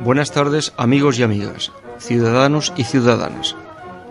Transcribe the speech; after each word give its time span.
Buenas 0.00 0.30
tardes 0.30 0.72
amigos 0.76 1.18
y 1.18 1.22
amigas, 1.22 1.72
ciudadanos 1.98 2.72
y 2.76 2.84
ciudadanas. 2.84 3.56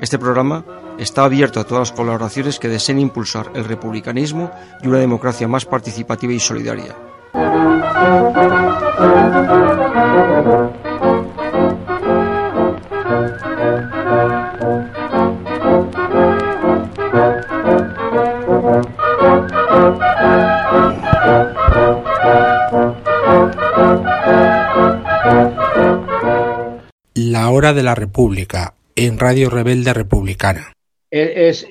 Este 0.00 0.18
programa 0.18 0.64
está 0.98 1.24
abierto 1.24 1.58
a 1.58 1.64
todas 1.64 1.90
las 1.90 1.96
colaboraciones 1.96 2.58
que 2.58 2.68
deseen 2.68 3.00
impulsar 3.00 3.50
el 3.54 3.64
republicanismo 3.64 4.50
y 4.82 4.88
una 4.88 4.98
democracia 4.98 5.48
más 5.48 5.64
participativa 5.64 6.32
y 6.32 6.40
solidaria. 6.40 6.94
La 27.14 27.50
hora 27.50 27.72
de 27.72 27.82
la 27.82 27.94
República 27.96 28.74
en 28.98 29.16
Radio 29.16 29.48
Rebelde 29.48 29.94
Republicana. 29.94 30.72
Es, 31.08 31.64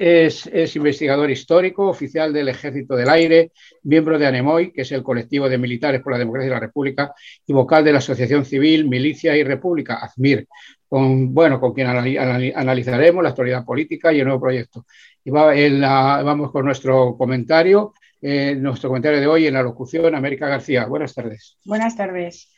investigador 0.75 1.29
histórico, 1.29 1.89
oficial 1.89 2.31
del 2.31 2.47
Ejército 2.47 2.95
del 2.95 3.09
Aire, 3.09 3.51
miembro 3.83 4.17
de 4.17 4.25
ANEMOI, 4.27 4.71
que 4.71 4.83
es 4.83 4.91
el 4.93 5.03
colectivo 5.03 5.49
de 5.49 5.57
militares 5.57 6.01
por 6.01 6.13
la 6.13 6.19
democracia 6.19 6.47
y 6.47 6.51
la 6.51 6.61
república, 6.61 7.13
y 7.45 7.51
vocal 7.51 7.83
de 7.83 7.91
la 7.91 7.97
Asociación 7.97 8.45
Civil 8.45 8.87
Milicia 8.87 9.35
y 9.35 9.43
República, 9.43 9.95
AZMIR, 9.95 10.47
con, 10.87 11.33
bueno, 11.33 11.59
con 11.59 11.73
quien 11.73 11.87
analizaremos 11.87 13.21
la 13.21 13.29
actualidad 13.29 13.65
política 13.65 14.13
y 14.13 14.19
el 14.19 14.25
nuevo 14.25 14.39
proyecto. 14.39 14.85
Y 15.25 15.29
vamos 15.29 16.49
con 16.51 16.63
nuestro 16.63 17.17
comentario, 17.17 17.93
eh, 18.21 18.55
nuestro 18.55 18.87
comentario 18.87 19.19
de 19.19 19.27
hoy 19.27 19.47
en 19.47 19.53
la 19.55 19.63
locución, 19.63 20.15
América 20.15 20.47
García. 20.47 20.85
Buenas 20.85 21.13
tardes. 21.13 21.57
Buenas 21.65 21.97
tardes. 21.97 22.53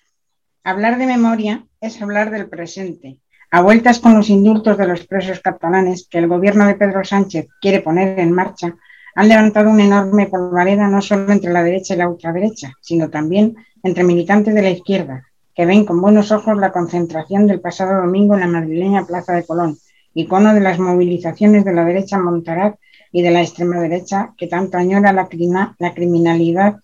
Hablar 0.64 1.00
de 1.00 1.08
memoria 1.08 1.66
es 1.82 2.00
hablar 2.04 2.30
del 2.30 2.48
presente 2.48 3.20
a 3.52 3.62
vueltas 3.62 4.00
con 4.00 4.16
los 4.16 4.30
indultos 4.30 4.78
de 4.78 4.88
los 4.88 5.06
presos 5.08 5.40
catalanes 5.40 6.08
que 6.10 6.20
el 6.20 6.28
gobierno 6.28 6.68
de 6.68 6.76
Pedro 6.76 7.04
Sánchez 7.04 7.48
quiere 7.62 7.82
poner 7.82 8.20
en 8.20 8.32
marcha, 8.32 8.76
han 9.16 9.28
levantado 9.28 9.70
una 9.70 9.86
enorme 9.86 10.28
polvareda 10.28 10.88
no 10.88 11.02
solo 11.02 11.32
entre 11.32 11.52
la 11.52 11.64
derecha 11.64 11.94
y 11.94 11.98
la 11.98 12.08
ultraderecha, 12.08 12.74
sino 12.82 13.10
también 13.10 13.56
entre 13.84 14.04
militantes 14.04 14.54
de 14.54 14.62
la 14.62 14.70
izquierda, 14.70 15.26
que 15.56 15.66
ven 15.66 15.86
con 15.86 16.00
buenos 16.00 16.32
ojos 16.32 16.58
la 16.58 16.72
concentración 16.72 17.48
del 17.48 17.60
pasado 17.60 18.02
domingo 18.02 18.36
en 18.36 18.42
la 18.42 18.48
madrileña 18.48 19.06
Plaza 19.06 19.34
de 19.34 19.46
Colón, 19.46 19.78
icono 20.14 20.54
de 20.54 20.62
las 20.62 20.80
movilizaciones 20.80 21.66
de 21.66 21.74
la 21.74 21.86
derecha 21.86 22.20
Montarat 22.20 22.76
y 23.12 23.24
de 23.24 23.32
la 23.32 23.42
extrema 23.42 23.80
derecha 23.80 24.34
que 24.38 24.48
tanto 24.48 24.78
añora 24.78 25.12
la 25.12 25.28
criminalidad 25.28 26.78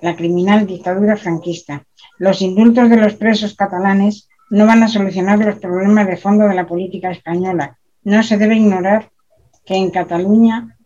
la 0.00 0.16
criminal 0.16 0.66
dictadura 0.66 1.16
franquista. 1.16 1.84
Los 2.18 2.40
indultos 2.40 2.88
de 2.88 2.96
los 2.96 3.14
presos 3.14 3.54
catalanes 3.54 4.28
no 4.50 4.66
van 4.66 4.82
a 4.82 4.88
solucionar 4.88 5.38
los 5.38 5.58
problemas 5.58 6.06
de 6.06 6.16
fondo 6.16 6.48
de 6.48 6.54
la 6.54 6.66
política 6.66 7.10
española. 7.10 7.78
No 8.02 8.22
se 8.22 8.38
debe 8.38 8.56
ignorar 8.56 9.10
que 9.64 9.74
en 9.76 9.90
Cataluña, 9.90 10.76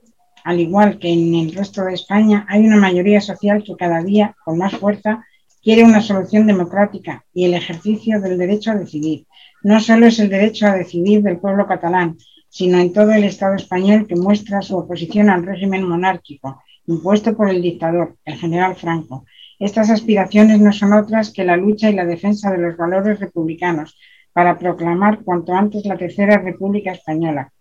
al 0.45 0.61
igual 0.61 0.99
que 0.99 1.13
en 1.13 1.35
el 1.35 1.55
resto 1.55 1.85
de 1.85 1.95
España, 1.95 2.47
hay 2.49 2.67
una 2.67 2.77
mayoría 2.77 3.21
social 3.21 3.63
que 3.65 3.77
cada 3.77 4.03
día, 4.03 4.35
con 4.45 4.59
más 4.59 4.75
fuerza, 4.75 5.25
quiere 5.63 5.85
una 5.85 6.01
solución 6.01 6.47
democrática 6.47 7.25
y 7.33 7.45
el 7.45 7.55
ejercicio 7.55 8.21
del 8.21 8.39
derecho 8.39 8.73
a 8.73 8.77
decidir. 8.77 9.27
No 9.63 9.79
solo 9.81 10.07
es 10.07 10.19
el 10.19 10.29
derecho 10.29 10.67
a 10.67 10.75
decidir 10.75 11.23
del 11.23 11.39
pueblo 11.39 11.67
catalán, 11.67 12.19
sino 12.49 12.79
en 12.79 12.93
todo 12.93 13.13
el 13.13 13.25
Estado 13.25 13.55
español 13.55 14.07
que 14.09 14.17
muestra 14.17 14.61
su 14.61 14.77
oposición 14.77 15.31
al 15.31 15.47
régimen 15.47 15.89
monárquico 15.89 16.61
impuesto 16.87 17.37
por 17.37 17.49
el 17.49 17.63
dictador, 17.63 18.17
el 18.25 18.37
general 18.39 18.75
Franco, 18.75 19.25
estas 19.65 19.91
aspiraciones 19.91 20.61
no 20.61 20.73
son 20.73 20.93
otras 20.93 21.33
que 21.33 21.45
la 21.45 21.57
lucha 21.57 21.89
y 21.89 21.95
la 21.95 22.05
defensa 22.05 22.51
de 22.51 22.59
los 22.59 22.77
valores 22.77 23.21
republicanos 23.21 23.97
para 24.33 24.59
proclamar 24.59 25.23
cuanto 25.23 25.55
antes 25.55 25.85
la 25.85 25.97
Tercera 25.97 26.39
República 26.39 26.91
Española. 26.91 27.53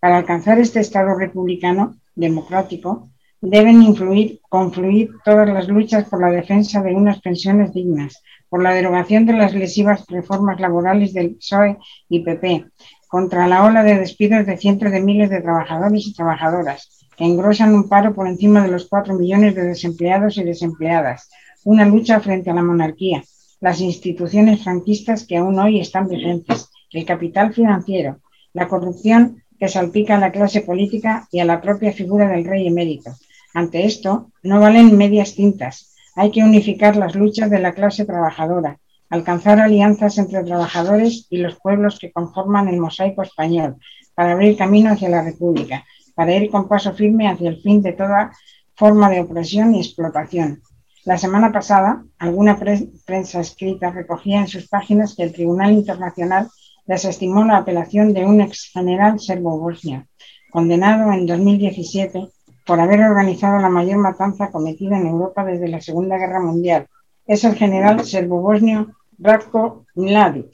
Para 0.00 0.16
alcanzar 0.16 0.58
este 0.58 0.80
Estado 0.80 1.14
republicano, 1.14 1.96
democrático, 2.14 3.10
deben 3.42 3.82
influir, 3.82 4.40
confluir 4.48 5.10
todas 5.22 5.46
las 5.50 5.68
luchas 5.68 6.08
por 6.08 6.22
la 6.22 6.30
defensa 6.30 6.82
de 6.82 6.94
unas 6.94 7.20
pensiones 7.20 7.74
dignas, 7.74 8.22
por 8.48 8.62
la 8.62 8.72
derogación 8.72 9.26
de 9.26 9.34
las 9.34 9.52
lesivas 9.52 10.06
reformas 10.08 10.60
laborales 10.60 11.12
del 11.12 11.34
PSOE 11.34 11.76
y 12.08 12.20
PP, 12.20 12.64
contra 13.08 13.46
la 13.46 13.64
ola 13.64 13.82
de 13.82 13.98
despidos 13.98 14.46
de 14.46 14.56
cientos 14.56 14.92
de 14.92 15.02
miles 15.02 15.28
de 15.28 15.42
trabajadores 15.42 16.06
y 16.06 16.14
trabajadoras, 16.14 17.06
que 17.18 17.24
engrosan 17.26 17.74
un 17.74 17.86
paro 17.86 18.14
por 18.14 18.26
encima 18.26 18.62
de 18.62 18.70
los 18.70 18.88
cuatro 18.88 19.12
millones 19.12 19.54
de 19.54 19.64
desempleados 19.64 20.38
y 20.38 20.44
desempleadas, 20.44 21.28
una 21.64 21.84
lucha 21.86 22.20
frente 22.20 22.50
a 22.50 22.54
la 22.54 22.62
monarquía, 22.62 23.22
las 23.60 23.80
instituciones 23.80 24.64
franquistas 24.64 25.26
que 25.26 25.36
aún 25.36 25.58
hoy 25.58 25.80
están 25.80 26.08
vigentes, 26.08 26.70
el 26.92 27.04
capital 27.04 27.52
financiero, 27.52 28.20
la 28.52 28.68
corrupción 28.68 29.42
que 29.58 29.68
salpica 29.68 30.16
a 30.16 30.20
la 30.20 30.32
clase 30.32 30.62
política 30.62 31.28
y 31.30 31.40
a 31.40 31.44
la 31.44 31.60
propia 31.60 31.92
figura 31.92 32.28
del 32.28 32.44
rey 32.44 32.66
emérito. 32.66 33.10
Ante 33.52 33.84
esto, 33.84 34.30
no 34.42 34.60
valen 34.60 34.96
medias 34.96 35.34
tintas. 35.34 35.94
Hay 36.16 36.30
que 36.30 36.42
unificar 36.42 36.96
las 36.96 37.14
luchas 37.14 37.50
de 37.50 37.60
la 37.60 37.74
clase 37.74 38.04
trabajadora, 38.04 38.78
alcanzar 39.10 39.60
alianzas 39.60 40.18
entre 40.18 40.42
trabajadores 40.44 41.26
y 41.30 41.38
los 41.38 41.58
pueblos 41.60 41.98
que 41.98 42.12
conforman 42.12 42.68
el 42.68 42.80
mosaico 42.80 43.22
español, 43.22 43.76
para 44.14 44.32
abrir 44.32 44.56
camino 44.56 44.90
hacia 44.90 45.08
la 45.08 45.22
República, 45.22 45.84
para 46.14 46.34
ir 46.34 46.50
con 46.50 46.68
paso 46.68 46.92
firme 46.94 47.28
hacia 47.28 47.50
el 47.50 47.60
fin 47.60 47.82
de 47.82 47.92
toda 47.92 48.32
forma 48.74 49.10
de 49.10 49.20
opresión 49.20 49.74
y 49.74 49.80
explotación, 49.80 50.62
la 51.04 51.16
semana 51.16 51.50
pasada, 51.50 52.04
alguna 52.18 52.58
prensa 52.58 53.40
escrita 53.40 53.90
recogía 53.90 54.40
en 54.40 54.48
sus 54.48 54.68
páginas 54.68 55.14
que 55.16 55.22
el 55.22 55.32
Tribunal 55.32 55.72
Internacional 55.72 56.48
desestimó 56.86 57.44
la 57.44 57.58
apelación 57.58 58.12
de 58.12 58.26
un 58.26 58.40
ex 58.40 58.70
general 58.72 59.18
serbo-bosnio, 59.18 60.06
condenado 60.50 61.10
en 61.12 61.26
2017 61.26 62.28
por 62.66 62.80
haber 62.80 63.00
organizado 63.00 63.60
la 63.60 63.70
mayor 63.70 63.96
matanza 63.98 64.50
cometida 64.50 64.98
en 64.98 65.06
Europa 65.06 65.44
desde 65.44 65.68
la 65.68 65.80
Segunda 65.80 66.18
Guerra 66.18 66.40
Mundial. 66.40 66.86
Es 67.26 67.44
el 67.44 67.54
general 67.54 68.04
serbo-bosnio 68.04 68.88
Ratko 69.18 69.86
Mladic, 69.94 70.52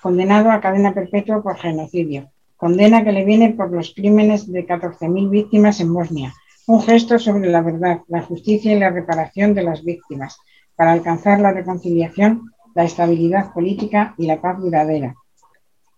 condenado 0.00 0.50
a 0.50 0.60
cadena 0.60 0.94
perpetua 0.94 1.42
por 1.42 1.58
genocidio, 1.58 2.30
condena 2.56 3.02
que 3.02 3.12
le 3.12 3.24
viene 3.24 3.50
por 3.54 3.72
los 3.72 3.94
crímenes 3.94 4.50
de 4.50 4.64
14.000 4.64 5.28
víctimas 5.28 5.80
en 5.80 5.92
Bosnia, 5.92 6.32
un 6.66 6.82
gesto 6.82 7.18
sobre 7.18 7.50
la 7.50 7.60
verdad, 7.60 8.00
la 8.08 8.22
justicia 8.22 8.72
y 8.72 8.78
la 8.78 8.90
reparación 8.90 9.54
de 9.54 9.64
las 9.64 9.84
víctimas, 9.84 10.38
para 10.76 10.92
alcanzar 10.92 11.40
la 11.40 11.52
reconciliación, 11.52 12.52
la 12.74 12.84
estabilidad 12.84 13.52
política 13.52 14.14
y 14.16 14.26
la 14.26 14.40
paz 14.40 14.58
duradera. 14.60 15.14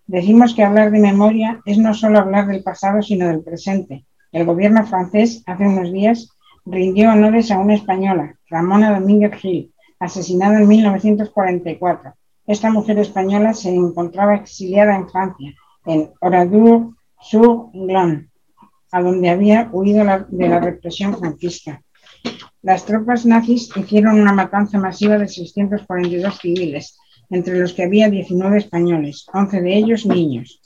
Decimos 0.07 0.55
que 0.55 0.65
hablar 0.65 0.91
de 0.91 1.01
memoria 1.01 1.61
es 1.65 1.79
no 1.79 1.95
solo 1.95 2.19
hablar 2.19 2.47
del 2.47 2.63
pasado, 2.63 3.01
sino 3.03 3.27
del 3.29 3.43
presente. 3.43 4.05
El 4.33 4.45
gobierno 4.45 4.85
francés 4.87 5.43
hace 5.47 5.67
unos 5.67 5.91
días 5.93 6.29
rindió 6.65 7.13
honores 7.13 7.51
a 7.51 7.59
una 7.59 7.75
española, 7.75 8.37
Ramona 8.49 8.99
Domínguez 8.99 9.35
Gil, 9.37 9.73
asesinada 9.99 10.59
en 10.59 10.69
1944. 10.69 12.15
Esta 12.47 12.71
mujer 12.71 12.99
española 12.99 13.55
se 13.55 13.75
encontraba 13.75 14.35
exiliada 14.35 14.95
en 14.97 15.09
Francia, 15.09 15.55
en 15.87 16.11
Oradour-sur-Glane, 16.21 18.29
a 18.95 19.03
donde 19.03 19.29
había 19.29 19.69
huido 19.73 20.05
de 20.29 20.49
la 20.49 20.61
represión 20.61 21.19
franquista. 21.19 21.83
Las 22.63 22.87
tropas 22.87 23.27
nazis 23.27 23.69
hicieron 23.77 24.21
una 24.21 24.33
matanza 24.33 24.79
masiva 24.79 25.19
de 25.19 25.27
642 25.27 26.39
civiles, 26.39 26.97
entre 27.29 27.59
los 27.59 27.73
que 27.73 27.83
había 27.83 28.09
19 28.09 28.57
españoles, 28.57 29.27
11 29.33 29.63
de 29.63 29.77
ellos 29.77 30.07
niños. 30.07 30.61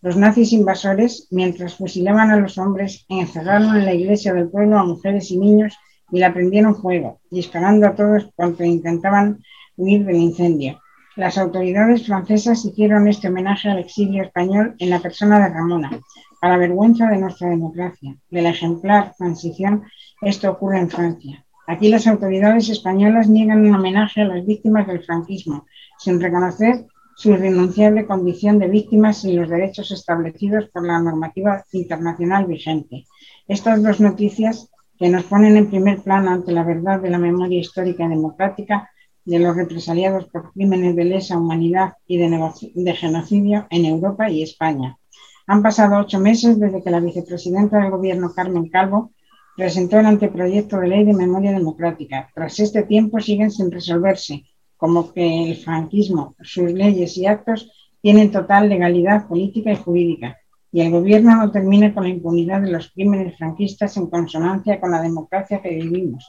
Los 0.00 0.16
nazis 0.16 0.52
invasores, 0.52 1.26
mientras 1.32 1.74
fusilaban 1.74 2.30
a 2.30 2.36
los 2.36 2.56
hombres, 2.56 3.04
encerraron 3.08 3.74
en 3.74 3.84
la 3.84 3.94
iglesia 3.94 4.32
del 4.32 4.48
pueblo 4.48 4.78
a 4.78 4.84
mujeres 4.84 5.32
y 5.32 5.38
niños 5.38 5.76
y 6.12 6.20
la 6.20 6.32
prendieron 6.32 6.76
fuego, 6.76 7.20
disparando 7.32 7.88
a 7.88 7.96
todos 7.96 8.30
cuantos 8.36 8.64
intentaban 8.64 9.42
huir 9.76 10.04
del 10.04 10.18
incendio. 10.18 10.80
Las 11.16 11.36
autoridades 11.36 12.06
francesas 12.06 12.64
hicieron 12.64 13.08
este 13.08 13.26
homenaje 13.26 13.68
al 13.68 13.80
exilio 13.80 14.22
español 14.22 14.76
en 14.78 14.88
la 14.88 15.00
persona 15.00 15.40
de 15.40 15.52
Ramona, 15.52 16.00
para 16.42 16.58
vergüenza 16.58 17.06
de 17.06 17.18
nuestra 17.18 17.50
democracia, 17.50 18.16
de 18.28 18.42
la 18.42 18.50
ejemplar 18.50 19.14
transición, 19.16 19.84
esto 20.22 20.50
ocurre 20.50 20.80
en 20.80 20.90
Francia. 20.90 21.44
Aquí 21.68 21.88
las 21.88 22.08
autoridades 22.08 22.68
españolas 22.68 23.28
niegan 23.28 23.64
un 23.64 23.72
homenaje 23.76 24.22
a 24.22 24.24
las 24.24 24.44
víctimas 24.44 24.88
del 24.88 25.04
franquismo, 25.04 25.66
sin 26.00 26.20
reconocer 26.20 26.84
su 27.14 27.30
irrenunciable 27.30 28.06
condición 28.06 28.58
de 28.58 28.66
víctimas 28.66 29.24
y 29.24 29.34
los 29.34 29.48
derechos 29.48 29.92
establecidos 29.92 30.68
por 30.70 30.84
la 30.84 30.98
normativa 30.98 31.64
internacional 31.70 32.46
vigente. 32.46 33.06
Estas 33.46 33.80
dos 33.80 34.00
noticias 34.00 34.68
que 34.98 35.10
nos 35.10 35.22
ponen 35.22 35.56
en 35.56 35.70
primer 35.70 36.00
plano 36.02 36.32
ante 36.32 36.50
la 36.50 36.64
verdad 36.64 36.98
de 37.00 37.10
la 37.10 37.18
memoria 37.18 37.60
histórica 37.60 38.04
y 38.04 38.08
democrática 38.08 38.90
de 39.24 39.38
los 39.38 39.54
represaliados 39.54 40.24
por 40.24 40.52
crímenes 40.52 40.96
de 40.96 41.04
lesa 41.04 41.38
humanidad 41.38 41.92
y 42.08 42.18
de 42.18 42.94
genocidio 42.94 43.68
en 43.70 43.84
Europa 43.84 44.28
y 44.28 44.42
España. 44.42 44.98
Han 45.46 45.62
pasado 45.62 45.98
ocho 45.98 46.20
meses 46.20 46.58
desde 46.58 46.82
que 46.82 46.90
la 46.90 47.00
vicepresidenta 47.00 47.78
del 47.78 47.90
Gobierno, 47.90 48.32
Carmen 48.34 48.68
Calvo, 48.68 49.10
presentó 49.56 49.98
el 49.98 50.06
anteproyecto 50.06 50.78
de 50.78 50.88
ley 50.88 51.04
de 51.04 51.14
memoria 51.14 51.52
democrática. 51.52 52.30
Tras 52.34 52.58
este 52.60 52.84
tiempo 52.84 53.20
siguen 53.20 53.50
sin 53.50 53.70
resolverse, 53.70 54.44
como 54.76 55.12
que 55.12 55.50
el 55.50 55.56
franquismo, 55.56 56.34
sus 56.42 56.72
leyes 56.72 57.16
y 57.16 57.26
actos 57.26 57.70
tienen 58.00 58.30
total 58.30 58.68
legalidad 58.68 59.28
política 59.28 59.72
y 59.72 59.76
jurídica, 59.76 60.38
y 60.72 60.80
el 60.80 60.90
Gobierno 60.90 61.36
no 61.36 61.50
termina 61.50 61.92
con 61.92 62.04
la 62.04 62.10
impunidad 62.10 62.62
de 62.62 62.70
los 62.70 62.90
crímenes 62.90 63.36
franquistas 63.36 63.96
en 63.96 64.06
consonancia 64.06 64.80
con 64.80 64.90
la 64.90 65.02
democracia 65.02 65.60
que 65.60 65.70
vivimos, 65.70 66.28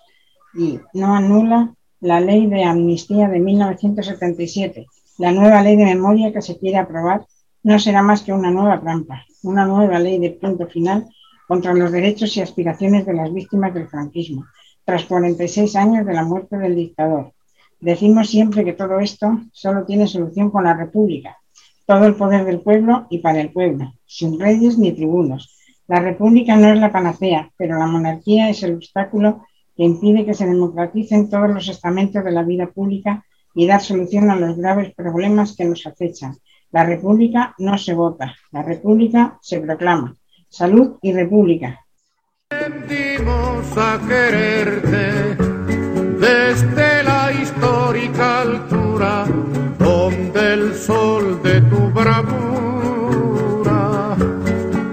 y 0.53 0.79
no 0.93 1.15
anula 1.15 1.73
la 2.01 2.19
ley 2.19 2.47
de 2.47 2.63
amnistía 2.63 3.29
de 3.29 3.39
1977, 3.39 4.85
la 5.17 5.31
nueva 5.31 5.61
ley 5.61 5.75
de 5.77 5.85
memoria 5.85 6.33
que 6.33 6.41
se 6.41 6.59
quiere 6.59 6.77
aprobar 6.77 7.25
no 7.63 7.79
será 7.79 8.03
más 8.03 8.21
que 8.21 8.33
una 8.33 8.51
nueva 8.51 8.79
trampa, 8.79 9.25
una 9.43 9.65
nueva 9.65 9.97
ley 9.99 10.19
de 10.19 10.31
punto 10.31 10.67
final 10.67 11.07
contra 11.47 11.73
los 11.73 11.91
derechos 11.91 12.35
y 12.35 12.41
aspiraciones 12.41 13.05
de 13.05 13.13
las 13.13 13.33
víctimas 13.33 13.73
del 13.73 13.87
franquismo, 13.87 14.45
tras 14.85 15.05
46 15.05 15.75
años 15.75 16.05
de 16.05 16.13
la 16.13 16.23
muerte 16.23 16.57
del 16.57 16.75
dictador. 16.75 17.33
Decimos 17.79 18.29
siempre 18.29 18.63
que 18.63 18.73
todo 18.73 18.99
esto 18.99 19.39
solo 19.51 19.85
tiene 19.85 20.07
solución 20.07 20.49
con 20.49 20.63
la 20.63 20.73
República, 20.73 21.37
todo 21.85 22.05
el 22.05 22.15
poder 22.15 22.45
del 22.45 22.61
pueblo 22.61 23.07
y 23.09 23.19
para 23.19 23.41
el 23.41 23.51
pueblo, 23.51 23.93
sin 24.05 24.39
reyes 24.39 24.77
ni 24.77 24.91
tribunos. 24.91 25.57
La 25.87 25.99
República 25.99 26.55
no 26.55 26.71
es 26.71 26.79
la 26.79 26.91
panacea, 26.91 27.51
pero 27.57 27.77
la 27.77 27.87
monarquía 27.87 28.49
es 28.49 28.63
el 28.63 28.75
obstáculo 28.75 29.45
que 29.75 29.83
impide 29.83 30.25
que 30.25 30.33
se 30.33 30.45
democraticen 30.45 31.29
todos 31.29 31.49
los 31.49 31.67
estamentos 31.67 32.23
de 32.23 32.31
la 32.31 32.43
vida 32.43 32.67
pública 32.67 33.25
y 33.55 33.67
dar 33.67 33.81
solución 33.81 34.29
a 34.31 34.35
los 34.35 34.57
graves 34.57 34.93
problemas 34.95 35.55
que 35.55 35.65
nos 35.65 35.85
acechan, 35.85 36.37
la 36.73 36.83
República 36.83 37.53
no 37.59 37.77
se 37.77 37.93
vota, 37.93 38.35
la 38.51 38.63
República 38.63 39.37
se 39.39 39.59
proclama. 39.61 40.15
Salud 40.49 40.97
y 41.01 41.13
República. 41.13 41.79
Aprendimos 42.49 43.77
a 43.77 43.99
quererte 44.07 45.37
desde 46.19 47.03
la 47.03 47.31
histórica 47.31 48.41
altura 48.41 49.25
donde 49.77 50.53
el 50.53 50.73
sol 50.73 51.41
de 51.43 51.61
tu 51.61 51.89
bravura 51.91 52.55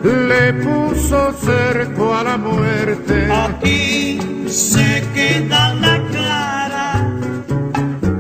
le 0.04 0.52
puso 0.54 1.32
cerco 1.32 2.14
a 2.14 2.24
la 2.24 2.36
muerte. 2.36 3.26
Aquí 3.32 4.18
se 4.48 5.02
queda 5.14 5.74
la 5.74 5.98
clara, 6.10 7.10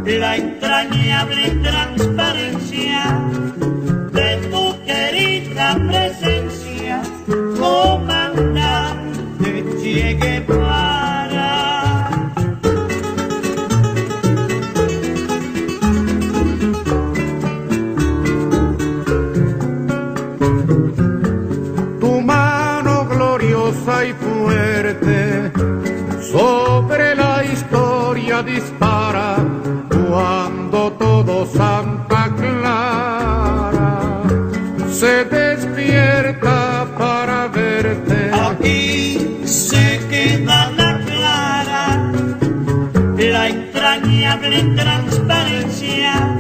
la 0.06 0.36
entrañable 0.36 1.50
transparencia 1.62 2.59
presencia, 5.86 7.00
comandante 7.58 9.64
Che 9.80 10.16
Guevara. 10.18 11.50
Tu 22.00 22.20
mano 22.20 23.06
gloriosa 23.06 24.04
y 24.04 24.12
fuerte 24.12 24.39
transparencia 44.38 46.36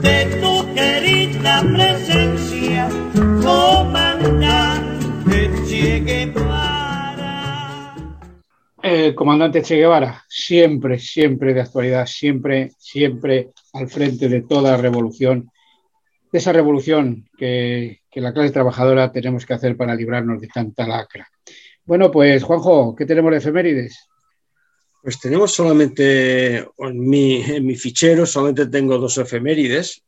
de 0.00 0.40
tu 0.40 0.74
querida 0.74 1.60
presencia, 1.60 2.88
comandante 3.42 5.50
Che 5.66 6.00
Guevara. 6.00 7.76
El 8.82 9.14
comandante 9.14 9.62
Che 9.62 9.76
Guevara, 9.76 10.24
siempre, 10.28 10.98
siempre 10.98 11.52
de 11.52 11.60
actualidad, 11.60 12.06
siempre, 12.06 12.70
siempre 12.78 13.50
al 13.74 13.88
frente 13.88 14.28
de 14.28 14.42
toda 14.42 14.76
revolución 14.76 15.50
de 16.32 16.38
esa 16.38 16.52
revolución 16.52 17.28
que, 17.36 18.00
la 18.14 18.32
clase 18.32 18.52
trabajadora 18.52 19.12
tenemos 19.12 19.44
que 19.44 19.52
hacer 19.52 19.76
para 19.76 19.94
librarnos 19.94 20.40
de 20.40 20.48
tanta 20.48 20.86
lacra. 20.86 21.28
Bueno, 21.84 22.10
pues 22.10 22.42
Juanjo, 22.42 22.96
¿qué 22.96 23.04
tenemos 23.04 23.32
de 23.32 23.38
efemérides? 23.38 24.08
Pues 25.02 25.18
tenemos 25.18 25.52
solamente 25.52 26.58
en 26.58 27.08
mi, 27.08 27.74
fichero, 27.74 28.24
solamente 28.24 28.66
tengo 28.66 28.98
dos 28.98 29.18
efemérides. 29.18 30.00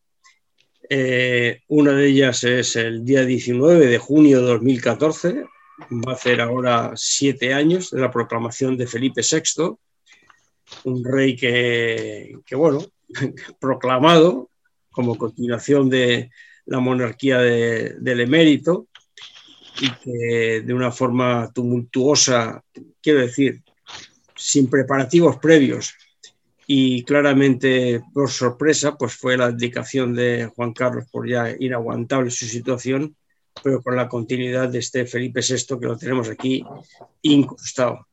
Eh, 0.88 1.62
una 1.66 1.92
de 1.92 2.06
ellas 2.06 2.44
es 2.44 2.76
el 2.76 3.04
día 3.04 3.24
19 3.24 3.86
de 3.86 3.98
junio 3.98 4.40
de 4.40 4.46
2014, 4.46 5.44
va 5.90 6.12
a 6.12 6.16
ser 6.16 6.40
ahora 6.40 6.92
siete 6.94 7.52
años 7.52 7.90
de 7.90 8.00
la 8.00 8.10
proclamación 8.12 8.76
de 8.76 8.86
Felipe 8.86 9.22
VI, 9.22 9.74
un 10.84 11.04
rey 11.04 11.34
que 11.34 12.36
bueno, 12.52 12.86
proclamado 13.60 14.50
como 14.92 15.18
continuación 15.18 15.90
de 15.90 16.30
la 16.66 16.78
monarquía 16.78 17.38
del 17.38 18.20
emérito 18.20 18.86
y 19.80 19.90
que 19.90 20.62
de 20.64 20.72
una 20.72 20.92
forma 20.92 21.50
tumultuosa, 21.52 22.62
quiero 23.02 23.18
decir, 23.18 23.63
sin 24.44 24.68
preparativos 24.68 25.38
previos. 25.38 25.94
Y 26.66 27.02
claramente 27.04 28.02
por 28.12 28.30
sorpresa, 28.30 28.94
pues 28.96 29.14
fue 29.14 29.38
la 29.38 29.46
abdicación 29.46 30.14
de 30.14 30.50
Juan 30.54 30.74
Carlos 30.74 31.06
por 31.10 31.26
ya 31.26 31.54
inaguantable 31.58 32.30
su 32.30 32.44
situación, 32.44 33.16
pero 33.62 33.82
con 33.82 33.96
la 33.96 34.06
continuidad 34.06 34.68
de 34.68 34.80
este 34.80 35.06
Felipe 35.06 35.40
VI 35.40 35.78
que 35.80 35.86
lo 35.86 35.96
tenemos 35.96 36.28
aquí 36.28 36.62
incrustado. 37.22 38.06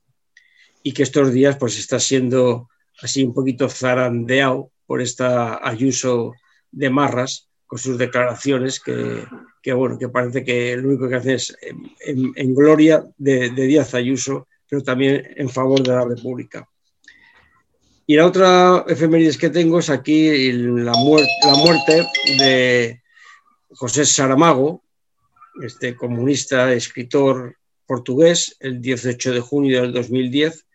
Y 0.84 0.94
que 0.94 1.04
estos 1.04 1.34
días 1.34 1.58
pues 1.58 1.78
está 1.78 2.00
siendo 2.00 2.70
así 3.02 3.26
un 3.26 3.34
poquito 3.34 3.68
zarandeado 3.68 4.72
por 4.86 5.02
esta 5.02 5.68
Ayuso 5.68 6.34
de 6.72 6.90
Marras 6.90 7.50
con 7.68 7.78
sus 7.78 7.98
declaraciones 7.98 8.80
que, 8.80 9.74
bueno, 9.74 9.98
que 9.98 10.08
parece 10.08 10.46
que 10.46 10.78
lo 10.78 10.90
único 10.90 11.10
que 11.10 11.16
hace 11.16 11.34
es 11.34 11.58
en, 12.00 12.56
gloria 12.56 13.04
de, 13.18 13.50
Díaz 13.50 13.94
Ayuso, 13.96 14.48
pero 14.72 14.84
también 14.84 15.34
en 15.36 15.50
favor 15.50 15.84
de 15.84 15.92
la 15.92 16.06
República. 16.06 16.66
Y 18.08 18.16
la 18.16 18.26
otra 18.26 18.86
efemérides 18.88 19.38
que 19.38 19.50
tengo 19.50 19.80
es 19.80 19.90
aquí 19.90 20.50
la, 20.54 20.94
muerte 20.94 22.08
de 22.40 23.02
José 23.72 24.06
Saramago, 24.06 24.82
este 25.62 25.94
comunista, 25.94 26.72
escritor 26.72 27.58
portugués, 27.86 28.56
el 28.62 28.80
18 28.80 29.34
de 29.34 29.42
junio 29.42 29.82
del 29.82 29.92
2010, 29.92 30.66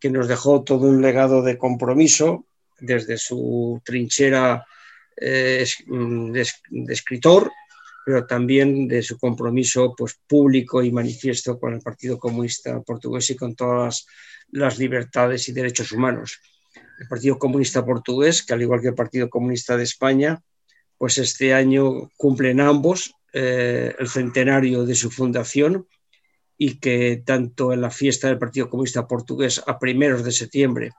que 0.00 0.10
nos 0.10 0.26
dejó 0.26 0.64
todo 0.64 0.88
un 0.88 1.00
legado 1.00 1.40
de 1.40 1.56
compromiso 1.56 2.48
desde 2.80 3.18
su 3.18 3.80
trinchera 3.84 4.66
eh, 5.16 5.64
mm, 5.86 6.32
de, 6.32 6.46
escritor, 6.88 7.52
pero 8.04 8.26
también 8.26 8.86
de 8.86 9.02
su 9.02 9.18
compromiso 9.18 9.94
pues, 9.96 10.18
público 10.26 10.82
y 10.82 10.92
manifiesto 10.92 11.58
con 11.58 11.74
el 11.74 11.80
Partido 11.80 12.18
Comunista 12.18 12.80
Portugués 12.82 13.30
y 13.30 13.36
con 13.36 13.54
todas 13.54 14.06
las 14.50 14.78
libertades 14.78 15.48
y 15.48 15.52
derechos 15.52 15.90
humanos. 15.92 16.40
El 16.98 17.08
Partido 17.08 17.38
Comunista 17.38 17.84
Portugués, 17.84 18.44
que 18.44 18.54
al 18.54 18.62
igual 18.62 18.80
que 18.80 18.88
el 18.88 18.94
Partido 18.94 19.30
Comunista 19.30 19.76
de 19.76 19.84
España, 19.84 20.42
pues 20.98 21.18
este 21.18 21.54
año 21.54 22.10
cumplen 22.16 22.60
ambos 22.60 23.14
eh, 23.32 23.94
el 23.98 24.08
centenario 24.08 24.84
de 24.84 24.94
su 24.94 25.10
fundación 25.10 25.88
y 26.56 26.78
que 26.78 27.22
tanto 27.24 27.72
en 27.72 27.80
la 27.80 27.90
fiesta 27.90 28.28
del 28.28 28.38
Partido 28.38 28.70
Comunista 28.70 29.08
Portugués 29.08 29.62
a 29.66 29.78
primeros 29.78 30.24
de 30.24 30.30
septiembre 30.30 30.92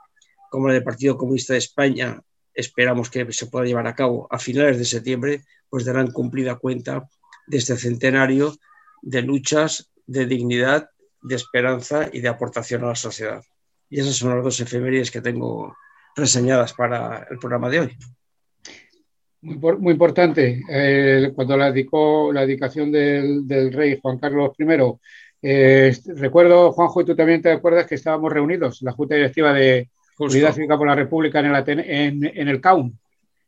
como 0.50 0.68
la 0.68 0.74
del 0.74 0.84
Partido 0.84 1.18
Comunista 1.18 1.54
de 1.54 1.60
España 1.60 2.22
esperamos 2.56 3.10
que 3.10 3.32
se 3.32 3.48
pueda 3.48 3.66
llevar 3.66 3.88
a 3.88 3.96
cabo 3.96 4.28
a 4.32 4.40
finales 4.40 4.78
de 4.78 4.86
septiembre, 4.86 5.44
pues 5.70 5.86
darán 5.86 6.12
cumplida 6.12 6.56
cuenta 6.56 7.08
de 7.48 7.58
este 7.58 7.78
centenario 7.78 8.56
de 9.02 9.22
luchas, 9.22 9.92
de 10.08 10.26
dignidad, 10.26 10.90
de 11.22 11.36
esperanza 11.36 12.10
y 12.12 12.22
de 12.22 12.30
aportación 12.30 12.84
a 12.84 12.88
la 12.88 12.96
sociedad. 12.96 13.44
Y 13.90 14.00
esas 14.00 14.16
son 14.16 14.36
las 14.36 14.44
dos 14.44 14.60
efemérides 14.60 15.12
que 15.12 15.22
tengo 15.22 15.76
reseñadas 16.16 16.74
para 16.74 17.28
el 17.30 17.38
programa 17.38 17.70
de 17.70 17.80
hoy. 17.82 17.98
Muy, 19.42 19.92
importante, 19.92 20.64
eh, 20.72 21.32
cuando 21.36 21.56
la, 21.56 21.72
dedicó, 21.72 22.34
la 22.34 22.42
dedicación 22.42 22.92
del, 22.92 23.48
del, 23.48 23.72
rey 23.72 24.00
Juan 24.02 24.18
Carlos 24.18 24.54
I, 24.58 24.66
eh, 25.44 25.96
recuerdo, 26.16 26.72
Juanjo, 26.72 27.02
y 27.02 27.06
tú 27.06 27.16
también 27.16 27.44
te 27.44 27.52
acuerdas 27.52 27.86
que 27.86 27.94
estábamos 27.94 28.34
reunidos, 28.34 28.82
la 28.82 28.94
Junta 28.94 29.14
Directiva 29.14 29.54
de 29.54 29.90
Justo. 30.16 30.38
Unidad 30.38 30.54
Cívica 30.54 30.78
por 30.78 30.88
la 30.88 30.96
República 30.96 31.40
en 31.40 31.46
el, 31.48 31.64
en, 31.68 32.26
en 32.26 32.48
el 32.48 32.62
CAUN. 32.62 32.98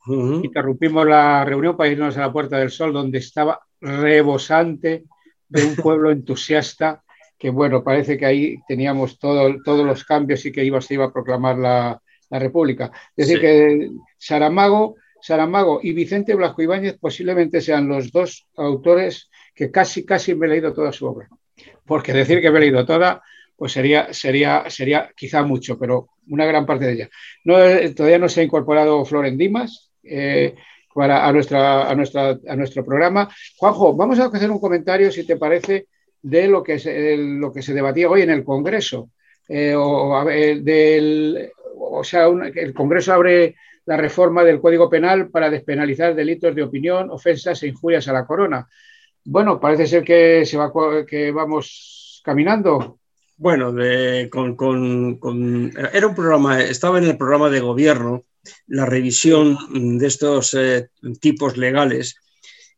Uh 0.08 0.14
-huh. 0.14 0.46
Interrumpimos 0.46 1.06
la 1.06 1.44
reunión 1.46 1.76
para 1.76 1.90
irnos 1.90 2.18
a 2.18 2.22
la 2.22 2.32
Puerta 2.32 2.58
del 2.58 2.72
Sol, 2.72 2.94
donde 2.94 3.18
estaba 3.18 3.60
rebosante 3.82 5.04
de 5.50 5.64
un 5.64 5.76
pueblo 5.76 6.12
entusiasta, 6.12 7.04
que 7.38 7.50
bueno, 7.50 7.84
parece 7.84 8.18
que 8.18 8.26
ahí 8.26 8.58
teníamos 8.68 9.20
todo, 9.20 9.56
todos 9.64 9.86
los 9.86 10.04
cambios 10.04 10.46
y 10.46 10.52
que 10.52 10.64
iba, 10.64 10.82
se 10.82 10.96
iba 10.96 11.06
a 11.06 11.14
proclamar 11.14 11.58
la, 11.58 12.02
la 12.30 12.40
República. 12.40 12.92
Es 13.16 13.28
decir, 13.28 13.42
que 13.42 13.90
Saramago 14.18 14.96
Saramago 15.22 15.80
y 15.82 15.94
Vicente 15.94 16.36
Blasco 16.36 16.62
Ibáñez 16.62 16.98
posiblemente 16.98 17.62
sean 17.62 17.88
los 17.88 18.12
dos 18.12 18.48
autores 18.56 19.30
que 19.54 19.72
casi, 19.72 20.06
casi 20.06 20.36
me 20.36 20.46
he 20.46 20.50
leído 20.50 20.74
toda 20.74 20.92
su 20.92 21.06
obra. 21.08 21.28
Porque 21.86 22.14
decir 22.14 22.42
que 22.42 22.52
me 22.52 22.60
he 22.60 22.62
leído 22.62 22.86
toda, 22.86 23.22
pues 23.58 23.72
sería, 23.72 24.14
sería, 24.14 24.70
sería 24.70 25.12
quizá 25.16 25.44
mucho, 25.44 25.78
pero 25.78 26.10
una 26.30 26.46
gran 26.46 26.66
parte 26.66 26.86
de 26.86 26.94
ella. 26.94 27.10
No, 27.44 27.56
todavía 27.96 28.20
no 28.20 28.30
se 28.30 28.42
ha 28.42 28.44
incorporado 28.44 29.04
Floren 29.04 29.38
Dimas 29.38 29.92
eh, 30.04 30.56
para, 30.94 31.28
a, 31.28 31.34
nuestra, 31.34 31.90
a, 31.90 31.96
nuestra, 31.96 32.38
a 32.48 32.56
nuestro 32.56 32.86
programa. 32.86 33.30
Juanjo, 33.58 33.96
vamos 33.96 34.20
a 34.20 34.26
hacer 34.26 34.52
un 34.52 34.60
comentario, 34.60 35.12
si 35.12 35.26
te 35.26 35.38
parece, 35.38 35.88
de 36.22 36.48
lo 36.48 36.64
que 36.64 36.78
se, 36.78 37.18
lo 37.18 37.52
que 37.52 37.64
se 37.64 37.74
debatía 37.74 38.10
hoy 38.10 38.22
en 38.22 38.30
el 38.30 38.44
Congreso. 38.44 39.10
Eh, 39.50 39.74
o, 39.76 40.24
del, 40.26 41.52
o 41.80 42.04
sea, 42.04 42.28
el 42.28 42.74
Congreso 42.74 43.14
abre 43.14 43.56
la 43.86 43.98
reforma 43.98 44.44
del 44.44 44.60
Código 44.60 44.90
Penal 44.90 45.30
para 45.30 45.50
despenalizar 45.50 46.14
delitos 46.14 46.54
de 46.54 46.64
opinión, 46.64 47.10
ofensas 47.10 47.64
e 47.64 47.68
injurias 47.70 48.08
a 48.08 48.14
la 48.14 48.26
corona. 48.26 48.68
Bueno, 49.24 49.60
parece 49.60 49.88
ser 49.88 50.04
que, 50.04 50.46
se 50.46 50.58
va, 50.58 50.72
que 51.08 51.32
vamos 51.32 52.22
caminando. 52.24 53.00
Bueno, 53.40 53.72
con, 54.32 55.72
era 55.94 56.08
un 56.08 56.16
programa, 56.16 56.60
estaba 56.60 56.98
en 56.98 57.04
el 57.04 57.18
programa 57.18 57.52
de 57.52 57.60
gobierno 57.60 58.26
la 58.66 58.86
revisión 58.86 59.58
de 60.00 60.08
estos 60.08 60.56
eh, 60.56 60.90
tipos 61.20 61.56
legales 61.56 62.16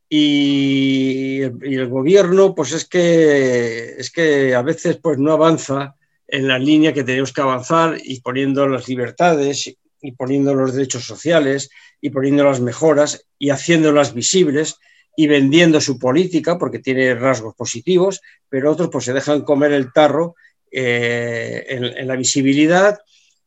y, 0.09 1.41
y, 1.43 1.75
el 1.75 1.87
gobierno, 1.87 2.55
pues 2.55 2.73
es 2.73 2.85
que, 2.85 3.95
es 3.97 4.11
que 4.11 4.53
a 4.53 4.61
veces 4.61 4.97
pues 4.97 5.17
no 5.17 5.31
avanza 5.31 5.95
en 6.27 6.47
la 6.47 6.59
línea 6.59 6.93
que 6.93 7.05
tenemos 7.05 7.31
que 7.31 7.41
avanzar 7.41 7.97
y 8.03 8.19
poniendo 8.19 8.67
las 8.67 8.89
libertades 8.89 9.73
y 10.01 10.11
poniendo 10.11 10.53
los 10.53 10.73
derechos 10.73 11.05
sociales 11.05 11.69
y 12.01 12.09
poniendo 12.09 12.43
las 12.43 12.59
mejoras 12.59 13.25
y 13.37 13.51
haciéndolas 13.51 14.13
visibles 14.13 14.75
y 15.15 15.27
vendiendo 15.27 15.79
su 15.79 15.99
política 15.99 16.57
porque 16.57 16.79
tiene 16.79 17.15
rasgos 17.15 17.55
positivos, 17.55 18.21
pero 18.49 18.71
otros 18.71 18.89
pues 18.91 19.05
se 19.05 19.13
dejan 19.13 19.41
comer 19.41 19.71
el 19.71 19.93
tarro 19.93 20.35
eh, 20.71 21.65
en, 21.67 22.07
la 22.07 22.15
visibilidad 22.15 22.99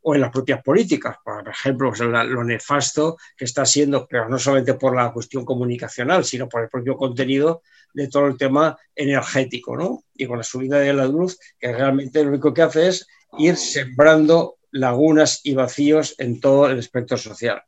o 0.02 0.14
en 0.14 0.21
las 0.21 0.31
propias 0.31 0.62
políticas. 0.62 1.17
Por 1.25 1.49
ejemplo, 1.49 1.88
pues 1.91 2.00
lo 2.00 2.45
nefasto 2.45 3.17
que 3.37 3.45
está 3.45 3.64
siendo, 3.64 4.07
pero 4.07 4.29
no 4.29 4.38
solamente 4.38 4.75
por 4.75 4.97
la 4.97 5.12
cuestión 5.12 5.45
comunicacional, 5.45 6.25
sino 6.25 6.49
por 6.49 6.62
el 6.62 6.69
propio 6.69 6.97
contenido 6.97 7.62
de 7.95 8.09
todo 8.09 8.26
el 8.26 8.37
tema 8.37 8.76
energético, 8.95 9.76
¿no? 9.76 10.05
Y 10.14 10.26
con 10.26 10.38
la 10.38 10.45
subida 10.45 10.79
de 10.79 10.93
la 10.93 11.07
luz, 11.07 11.38
que 11.59 11.73
realmente 11.73 12.23
lo 12.23 12.31
único 12.31 12.52
que 12.52 12.62
hace 12.62 12.88
es 12.88 13.07
ir 13.38 13.57
sembrando 13.57 14.57
lagunas 14.73 15.41
y 15.45 15.55
vacíos 15.55 16.14
en 16.19 16.41
todo 16.41 16.69
el 16.69 16.79
espectro 16.79 17.17
social. 17.17 17.62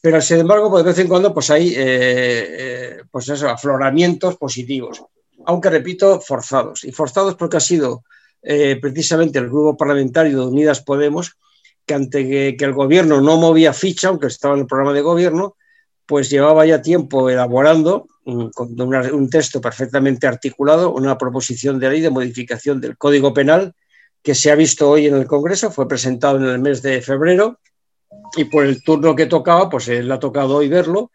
Pero, 0.00 0.20
sin 0.20 0.38
embargo, 0.38 0.70
pues 0.70 0.84
de 0.84 0.90
vez 0.90 0.98
en 0.98 1.08
cuando 1.08 1.34
pues 1.34 1.50
hay 1.50 1.70
eh, 1.70 1.76
eh, 1.78 3.02
pues 3.10 3.28
eso, 3.28 3.48
afloramientos 3.48 4.36
positivos, 4.36 5.02
aunque, 5.44 5.70
repito, 5.70 6.20
forzados. 6.20 6.84
Y 6.84 6.92
forzados 6.92 7.34
porque 7.34 7.58
ha 7.58 7.60
sido 7.60 8.04
eh, 8.42 8.78
precisamente 8.80 9.38
el 9.38 9.48
grupo 9.48 9.76
parlamentario 9.76 10.38
de 10.38 10.46
Unidas 10.46 10.82
Podemos 10.82 11.36
que 11.86 11.94
ante 11.94 12.56
que, 12.56 12.64
el 12.64 12.72
gobierno 12.72 13.20
no 13.20 13.36
movía 13.36 13.72
ficha, 13.72 14.08
aunque 14.08 14.28
estaba 14.28 14.54
en 14.54 14.60
el 14.60 14.66
programa 14.66 14.92
de 14.92 15.00
gobierno, 15.00 15.56
pues 16.06 16.30
llevaba 16.30 16.64
ya 16.66 16.82
tiempo 16.82 17.28
elaborando 17.30 18.06
un, 18.24 18.50
con 18.50 18.80
un 18.80 19.30
texto 19.30 19.60
perfectamente 19.60 20.26
articulado, 20.26 20.92
una 20.92 21.18
proposición 21.18 21.78
de 21.78 21.90
ley 21.90 22.00
de 22.00 22.10
modificación 22.10 22.80
del 22.80 22.96
Código 22.96 23.34
Penal 23.34 23.74
que 24.22 24.34
se 24.34 24.50
ha 24.50 24.54
visto 24.54 24.90
hoy 24.90 25.06
en 25.06 25.16
el 25.16 25.26
Congreso, 25.26 25.70
fue 25.70 25.88
presentado 25.88 26.36
en 26.36 26.44
el 26.44 26.58
mes 26.58 26.82
de 26.82 27.00
febrero 27.00 27.58
y 28.36 28.44
por 28.44 28.64
el 28.64 28.82
turno 28.82 29.16
que 29.16 29.26
tocaba, 29.26 29.68
pues 29.68 29.88
él 29.88 30.10
ha 30.12 30.18
tocado 30.18 30.56
hoy 30.56 30.68
verlo. 30.68 31.10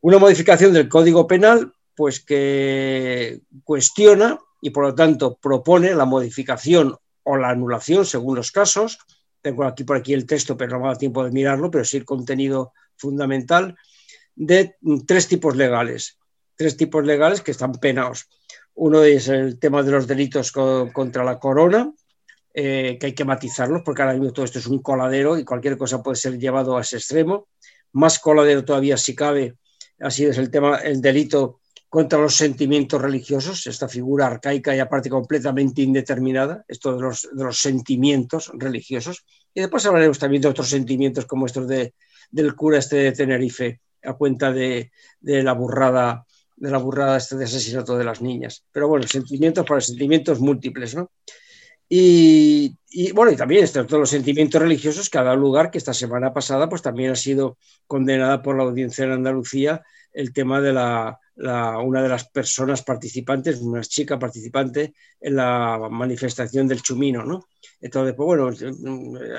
Una 0.00 0.18
modificación 0.18 0.72
del 0.72 0.88
Código 0.88 1.26
Penal, 1.26 1.72
pues 1.96 2.20
que 2.20 3.40
cuestiona 3.64 4.38
y 4.64 4.70
por 4.70 4.84
lo 4.84 4.94
tanto 4.94 5.36
propone 5.36 5.94
la 5.94 6.06
modificación 6.06 6.96
o 7.22 7.36
la 7.36 7.50
anulación 7.50 8.06
según 8.06 8.34
los 8.34 8.50
casos. 8.50 8.98
Tengo 9.42 9.64
aquí 9.64 9.84
por 9.84 9.98
aquí 9.98 10.14
el 10.14 10.24
texto, 10.24 10.56
pero 10.56 10.78
no 10.78 10.84
me 10.84 10.88
da 10.88 10.96
tiempo 10.96 11.22
de 11.22 11.30
mirarlo, 11.32 11.70
pero 11.70 11.84
sí 11.84 11.98
el 11.98 12.06
contenido 12.06 12.72
fundamental 12.96 13.76
de 14.34 14.76
tres 15.06 15.28
tipos 15.28 15.54
legales. 15.54 16.16
Tres 16.56 16.78
tipos 16.78 17.04
legales 17.04 17.42
que 17.42 17.50
están 17.50 17.72
penados. 17.72 18.26
Uno 18.72 19.04
es 19.04 19.28
el 19.28 19.58
tema 19.58 19.82
de 19.82 19.90
los 19.90 20.06
delitos 20.06 20.50
contra 20.50 21.24
la 21.24 21.38
corona, 21.38 21.92
eh, 22.54 22.96
que 22.98 23.08
hay 23.08 23.12
que 23.12 23.26
matizarlos 23.26 23.82
porque 23.84 24.00
ahora 24.00 24.14
mismo 24.14 24.32
todo 24.32 24.46
esto 24.46 24.60
es 24.60 24.66
un 24.66 24.80
coladero 24.80 25.36
y 25.36 25.44
cualquier 25.44 25.76
cosa 25.76 26.02
puede 26.02 26.16
ser 26.16 26.38
llevado 26.38 26.78
a 26.78 26.80
ese 26.80 26.96
extremo. 26.96 27.48
Más 27.92 28.18
coladero 28.18 28.64
todavía 28.64 28.96
si 28.96 29.14
cabe, 29.14 29.58
así 30.00 30.24
es 30.24 30.38
el 30.38 30.50
tema, 30.50 30.78
el 30.78 31.02
delito 31.02 31.60
contra 31.94 32.18
los 32.18 32.34
sentimientos 32.34 33.00
religiosos, 33.00 33.68
esta 33.68 33.86
figura 33.86 34.26
arcaica 34.26 34.74
y 34.74 34.80
aparte 34.80 35.08
completamente 35.08 35.80
indeterminada, 35.80 36.64
esto 36.66 36.96
de 36.96 37.00
los, 37.00 37.28
de 37.32 37.44
los 37.44 37.56
sentimientos 37.56 38.50
religiosos. 38.52 39.24
Y 39.54 39.60
después 39.60 39.86
hablaremos 39.86 40.18
también 40.18 40.42
de 40.42 40.48
otros 40.48 40.68
sentimientos 40.68 41.24
como 41.24 41.46
estos 41.46 41.68
de, 41.68 41.94
del 42.32 42.56
cura 42.56 42.78
este 42.78 42.96
de 42.96 43.12
Tenerife, 43.12 43.80
a 44.02 44.14
cuenta 44.14 44.50
de, 44.50 44.90
de 45.20 45.44
la 45.44 45.52
burrada 45.52 46.26
de 46.56 46.70
la 46.72 46.78
burrada 46.78 47.16
este 47.16 47.36
de 47.36 47.44
asesinato 47.44 47.96
de 47.96 48.02
las 48.02 48.20
niñas. 48.20 48.64
Pero 48.72 48.88
bueno, 48.88 49.06
sentimientos 49.06 49.64
para 49.64 49.80
sentimientos 49.80 50.40
múltiples, 50.40 50.96
¿no? 50.96 51.12
Y, 51.88 52.76
y, 52.90 53.12
bueno, 53.12 53.30
y 53.30 53.36
también 53.36 53.68
todos 53.72 54.00
los 54.00 54.10
sentimientos 54.10 54.60
religiosos 54.60 55.08
que 55.08 55.18
ha 55.18 55.22
dado 55.22 55.36
lugar, 55.36 55.70
que 55.70 55.78
esta 55.78 55.94
semana 55.94 56.32
pasada 56.32 56.68
pues 56.68 56.82
también 56.82 57.12
ha 57.12 57.14
sido 57.14 57.56
condenada 57.86 58.42
por 58.42 58.56
la 58.56 58.64
audiencia 58.64 59.04
en 59.04 59.12
Andalucía 59.12 59.84
el 60.14 60.32
tema 60.32 60.60
de 60.60 60.72
la, 60.72 61.18
una 61.36 62.02
de 62.02 62.08
las 62.08 62.28
personas 62.28 62.82
participantes, 62.82 63.60
una 63.60 63.82
chica 63.82 64.18
participante 64.18 64.94
en 65.20 65.36
la 65.36 65.88
manifestación 65.90 66.68
del 66.68 66.82
Chumino, 66.82 67.24
¿no? 67.24 67.48
Entonces, 67.80 68.14
pues 68.16 68.26
bueno, 68.26 68.50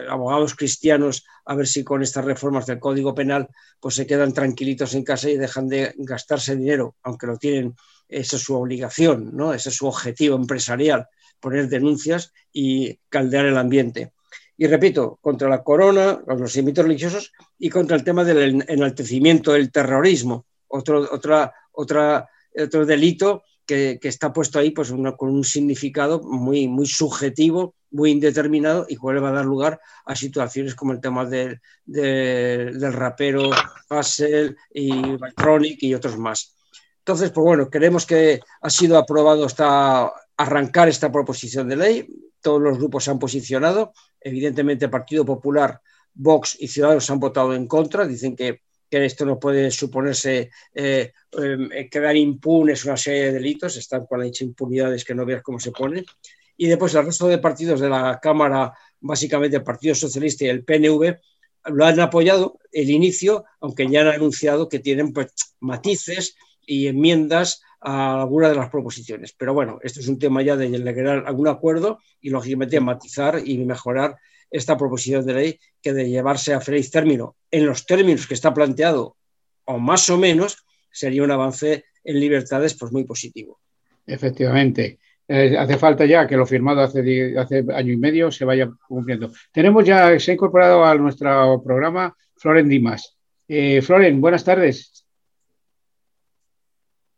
abogados 0.09 0.53
cristianos, 0.53 1.25
a 1.45 1.55
ver 1.55 1.65
si 1.65 1.83
con 1.83 2.03
estas 2.03 2.25
reformas 2.25 2.65
del 2.65 2.79
Código 2.79 3.15
Penal 3.15 3.47
pues 3.79 3.95
se 3.95 4.05
quedan 4.05 4.33
tranquilitos 4.33 4.93
en 4.93 5.03
casa 5.03 5.29
y 5.29 5.37
dejan 5.37 5.67
de 5.67 5.93
gastarse 5.97 6.55
dinero, 6.55 6.95
aunque 7.01 7.27
lo 7.27 7.37
tienen, 7.37 7.75
esa 8.07 8.35
es 8.35 8.43
su 8.43 8.55
obligación, 8.55 9.35
¿no? 9.35 9.53
Ese 9.53 9.69
es 9.69 9.75
su 9.75 9.87
objetivo 9.87 10.35
empresarial 10.35 11.07
poner 11.39 11.69
denuncias 11.69 12.33
y 12.51 12.99
caldear 13.09 13.45
el 13.45 13.57
ambiente. 13.57 14.13
Y 14.57 14.67
repito, 14.67 15.19
contra 15.21 15.49
la 15.49 15.63
corona, 15.63 16.21
los 16.27 16.51
sentimientos 16.51 16.85
religiosos 16.85 17.33
y 17.59 17.69
contra 17.69 17.97
el 17.97 18.03
tema 18.03 18.23
del 18.23 18.63
enaltecimiento 18.67 19.51
del 19.51 19.71
terrorismo, 19.71 20.45
otro, 20.67 21.07
otra, 21.11 21.53
otra, 21.71 22.29
otro 22.55 22.85
delito 22.85 23.43
que, 23.65 23.99
que, 24.01 24.07
está 24.07 24.31
puesto 24.31 24.59
ahí 24.59 24.71
pues, 24.71 24.91
con 25.17 25.29
un 25.29 25.43
significado 25.43 26.21
muy, 26.21 26.67
muy 26.67 26.85
subjetivo, 26.85 27.75
muy 27.91 28.11
indeterminado 28.11 28.85
y 28.87 28.95
cuál 28.97 29.23
va 29.23 29.29
a 29.29 29.33
dar 29.33 29.45
lugar 29.45 29.79
a 30.05 30.15
situaciones 30.15 30.75
como 30.75 30.91
el 30.91 31.01
tema 31.01 31.25
del, 31.25 31.59
del, 31.85 32.93
rapero 32.93 33.49
Hassel 33.89 34.55
y 34.73 34.91
Bytronic 35.17 35.81
y 35.81 35.93
otros 35.93 36.17
más. 36.17 36.55
Entonces, 36.99 37.31
pues 37.31 37.43
bueno, 37.43 37.69
creemos 37.69 38.05
que 38.05 38.41
ha 38.61 38.69
sido 38.69 38.97
aprobado 38.97 39.45
esta, 39.45 40.11
arrancar 40.37 40.89
esta 40.89 41.11
proposición 41.11 41.69
de 41.69 41.75
ley. 41.75 42.07
Todos 42.41 42.61
los 42.61 42.77
grupos 42.77 43.03
se 43.03 43.11
han 43.11 43.19
posicionado. 43.19 43.93
Evidentemente, 44.19 44.89
Partido 44.89 45.23
Popular, 45.23 45.81
Vox 46.13 46.57
y 46.59 46.67
Ciudadanos 46.67 47.09
han 47.09 47.19
votado 47.19 47.53
en 47.53 47.67
contra. 47.67 48.05
Dicen 48.05 48.35
que, 48.35 48.61
que 48.95 49.05
esto 49.05 49.25
no 49.25 49.37
puede 49.37 49.71
suponerse 49.71 50.49
eh, 50.73 51.11
eh, 51.37 51.89
quedar 51.91 52.15
impunes 52.15 52.85
una 52.85 52.95
serie 52.95 53.25
de 53.25 53.33
delitos. 53.33 53.75
Están 53.75 54.05
con 54.05 54.19
la 54.19 54.25
dicha 54.25 54.45
impunidades 54.45 55.03
que 55.03 55.13
no 55.13 55.25
veas 55.25 55.43
cómo 55.43 55.59
se 55.59 55.71
pone. 55.71 56.05
Y 56.55 56.67
después 56.67 56.95
el 56.95 57.05
resto 57.05 57.27
de 57.27 57.39
partidos 57.39 57.81
de 57.81 57.89
la 57.89 58.19
Cámara, 58.21 58.73
básicamente 59.01 59.57
el 59.57 59.63
Partido 59.63 59.95
Socialista 59.95 60.45
y 60.45 60.47
el 60.47 60.63
PNV, 60.63 61.17
lo 61.65 61.85
han 61.85 61.99
apoyado 61.99 62.57
el 62.71 62.89
inicio, 62.89 63.43
aunque 63.59 63.89
ya 63.89 63.99
han 64.01 64.07
anunciado 64.07 64.69
que 64.69 64.79
tienen 64.79 65.11
pues, 65.11 65.33
matices 65.59 66.37
y 66.65 66.87
enmiendas 66.87 67.61
a 67.81 68.21
algunas 68.21 68.51
de 68.51 68.55
las 68.55 68.69
proposiciones. 68.69 69.33
Pero 69.37 69.53
bueno, 69.53 69.79
esto 69.83 69.99
es 69.99 70.07
un 70.07 70.19
tema 70.19 70.41
ya 70.41 70.55
de 70.55 70.69
llegar 70.69 71.25
a 71.25 71.27
algún 71.27 71.49
acuerdo 71.49 71.99
y 72.21 72.29
lógicamente 72.29 72.79
matizar 72.79 73.41
y 73.45 73.57
mejorar 73.57 74.15
esta 74.55 74.77
proposición 74.77 75.25
de 75.25 75.33
ley 75.33 75.59
que 75.81 75.93
de 75.93 76.09
llevarse 76.09 76.53
a 76.53 76.61
feliz 76.61 76.89
término 76.89 77.35
en 77.51 77.65
los 77.65 77.85
términos 77.85 78.25
que 78.25 78.33
está 78.33 78.53
planteado 78.53 79.17
o 79.65 79.77
más 79.79 80.09
o 80.09 80.17
menos 80.17 80.65
sería 80.91 81.23
un 81.23 81.31
avance 81.31 81.85
en 82.03 82.19
libertades 82.19 82.75
pues 82.75 82.91
muy 82.91 83.03
positivo. 83.03 83.59
Efectivamente. 84.05 84.99
Eh, 85.27 85.57
hace 85.57 85.77
falta 85.77 86.05
ya 86.05 86.27
que 86.27 86.37
lo 86.37 86.45
firmado 86.45 86.81
hace, 86.81 87.33
hace 87.37 87.65
año 87.73 87.91
y 87.91 87.97
medio 87.97 88.31
se 88.31 88.45
vaya 88.45 88.69
cumpliendo. 88.87 89.31
Tenemos 89.51 89.83
ya, 89.83 90.17
se 90.19 90.31
ha 90.31 90.33
incorporado 90.35 90.85
a 90.85 90.95
nuestro 90.95 91.61
programa 91.63 92.15
Floren 92.37 92.69
Dimas. 92.69 93.17
Eh, 93.47 93.81
Floren, 93.81 94.21
buenas 94.21 94.43
tardes. 94.43 95.05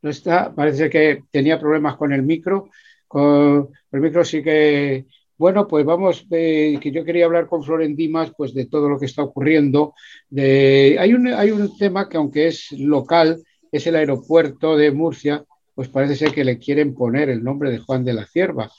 No 0.01 0.10
está, 0.10 0.56
parece 0.56 0.89
que 0.89 1.24
tenía 1.29 1.60
problemas 1.60 1.98
con 1.98 2.13
el 2.13 2.24
micro. 2.24 2.70
Con 3.08 3.70
el 3.91 4.01
micro 4.01 4.24
sí 4.25 4.41
que. 4.41 5.06
Bueno, 5.38 5.67
pues 5.67 5.86
vamos, 5.86 6.25
eh, 6.32 6.79
que 6.82 6.91
yo 6.91 7.06
quería 7.06 7.25
hablar 7.25 7.46
con 7.46 7.63
Floren 7.63 7.96
Dimas 7.96 8.32
pues 8.36 8.56
de 8.56 8.65
todo 8.65 8.89
lo 8.89 9.00
que 9.00 9.06
está 9.06 9.22
ocurriendo. 9.22 9.94
De, 10.29 10.98
hay, 11.00 11.13
un, 11.13 11.27
hay 11.27 11.51
un 11.51 11.77
tema 11.77 12.10
que 12.10 12.17
aunque 12.17 12.48
es 12.48 12.72
local, 12.72 13.44
es 13.72 13.86
el 13.86 13.96
aeropuerto 13.96 14.75
de 14.75 14.91
Murcia, 14.91 15.46
pues 15.75 15.89
parece 15.89 16.15
ser 16.15 16.32
que 16.32 16.44
le 16.44 16.58
quieren 16.58 16.96
poner 16.96 17.29
el 17.29 17.44
nombre 17.44 17.70
de 17.70 17.77
Juan 17.77 18.03
de 18.03 18.13
la 18.13 18.25
Cierva. 18.25 18.72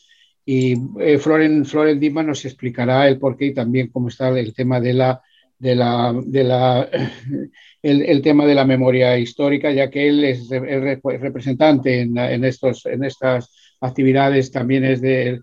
Y 0.44 0.74
eh, 0.98 1.18
Floren, 1.18 1.62
Dimas 2.00 2.26
nos 2.26 2.44
explicará 2.44 3.06
el 3.06 3.20
porqué 3.20 3.46
y 3.46 3.54
también 3.54 3.88
cómo 3.88 4.08
está 4.08 4.28
el 4.36 4.52
tema 4.52 4.80
de 4.80 4.94
la, 4.94 5.22
de 5.60 5.76
la, 5.76 6.12
de 6.24 6.42
la 6.42 6.88
el, 7.82 8.22
tema 8.22 8.46
de 8.46 8.54
la 8.56 8.64
memoria 8.64 9.16
histórica, 9.16 9.70
ya 9.70 9.90
que 9.90 10.08
él 10.08 10.24
es 10.24 10.50
el 10.50 11.00
representante 11.02 12.00
en, 12.00 12.18
en, 12.18 12.44
estos, 12.44 12.84
en 12.86 13.04
estas 13.04 13.76
actividades, 13.80 14.50
también 14.50 14.84
es 14.84 15.00
de 15.00 15.38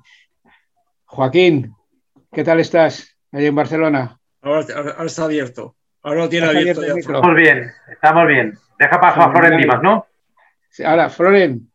Joaquín. 1.06 1.74
¿Qué 2.32 2.44
tal 2.44 2.60
estás 2.60 3.18
allí 3.32 3.46
en 3.46 3.56
Barcelona? 3.56 4.20
Ahora, 4.42 5.06
está 5.06 5.24
abierto. 5.24 5.76
Ahora 6.04 6.22
lo 6.22 6.30
tiene 6.30 6.48
abierto. 6.48 6.84
Estamos 6.84 7.36
bien, 7.36 7.72
estamos 7.92 8.28
bien. 8.28 8.58
Deja 8.78 9.00
paso 9.00 9.22
a 9.22 9.32
Floren 9.32 9.58
Dimas, 9.58 9.82
¿no? 9.82 10.06
Ahora, 10.86 11.10
Floren, 11.10 11.72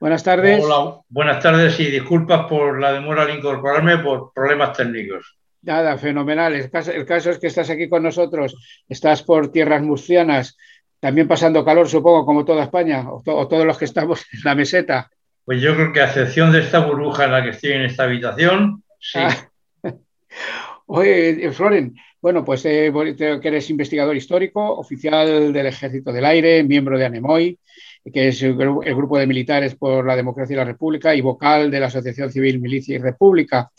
buenas 0.00 0.24
tardes. 0.24 0.64
Hola, 0.64 1.00
buenas 1.08 1.42
tardes 1.42 1.78
y 1.80 1.90
disculpas 1.90 2.46
por 2.46 2.80
la 2.80 2.92
demora 2.92 3.22
al 3.22 3.36
incorporarme 3.36 3.98
por 3.98 4.32
problemas 4.32 4.76
técnicos. 4.76 5.38
Nada, 5.62 5.98
fenomenal. 5.98 6.54
El 6.54 6.70
caso, 6.70 6.92
el 6.92 7.04
caso, 7.04 7.30
es 7.30 7.38
que 7.38 7.48
estás 7.48 7.68
aquí 7.68 7.88
con 7.88 8.02
nosotros, 8.02 8.56
estás 8.88 9.22
por 9.22 9.52
tierras 9.52 9.82
murcianas, 9.82 10.56
también 11.00 11.28
pasando 11.28 11.64
calor, 11.64 11.88
supongo, 11.88 12.24
como 12.24 12.44
toda 12.44 12.64
España, 12.64 13.04
o, 13.10 13.22
todos 13.22 13.66
los 13.66 13.76
que 13.78 13.84
estamos 13.84 14.24
en 14.32 14.40
la 14.44 14.54
meseta. 14.54 15.10
Pues 15.48 15.62
yo 15.62 15.74
creo 15.74 15.94
que 15.94 16.02
a 16.02 16.04
excepción 16.04 16.52
de 16.52 16.60
esta 16.60 16.80
burbuja 16.80 17.24
en 17.24 17.32
la 17.32 17.42
que 17.42 17.48
estoy 17.48 17.72
en 17.72 17.80
esta 17.80 18.02
habitación, 18.02 18.84
sí. 19.00 19.18
Ah. 19.18 19.48
Oye, 20.86 21.50
Floren, 21.52 21.96
bueno, 22.20 22.44
pues 22.44 22.66
eh, 22.66 22.92
que 23.16 23.48
eres 23.48 23.70
investigador 23.70 24.14
histórico, 24.14 24.74
oficial 24.76 25.50
del 25.50 25.64
Ejército 25.64 26.12
del 26.12 26.26
Aire, 26.26 26.64
miembro 26.64 26.98
de 26.98 27.06
ANEMOI, 27.06 27.58
que 28.12 28.28
es 28.28 28.42
el, 28.42 28.56
Grupo 28.56 29.16
de 29.16 29.26
Militares 29.26 29.74
por 29.74 30.06
la 30.06 30.16
Democracia 30.16 30.52
y 30.52 30.58
la 30.58 30.66
República, 30.66 31.14
y 31.14 31.22
vocal 31.22 31.70
de 31.70 31.80
la 31.80 31.86
Asociación 31.86 32.30
Civil 32.30 32.60
Milicia 32.60 32.96
y 32.96 32.98
República. 32.98 33.70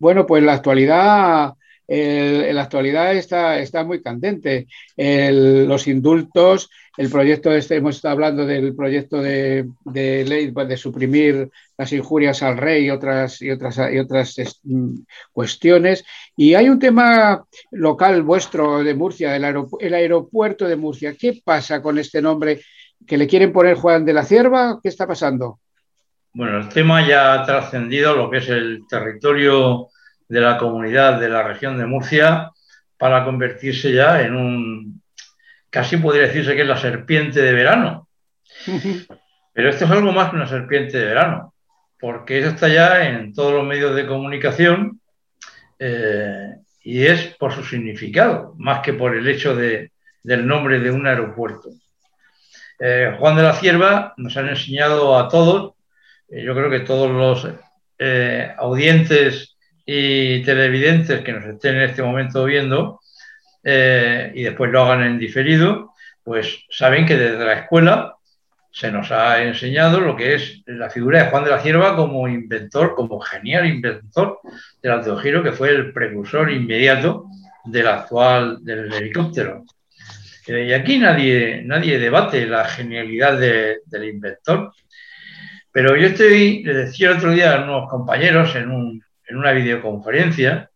Bueno, 0.00 0.26
pues 0.26 0.42
la 0.42 0.54
actualidad, 0.54 1.52
en 1.86 2.52
la 2.52 2.62
actualidad 2.62 3.14
está, 3.14 3.60
está 3.60 3.84
muy 3.84 4.02
candente. 4.02 4.66
los 4.96 5.86
indultos, 5.86 6.68
el 6.96 7.10
proyecto 7.10 7.50
este, 7.52 7.76
hemos 7.76 7.96
estado 7.96 8.12
hablando 8.12 8.44
del 8.44 8.74
proyecto 8.74 9.22
de, 9.22 9.66
ley 9.84 10.50
de 10.50 10.76
suprimir 10.76 11.48
las 11.78 11.92
injurias 11.92 12.42
al 12.42 12.58
rey 12.58 12.86
y 12.86 12.90
otras, 12.90 13.40
y 13.40 13.50
otras, 13.50 13.80
y 13.90 13.98
otras 13.98 14.60
cuestiones. 15.32 16.04
Y 16.36 16.54
hay 16.54 16.68
un 16.68 16.78
tema 16.78 17.44
local 17.70 18.22
vuestro 18.22 18.84
de 18.84 18.94
Murcia, 18.94 19.34
el, 19.34 19.44
el 19.80 19.94
aeropuerto 19.94 20.66
de 20.68 20.76
Murcia. 20.76 21.14
¿Qué 21.18 21.40
pasa 21.42 21.80
con 21.80 21.98
este 21.98 22.20
nombre? 22.20 22.60
¿Que 23.06 23.16
le 23.16 23.26
quieren 23.26 23.52
poner 23.52 23.76
Juan 23.76 24.04
de 24.04 24.12
la 24.12 24.24
Cierva? 24.24 24.78
¿Qué 24.82 24.90
está 24.90 25.06
pasando? 25.06 25.60
Bueno, 26.34 26.58
el 26.58 26.68
tema 26.68 27.06
ya 27.06 27.34
ha 27.34 27.44
trascendido 27.44 28.14
lo 28.14 28.30
que 28.30 28.38
es 28.38 28.48
el 28.48 28.82
territorio 28.88 29.88
de 30.28 30.40
la 30.40 30.56
comunidad 30.56 31.20
de 31.20 31.28
la 31.28 31.42
región 31.42 31.76
de 31.78 31.86
Murcia 31.86 32.50
para 32.96 33.24
convertirse 33.24 33.92
ya 33.92 34.22
en 34.22 34.36
un, 34.36 35.01
casi 35.72 35.96
podría 35.96 36.26
decirse 36.26 36.54
que 36.54 36.62
es 36.62 36.68
la 36.68 36.76
serpiente 36.76 37.40
de 37.40 37.52
verano. 37.54 38.06
Pero 39.54 39.70
esto 39.70 39.86
es 39.86 39.90
algo 39.90 40.12
más 40.12 40.30
que 40.30 40.36
una 40.36 40.46
serpiente 40.46 40.98
de 40.98 41.06
verano, 41.06 41.54
porque 41.98 42.38
eso 42.38 42.50
está 42.50 42.68
ya 42.68 43.08
en 43.08 43.32
todos 43.32 43.54
los 43.54 43.66
medios 43.66 43.94
de 43.96 44.06
comunicación 44.06 45.00
eh, 45.78 46.56
y 46.82 47.04
es 47.04 47.34
por 47.38 47.52
su 47.52 47.64
significado, 47.64 48.54
más 48.58 48.80
que 48.80 48.92
por 48.92 49.16
el 49.16 49.26
hecho 49.26 49.56
de, 49.56 49.92
del 50.22 50.46
nombre 50.46 50.78
de 50.78 50.90
un 50.90 51.06
aeropuerto. 51.06 51.70
Eh, 52.78 53.14
Juan 53.18 53.36
de 53.36 53.42
la 53.42 53.54
Cierva 53.54 54.14
nos 54.18 54.36
han 54.36 54.48
enseñado 54.48 55.18
a 55.18 55.28
todos, 55.28 55.74
eh, 56.28 56.42
yo 56.44 56.54
creo 56.54 56.70
que 56.70 56.80
todos 56.80 57.10
los 57.10 57.48
audientes 58.58 59.56
y 59.86 60.42
televidentes 60.42 61.20
que 61.20 61.32
nos 61.32 61.44
estén 61.44 61.76
en 61.76 61.82
este 61.82 62.02
momento 62.02 62.44
viendo 62.44 63.00
eh, 63.64 64.32
y 64.34 64.42
después 64.42 64.70
lo 64.70 64.82
hagan 64.82 65.02
en 65.04 65.18
diferido, 65.18 65.92
pues 66.22 66.64
saben 66.70 67.06
que 67.06 67.16
desde 67.16 67.44
la 67.44 67.54
escuela 67.54 68.16
se 68.70 68.90
nos 68.90 69.10
ha 69.12 69.42
enseñado 69.42 70.00
lo 70.00 70.16
que 70.16 70.34
es 70.34 70.62
la 70.66 70.88
figura 70.88 71.22
de 71.22 71.30
Juan 71.30 71.44
de 71.44 71.50
la 71.50 71.60
Cierva 71.60 71.94
como 71.94 72.26
inventor, 72.26 72.94
como 72.94 73.20
genial 73.20 73.66
inventor 73.66 74.40
del 74.82 74.92
autogiro, 74.92 75.42
que 75.42 75.52
fue 75.52 75.70
el 75.70 75.92
precursor 75.92 76.50
inmediato 76.50 77.26
del 77.64 77.86
actual 77.88 78.64
del 78.64 78.92
helicóptero. 78.92 79.64
Eh, 80.46 80.66
y 80.68 80.72
aquí 80.72 80.98
nadie, 80.98 81.62
nadie 81.64 81.98
debate 81.98 82.46
la 82.46 82.64
genialidad 82.64 83.38
del 83.38 84.04
inventor, 84.04 84.72
pero 85.70 85.96
yo 85.96 86.08
estoy, 86.08 86.62
le 86.64 86.74
decía 86.74 87.10
el 87.10 87.16
otro 87.16 87.30
día 87.30 87.54
a 87.54 87.64
unos 87.64 87.88
compañeros 87.90 88.54
en 88.56 88.70
un 88.70 89.02
en 89.32 89.38
una 89.38 89.52
videoconferencia, 89.52 90.70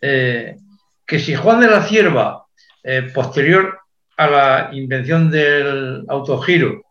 eh, 0.00 0.56
que 1.12 1.18
si 1.18 1.34
Juan 1.34 1.60
de 1.60 1.68
la 1.68 1.82
Cierva, 1.82 2.46
eh, 2.82 3.10
posterior 3.12 3.80
a 4.16 4.26
la 4.30 4.70
invención 4.72 5.30
del 5.30 6.06
autogiro, 6.08 6.86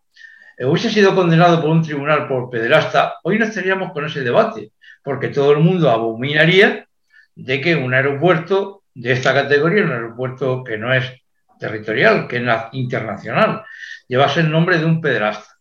eh, 0.55 0.63
hubiese 0.63 0.91
sido 0.91 1.15
condenado 1.15 1.59
por 1.59 1.71
un 1.71 1.81
tribunal 1.81 2.27
por 2.27 2.47
pederasta, 2.51 3.15
hoy 3.23 3.39
no 3.39 3.45
estaríamos 3.45 3.91
con 3.91 4.05
ese 4.05 4.21
debate, 4.21 4.73
porque 5.03 5.29
todo 5.29 5.53
el 5.53 5.61
mundo 5.61 5.89
abominaría 5.89 6.85
de 7.33 7.61
que 7.61 7.75
un 7.75 7.95
aeropuerto 7.95 8.83
de 8.93 9.11
esta 9.13 9.33
categoría, 9.33 9.85
un 9.85 9.91
aeropuerto 9.91 10.63
que 10.63 10.77
no 10.77 10.93
es 10.93 11.11
territorial, 11.59 12.27
que 12.27 12.37
es 12.37 12.43
internacional, 12.73 13.63
llevase 14.07 14.41
el 14.41 14.51
nombre 14.51 14.77
de 14.77 14.85
un 14.85 15.01
pederasta. 15.01 15.57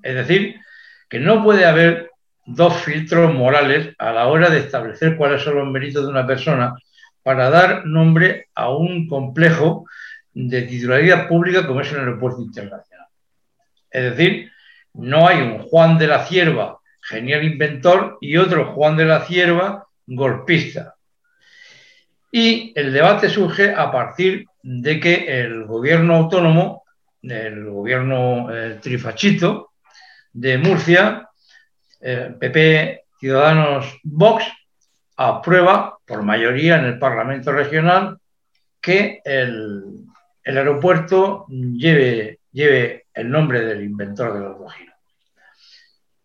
Es 0.00 0.14
decir, 0.14 0.60
que 1.08 1.18
no 1.18 1.42
puede 1.42 1.64
haber 1.64 2.12
dos 2.44 2.76
filtros 2.82 3.34
morales 3.34 3.96
a 3.98 4.12
la 4.12 4.28
hora 4.28 4.48
de 4.48 4.60
establecer 4.60 5.16
cuáles 5.16 5.42
son 5.42 5.56
los 5.56 5.66
méritos 5.66 6.04
de 6.04 6.10
una 6.10 6.24
persona 6.24 6.72
para 7.26 7.50
dar 7.50 7.84
nombre 7.86 8.50
a 8.54 8.70
un 8.70 9.08
complejo 9.08 9.84
de 10.32 10.62
titularidad 10.62 11.26
pública 11.26 11.66
como 11.66 11.80
es 11.80 11.90
el 11.90 11.98
aeropuerto 11.98 12.40
internacional. 12.40 13.08
Es 13.90 14.16
decir, 14.16 14.52
no 14.94 15.26
hay 15.26 15.38
un 15.38 15.58
Juan 15.58 15.98
de 15.98 16.06
la 16.06 16.24
Cierva, 16.24 16.78
genial 17.02 17.42
inventor, 17.42 18.18
y 18.20 18.36
otro 18.36 18.72
Juan 18.74 18.96
de 18.96 19.06
la 19.06 19.24
Cierva, 19.24 19.88
golpista. 20.06 20.94
Y 22.30 22.72
el 22.76 22.92
debate 22.92 23.28
surge 23.28 23.74
a 23.74 23.90
partir 23.90 24.46
de 24.62 25.00
que 25.00 25.40
el 25.40 25.64
gobierno 25.64 26.14
autónomo, 26.14 26.84
el 27.22 27.64
gobierno 27.68 28.54
eh, 28.54 28.78
trifachito 28.80 29.72
de 30.32 30.58
Murcia, 30.58 31.28
PP, 31.98 32.80
eh, 32.82 33.00
Ciudadanos, 33.18 33.98
Vox, 34.04 34.44
aprueba 35.16 35.95
por 36.06 36.22
mayoría 36.22 36.76
en 36.76 36.84
el 36.84 36.98
Parlamento 36.98 37.52
Regional 37.52 38.18
que 38.80 39.20
el, 39.24 40.04
aeropuerto 40.44 41.46
lleve, 41.48 42.38
lleve, 42.52 43.06
el 43.12 43.30
nombre 43.30 43.64
del 43.64 43.82
inventor 43.82 44.32
del 44.32 44.44
autogiro. 44.44 44.92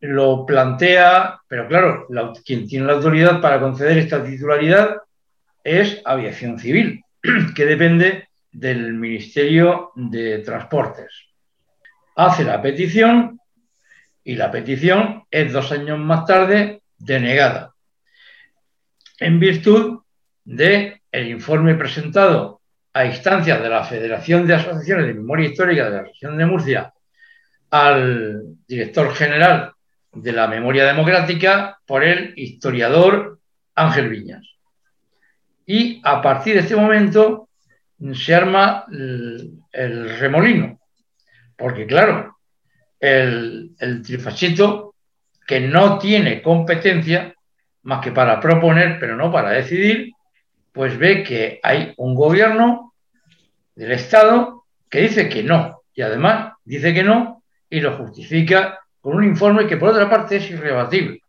Lo 0.02 0.46
plantea, 0.46 1.42
pero 1.48 1.68
claro, 1.68 2.08
quien 2.46 2.68
tiene 2.68 2.86
la 2.86 2.94
autoridad 2.94 3.42
para 3.42 3.60
conceder 3.60 3.98
esta 3.98 4.24
titularidad 4.24 4.98
es 5.64 6.02
Aviación 6.06 6.60
Civil, 6.60 7.04
que 7.56 7.66
depende 7.66 8.28
del 8.52 8.94
Ministerio 8.94 9.92
de 9.96 10.40
Transportes. 10.40 11.30
Hace 12.16 12.44
la 12.44 12.62
petición 12.62 13.40
y 14.24 14.36
la 14.36 14.52
petición 14.52 15.24
es 15.32 15.52
dos 15.52 15.72
años 15.72 15.98
más 15.98 16.26
tarde 16.26 16.82
denegada 16.98 17.71
en 19.22 19.40
virtud 19.40 20.00
de 20.44 21.02
el 21.12 21.28
informe 21.28 21.76
presentado 21.76 22.60
a 22.92 23.06
instancias 23.06 23.62
de 23.62 23.70
la 23.70 23.84
Federación 23.84 24.46
de 24.46 24.56
Asociaciones 24.56 25.06
de 25.06 25.14
Memoria 25.14 25.50
Histórica 25.50 25.86
de 25.86 25.92
la 25.92 26.04
región 26.04 26.38
de 26.38 26.46
Murcia, 26.46 26.94
al 27.70 28.42
director 28.68 29.14
general 29.14 29.74
de 30.12 30.32
la 30.34 30.48
Memoria 30.48 30.86
Democrática 30.86 31.80
por 31.86 32.04
el 32.04 32.34
historiador 32.36 33.40
Ángel 33.76 34.10
Viñas. 34.10 34.46
Y 35.68 36.02
a 36.04 36.22
partir 36.22 36.56
de 36.56 36.62
este 36.62 36.76
momento 36.76 37.48
se 38.14 38.34
arma 38.34 38.86
el, 38.92 40.18
remolino, 40.20 40.80
porque 41.56 41.86
claro, 41.86 42.40
el, 43.00 43.72
el 43.80 44.02
trifachito 44.02 44.96
que 45.46 45.60
no 45.62 46.00
tiene 46.00 46.42
competencia 46.42 47.36
más 47.84 48.04
que 48.04 48.12
para 48.12 48.40
proponer, 48.40 48.98
pero 49.00 49.16
no 49.16 49.32
para 49.32 49.52
decidir, 49.52 50.12
pues 50.72 50.98
ve 50.98 51.24
que 51.24 51.60
hay 51.64 51.94
un 51.98 52.16
gobierno 52.16 52.94
del 53.76 53.92
Estado 53.92 54.66
que 54.90 55.02
dice 55.02 55.30
que 55.30 55.44
no, 55.44 55.82
y 55.94 56.02
además 56.02 56.54
dice 56.64 56.94
que 56.94 57.04
no 57.04 57.44
y 57.70 57.80
lo 57.80 57.98
justifica 57.98 58.80
con 59.00 59.16
un 59.16 59.24
informe 59.24 59.68
que 59.68 59.78
por 59.78 59.90
otra 59.90 60.10
parte 60.10 60.38
es 60.38 60.50
irrebatible. 60.52 61.22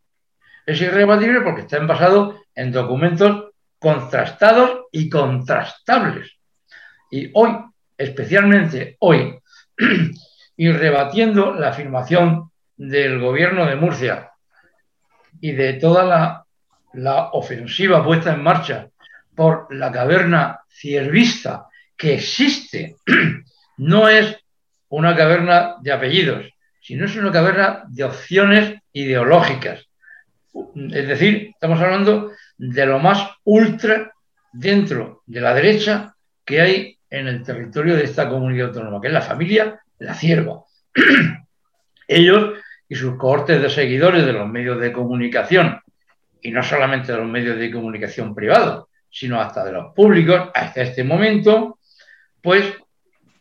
Es 0.67 0.81
irrebatible 0.81 1.41
porque 1.41 1.63
está 1.63 1.79
basado 1.81 2.43
en 2.55 2.71
documentos 2.71 3.53
contrastados 3.79 4.83
y 4.93 5.09
contrastables. 5.09 6.37
Y 7.11 7.31
hoy, 7.35 7.57
especialmente 7.97 8.97
hoy, 9.01 9.39
y 10.57 10.71
rebatiendo 10.71 11.55
la 11.55 11.71
afirmación 11.71 12.51
del 12.77 13.21
gobierno 13.21 13.67
de 13.67 13.77
Murcia 13.77 14.31
y 15.41 15.53
de 15.53 15.75
toda 15.75 16.05
la, 16.05 16.42
la 16.95 17.31
ofensiva 17.33 18.05
puesta 18.05 18.35
en 18.35 18.43
marcha 18.43 18.89
por 19.35 19.75
la 19.75 19.91
caverna 19.91 20.61
ciervista 20.69 21.67
que 21.97 22.15
existe, 22.15 22.97
no 23.79 24.09
es 24.09 24.37
una 24.89 25.17
caverna 25.17 25.77
de 25.81 25.93
apellidos, 25.93 26.47
sino 26.81 27.07
es 27.07 27.17
una 27.17 27.31
caverna 27.31 27.85
de 27.89 28.05
opciones 28.05 28.75
ideológicas. 28.93 29.87
Es 30.75 31.09
decir, 31.09 31.51
estamos 31.55 31.81
hablando 31.81 32.33
de 32.59 32.87
lo 32.87 32.99
más 32.99 33.27
ultra 33.45 34.13
dentro 34.53 35.23
de 35.27 35.41
la 35.41 35.55
derecha 35.55 36.15
que 36.45 36.61
hay 36.61 36.99
en 37.09 37.29
el 37.29 37.43
territorio 37.43 37.97
de 37.97 38.05
esta 38.05 38.29
comunidad 38.29 38.69
autónoma, 38.69 39.01
que 39.01 39.09
es 39.09 39.13
la 39.13 39.23
familia 39.23 39.81
La 39.99 40.15
Cierva. 40.15 40.65
Ellos 42.09 42.59
y 42.89 42.95
sus 42.95 43.17
cohortes 43.17 43.63
de 43.63 43.71
seguidores 43.71 44.27
de 44.27 44.33
los 44.33 44.49
medios 44.49 44.81
de 44.81 44.93
comunicación, 44.93 45.81
y 46.43 46.51
no 46.51 46.63
solamente 46.63 47.13
de 47.13 47.19
los 47.19 47.29
medios 47.29 47.59
de 47.59 47.71
comunicación 47.71 48.35
privados, 48.35 48.89
sino 49.09 49.41
hasta 49.41 49.65
de 49.65 49.73
los 49.73 49.95
públicos, 49.95 50.51
hasta 50.55 50.83
este 50.83 51.05
momento, 51.05 51.79
pues 52.43 52.75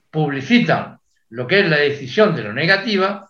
publicitan 0.09 0.99
lo 1.29 1.47
que 1.47 1.61
es 1.61 1.69
la 1.69 1.77
decisión 1.77 2.35
de 2.35 2.43
lo 2.43 2.53
negativa, 2.53 3.29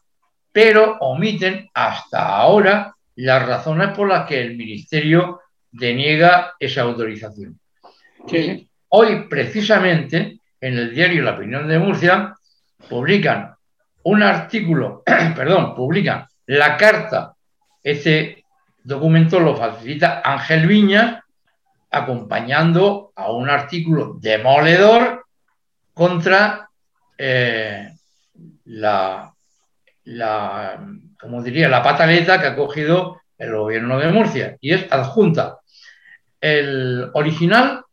pero 0.51 0.97
omiten 0.99 1.69
hasta 1.73 2.35
ahora 2.35 2.95
las 3.15 3.45
razones 3.45 3.95
por 3.95 4.09
las 4.09 4.27
que 4.27 4.41
el 4.41 4.57
Ministerio 4.57 5.41
deniega 5.71 6.53
esa 6.59 6.81
autorización. 6.81 7.59
Sí. 8.27 8.67
Hoy, 8.89 9.27
precisamente, 9.29 10.39
en 10.59 10.77
el 10.77 10.93
diario 10.93 11.23
La 11.23 11.35
Opinión 11.35 11.67
de 11.67 11.79
Murcia, 11.79 12.35
publican 12.89 13.55
un 14.03 14.23
artículo, 14.23 15.03
perdón, 15.35 15.75
publican 15.75 16.25
la 16.47 16.75
carta, 16.75 17.33
ese 17.81 18.40
documento 18.83 19.39
lo 19.39 19.55
facilita 19.55 20.21
Ángel 20.23 20.67
Viñas, 20.67 21.23
acompañando 21.91 23.11
a 23.15 23.31
un 23.31 23.49
artículo 23.49 24.17
demoledor 24.19 25.25
contra 25.93 26.69
eh, 27.17 27.89
la, 28.65 29.33
la, 30.05 30.87
como 31.19 31.43
diría, 31.43 31.67
la 31.69 31.83
pataleta 31.83 32.39
que 32.39 32.47
ha 32.47 32.55
cogido 32.55 33.21
el 33.37 33.55
gobierno 33.55 33.99
de 33.99 34.11
Murcia 34.11 34.57
y 34.61 34.73
es 34.73 34.91
adjunta 34.91 35.59
el 36.39 37.09
original 37.13 37.83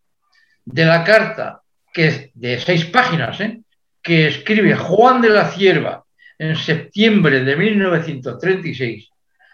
de 0.65 0.85
la 0.85 1.05
carta, 1.05 1.63
que 1.93 2.09
es 2.09 2.31
de 2.35 2.59
seis 2.61 2.87
páginas, 2.87 3.41
¿eh? 3.41 3.61
que 4.03 4.29
escribe 4.29 4.75
Juan 4.75 5.21
de 5.21 5.31
la 5.31 5.49
Cierva 5.49 6.05
en 6.39 6.55
septiembre 6.57 7.41
de 7.45 7.57
1936 7.57 9.11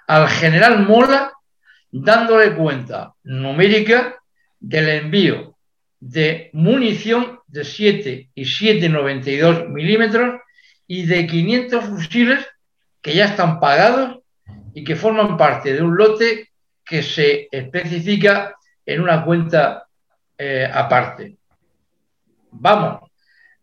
al 0.07 0.29
general 0.29 0.87
Mola, 0.87 1.33
dándole 1.90 2.55
cuenta 2.55 3.14
numérica 3.23 4.17
del 4.61 4.88
envío 4.88 5.57
de 6.01 6.51
munición 6.53 7.40
de 7.47 7.64
7 7.64 8.31
y 8.35 8.43
7,92 8.43 9.69
milímetros 9.69 10.40
y 10.87 11.07
de 11.07 11.27
500 11.27 11.85
fusiles 11.85 12.47
que 13.01 13.14
ya 13.14 13.27
están 13.27 13.61
pagados 13.61 14.21
y 14.75 14.85
que 14.85 14.97
forman 14.97 15.37
parte 15.37 15.73
de 15.73 15.83
un 15.83 15.97
lote 15.97 16.51
que 16.85 17.03
se 17.03 17.49
especifica 17.51 18.55
en 18.85 19.01
una 19.01 19.25
cuenta 19.25 19.87
eh, 20.37 20.69
aparte. 20.71 21.37
Vamos, 22.51 23.11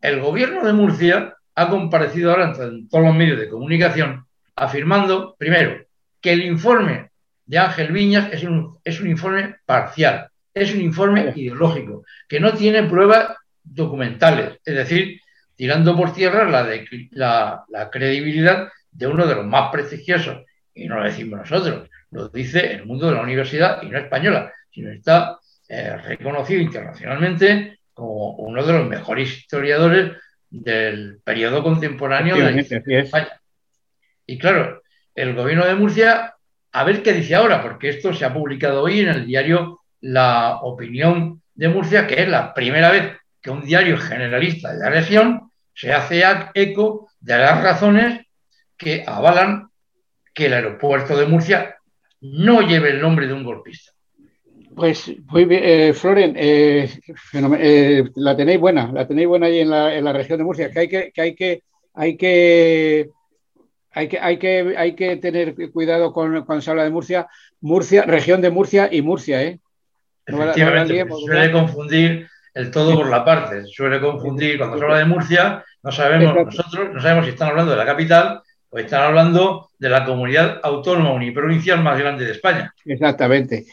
el 0.00 0.20
gobierno 0.20 0.66
de 0.66 0.72
Murcia 0.72 1.36
ha 1.54 1.68
comparecido 1.68 2.30
ahora 2.30 2.52
en 2.58 2.88
todos 2.88 3.04
los 3.04 3.14
medios 3.14 3.38
de 3.38 3.48
comunicación 3.48 4.26
afirmando, 4.56 5.36
primero, 5.38 5.84
que 6.22 6.32
el 6.32 6.42
informe 6.44 7.10
de 7.44 7.58
Ángel 7.58 7.92
Viñas 7.92 8.32
es 8.32 8.44
un, 8.44 8.78
es 8.84 9.00
un 9.00 9.10
informe 9.10 9.56
parcial, 9.66 10.28
es 10.54 10.72
un 10.72 10.80
informe 10.80 11.32
ideológico, 11.34 12.04
que 12.28 12.40
no 12.40 12.54
tiene 12.54 12.84
pruebas 12.84 13.36
documentales, 13.62 14.58
es 14.64 14.74
decir, 14.74 15.20
tirando 15.56 15.96
por 15.96 16.14
tierra 16.14 16.48
la, 16.48 16.64
de, 16.64 16.86
la, 17.10 17.64
la 17.68 17.90
credibilidad 17.90 18.68
de 18.90 19.06
uno 19.06 19.26
de 19.26 19.34
los 19.34 19.44
más 19.44 19.70
prestigiosos, 19.70 20.44
y 20.74 20.86
no 20.86 20.96
lo 20.96 21.04
decimos 21.04 21.40
nosotros, 21.40 21.88
lo 22.10 22.28
dice 22.28 22.74
el 22.74 22.86
mundo 22.86 23.08
de 23.08 23.14
la 23.14 23.22
universidad 23.22 23.82
y 23.82 23.88
no 23.88 23.98
española, 23.98 24.52
sino 24.70 24.90
está 24.90 25.38
eh, 25.68 25.96
reconocido 25.96 26.60
internacionalmente 26.60 27.78
como 27.92 28.36
uno 28.36 28.64
de 28.64 28.72
los 28.72 28.88
mejores 28.88 29.38
historiadores 29.38 30.12
del 30.48 31.20
periodo 31.24 31.62
contemporáneo 31.62 32.36
de 32.36 33.00
España. 33.00 33.40
Y 34.26 34.38
claro, 34.38 34.81
el 35.14 35.34
gobierno 35.34 35.66
de 35.66 35.74
Murcia, 35.74 36.34
a 36.72 36.84
ver 36.84 37.02
qué 37.02 37.12
dice 37.12 37.34
ahora, 37.34 37.62
porque 37.62 37.88
esto 37.88 38.12
se 38.12 38.24
ha 38.24 38.32
publicado 38.32 38.82
hoy 38.82 39.00
en 39.00 39.08
el 39.08 39.26
diario 39.26 39.80
La 40.00 40.60
Opinión 40.62 41.42
de 41.54 41.68
Murcia, 41.68 42.06
que 42.06 42.22
es 42.22 42.28
la 42.28 42.54
primera 42.54 42.90
vez 42.90 43.16
que 43.40 43.50
un 43.50 43.64
diario 43.64 43.98
generalista 43.98 44.72
de 44.72 44.78
la 44.78 44.90
región 44.90 45.50
se 45.74 45.92
hace 45.92 46.22
eco 46.54 47.08
de 47.20 47.38
las 47.38 47.62
razones 47.62 48.26
que 48.76 49.04
avalan 49.06 49.68
que 50.34 50.46
el 50.46 50.54
aeropuerto 50.54 51.16
de 51.16 51.26
Murcia 51.26 51.76
no 52.20 52.62
lleve 52.62 52.90
el 52.90 53.00
nombre 53.00 53.26
de 53.26 53.32
un 53.32 53.44
golpista. 53.44 53.92
Pues 54.74 55.12
muy 55.26 55.44
bien, 55.44 55.62
eh, 55.64 55.92
Floren, 55.92 56.34
eh, 56.36 56.88
eh, 57.34 58.04
la 58.14 58.36
tenéis 58.36 58.58
buena, 58.58 58.90
la 58.90 59.06
tenéis 59.06 59.28
buena 59.28 59.46
ahí 59.46 59.58
en 59.58 59.70
la, 59.70 59.94
en 59.94 60.04
la, 60.04 60.12
región 60.14 60.38
de 60.38 60.44
Murcia, 60.44 60.70
que 60.70 60.78
hay 60.78 60.88
que, 60.88 61.12
que 61.12 61.20
hay 61.20 61.34
que, 61.34 61.62
hay 61.92 62.16
que, 62.16 63.10
hay 63.94 64.08
que, 64.08 64.18
hay 64.18 64.38
que, 64.38 64.74
hay 64.76 64.94
que 64.94 65.16
tener 65.16 65.54
cuidado 65.70 66.12
con, 66.12 66.44
cuando 66.44 66.62
se 66.62 66.70
habla 66.70 66.84
de 66.84 66.90
Murcia, 66.90 67.28
Murcia, 67.60 68.02
región 68.02 68.40
de 68.40 68.50
Murcia 68.50 68.88
y 68.90 69.02
Murcia, 69.02 69.42
¿eh? 69.42 69.58
Efectivamente, 70.24 71.04
no 71.04 71.16
suele 71.18 71.52
confundir 71.52 72.28
el 72.54 72.70
todo 72.70 72.94
por 72.94 73.08
la 73.10 73.24
parte, 73.24 73.64
suele 73.66 74.00
confundir 74.00 74.58
cuando 74.58 74.78
se 74.78 74.84
habla 74.84 74.98
de 74.98 75.04
Murcia, 75.04 75.64
no 75.82 75.90
sabemos 75.90 76.34
nosotros, 76.34 76.90
no 76.94 77.00
sabemos 77.00 77.24
si 77.24 77.32
están 77.32 77.48
hablando 77.48 77.72
de 77.72 77.78
la 77.78 77.86
capital 77.86 78.42
o 78.70 78.78
están 78.78 79.02
hablando 79.02 79.70
de 79.78 79.88
la 79.88 80.04
comunidad 80.04 80.60
autónoma 80.62 81.12
uniprovincial 81.12 81.82
más 81.82 81.98
grande 81.98 82.24
de 82.24 82.32
España. 82.32 82.72
Exactamente. 82.84 83.66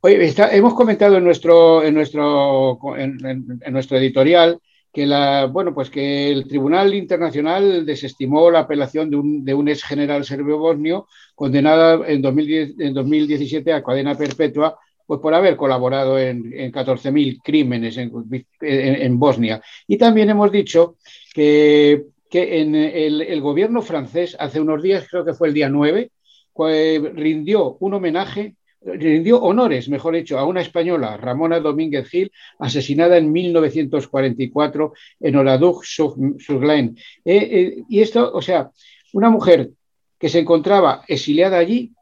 Oye, 0.00 0.24
está, 0.24 0.54
hemos 0.54 0.74
comentado 0.74 1.16
en 1.16 1.24
nuestro, 1.24 1.82
en 1.82 1.94
nuestro, 1.94 2.78
en, 2.96 3.24
en, 3.26 3.60
en 3.60 3.72
nuestro 3.72 3.98
editorial 3.98 4.58
que, 4.92 5.06
la, 5.06 5.46
bueno, 5.46 5.74
pues 5.74 5.88
que 5.90 6.30
el 6.30 6.46
Tribunal 6.46 6.94
Internacional 6.94 7.86
desestimó 7.86 8.50
la 8.50 8.60
apelación 8.60 9.10
de 9.10 9.16
un, 9.16 9.44
de 9.44 9.54
un 9.54 9.68
ex 9.68 9.82
general 9.82 10.24
serbio-bosnio 10.24 11.06
condenado 11.34 12.04
en, 12.04 12.20
2010, 12.20 12.74
en 12.78 12.94
2017 12.94 13.72
a 13.72 13.82
cadena 13.82 14.16
perpetua 14.16 14.78
pues 15.06 15.20
por 15.20 15.34
haber 15.34 15.56
colaborado 15.56 16.18
en, 16.18 16.52
en 16.54 16.72
14.000 16.72 17.40
crímenes 17.42 17.96
en, 17.96 18.12
en, 18.60 19.18
Bosnia. 19.18 19.60
Y 19.86 19.98
también 19.98 20.30
hemos 20.30 20.50
dicho 20.50 20.96
que, 21.34 22.04
que 22.30 22.60
en 22.60 22.74
el, 22.74 23.20
el, 23.20 23.40
gobierno 23.40 23.82
francés, 23.82 24.36
hace 24.38 24.60
unos 24.60 24.82
días, 24.82 25.06
creo 25.10 25.24
que 25.24 25.34
fue 25.34 25.48
el 25.48 25.54
día 25.54 25.68
9, 25.68 26.12
pues, 26.54 27.02
rindió 27.14 27.76
un 27.80 27.94
homenaje 27.94 28.54
rindió 28.84 29.40
honores, 29.40 29.88
mejor 29.88 30.14
dicho, 30.14 30.38
a 30.38 30.46
una 30.46 30.60
española, 30.60 31.16
Ramona 31.16 31.60
Domínguez 31.60 32.08
Gil, 32.08 32.32
asesinada 32.58 33.16
en 33.16 33.32
1944 33.32 34.92
en 35.20 35.36
Oradour-sur-Glane. 35.36 36.94
Eh, 37.24 37.36
eh, 37.36 37.82
y 37.88 38.00
esto, 38.00 38.32
o 38.32 38.42
sea, 38.42 38.70
una 39.12 39.30
mujer 39.30 39.70
que 40.18 40.28
se 40.28 40.40
encontraba 40.40 41.04
exiliada 41.08 41.58
allí, 41.58 41.92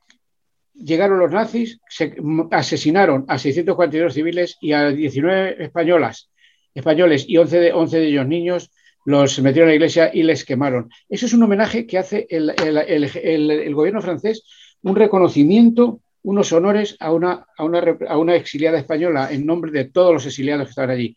llegaron 0.74 1.18
los 1.18 1.30
nazis, 1.30 1.80
se 1.88 2.14
asesinaron 2.50 3.24
a 3.28 3.38
642 3.38 4.14
civiles 4.14 4.56
y 4.60 4.72
a 4.72 4.90
19 4.90 5.62
españolas 5.64 6.30
españoles 6.74 7.24
y 7.28 7.36
11 7.36 7.60
de, 7.60 7.72
11 7.72 7.98
de 7.98 8.06
ellos 8.06 8.26
niños 8.26 8.70
los 9.04 9.40
metieron 9.40 9.68
a 9.68 9.72
la 9.72 9.76
iglesia 9.76 10.10
y 10.12 10.22
les 10.22 10.44
quemaron. 10.44 10.90
Eso 11.08 11.26
es 11.26 11.32
un 11.32 11.42
homenaje 11.42 11.86
que 11.86 11.98
hace 11.98 12.26
el, 12.30 12.50
el 12.58 13.74
gobierno 13.74 14.02
francés, 14.02 14.44
un 14.82 14.94
reconocimiento, 14.94 16.00
unos 16.22 16.52
honores 16.52 16.96
a 17.00 17.12
una, 17.12 17.46
a, 17.56 17.64
una, 17.64 17.82
a 18.08 18.18
una, 18.18 18.34
exiliada 18.34 18.78
española 18.78 19.28
en 19.30 19.46
nombre 19.46 19.70
de 19.70 19.86
todos 19.86 20.12
los 20.12 20.26
exiliados 20.26 20.66
que 20.66 20.70
estaban 20.70 20.90
allí. 20.90 21.16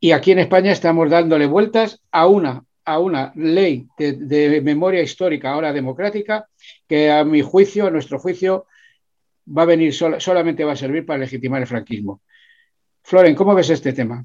Y 0.00 0.12
aquí 0.12 0.32
en 0.32 0.38
España 0.38 0.72
estamos 0.72 1.10
dándole 1.10 1.46
vueltas 1.46 2.00
a 2.10 2.26
una, 2.26 2.64
a 2.84 2.98
una 2.98 3.32
ley 3.34 3.86
de, 3.98 4.60
memoria 4.62 5.02
histórica, 5.02 5.52
ahora 5.52 5.72
democrática, 5.72 6.48
que 6.88 7.10
a 7.10 7.24
mi 7.24 7.42
juicio, 7.42 7.86
a 7.86 7.90
nuestro 7.90 8.18
juicio, 8.18 8.66
va 9.46 9.62
a 9.62 9.66
venir 9.66 9.92
sol, 9.92 10.20
solamente 10.20 10.64
va 10.64 10.72
a 10.72 10.76
servir 10.76 11.04
para 11.04 11.18
legitimar 11.18 11.60
el 11.60 11.66
franquismo. 11.66 12.22
Floren, 13.02 13.34
¿cómo 13.34 13.54
ves 13.54 13.70
este 13.70 13.92
tema? 13.92 14.24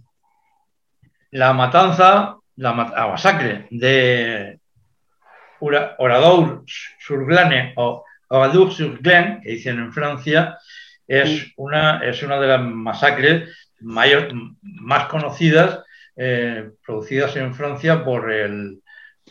La 1.32 1.54
matanza, 1.54 2.38
la, 2.58 2.94
la 2.96 3.08
masacre 3.08 3.68
de 3.72 4.60
Oradour-sur-Glane 5.60 7.74
o 7.78 8.04
Oradour-sur-Glane, 8.34 9.42
que 9.44 9.52
dicen 9.52 9.78
en 9.78 9.94
Francia, 9.94 10.58
es 11.08 11.54
una, 11.58 12.00
es 12.00 12.24
una 12.24 12.40
de 12.40 12.48
las 12.48 12.62
masacres 12.62 13.72
mayor, 13.80 14.30
más 14.62 15.06
conocidas 15.08 15.84
eh, 16.16 16.72
producidas 16.84 17.36
en 17.36 17.54
Francia 17.54 18.04
por 18.04 18.32
el, 18.32 18.82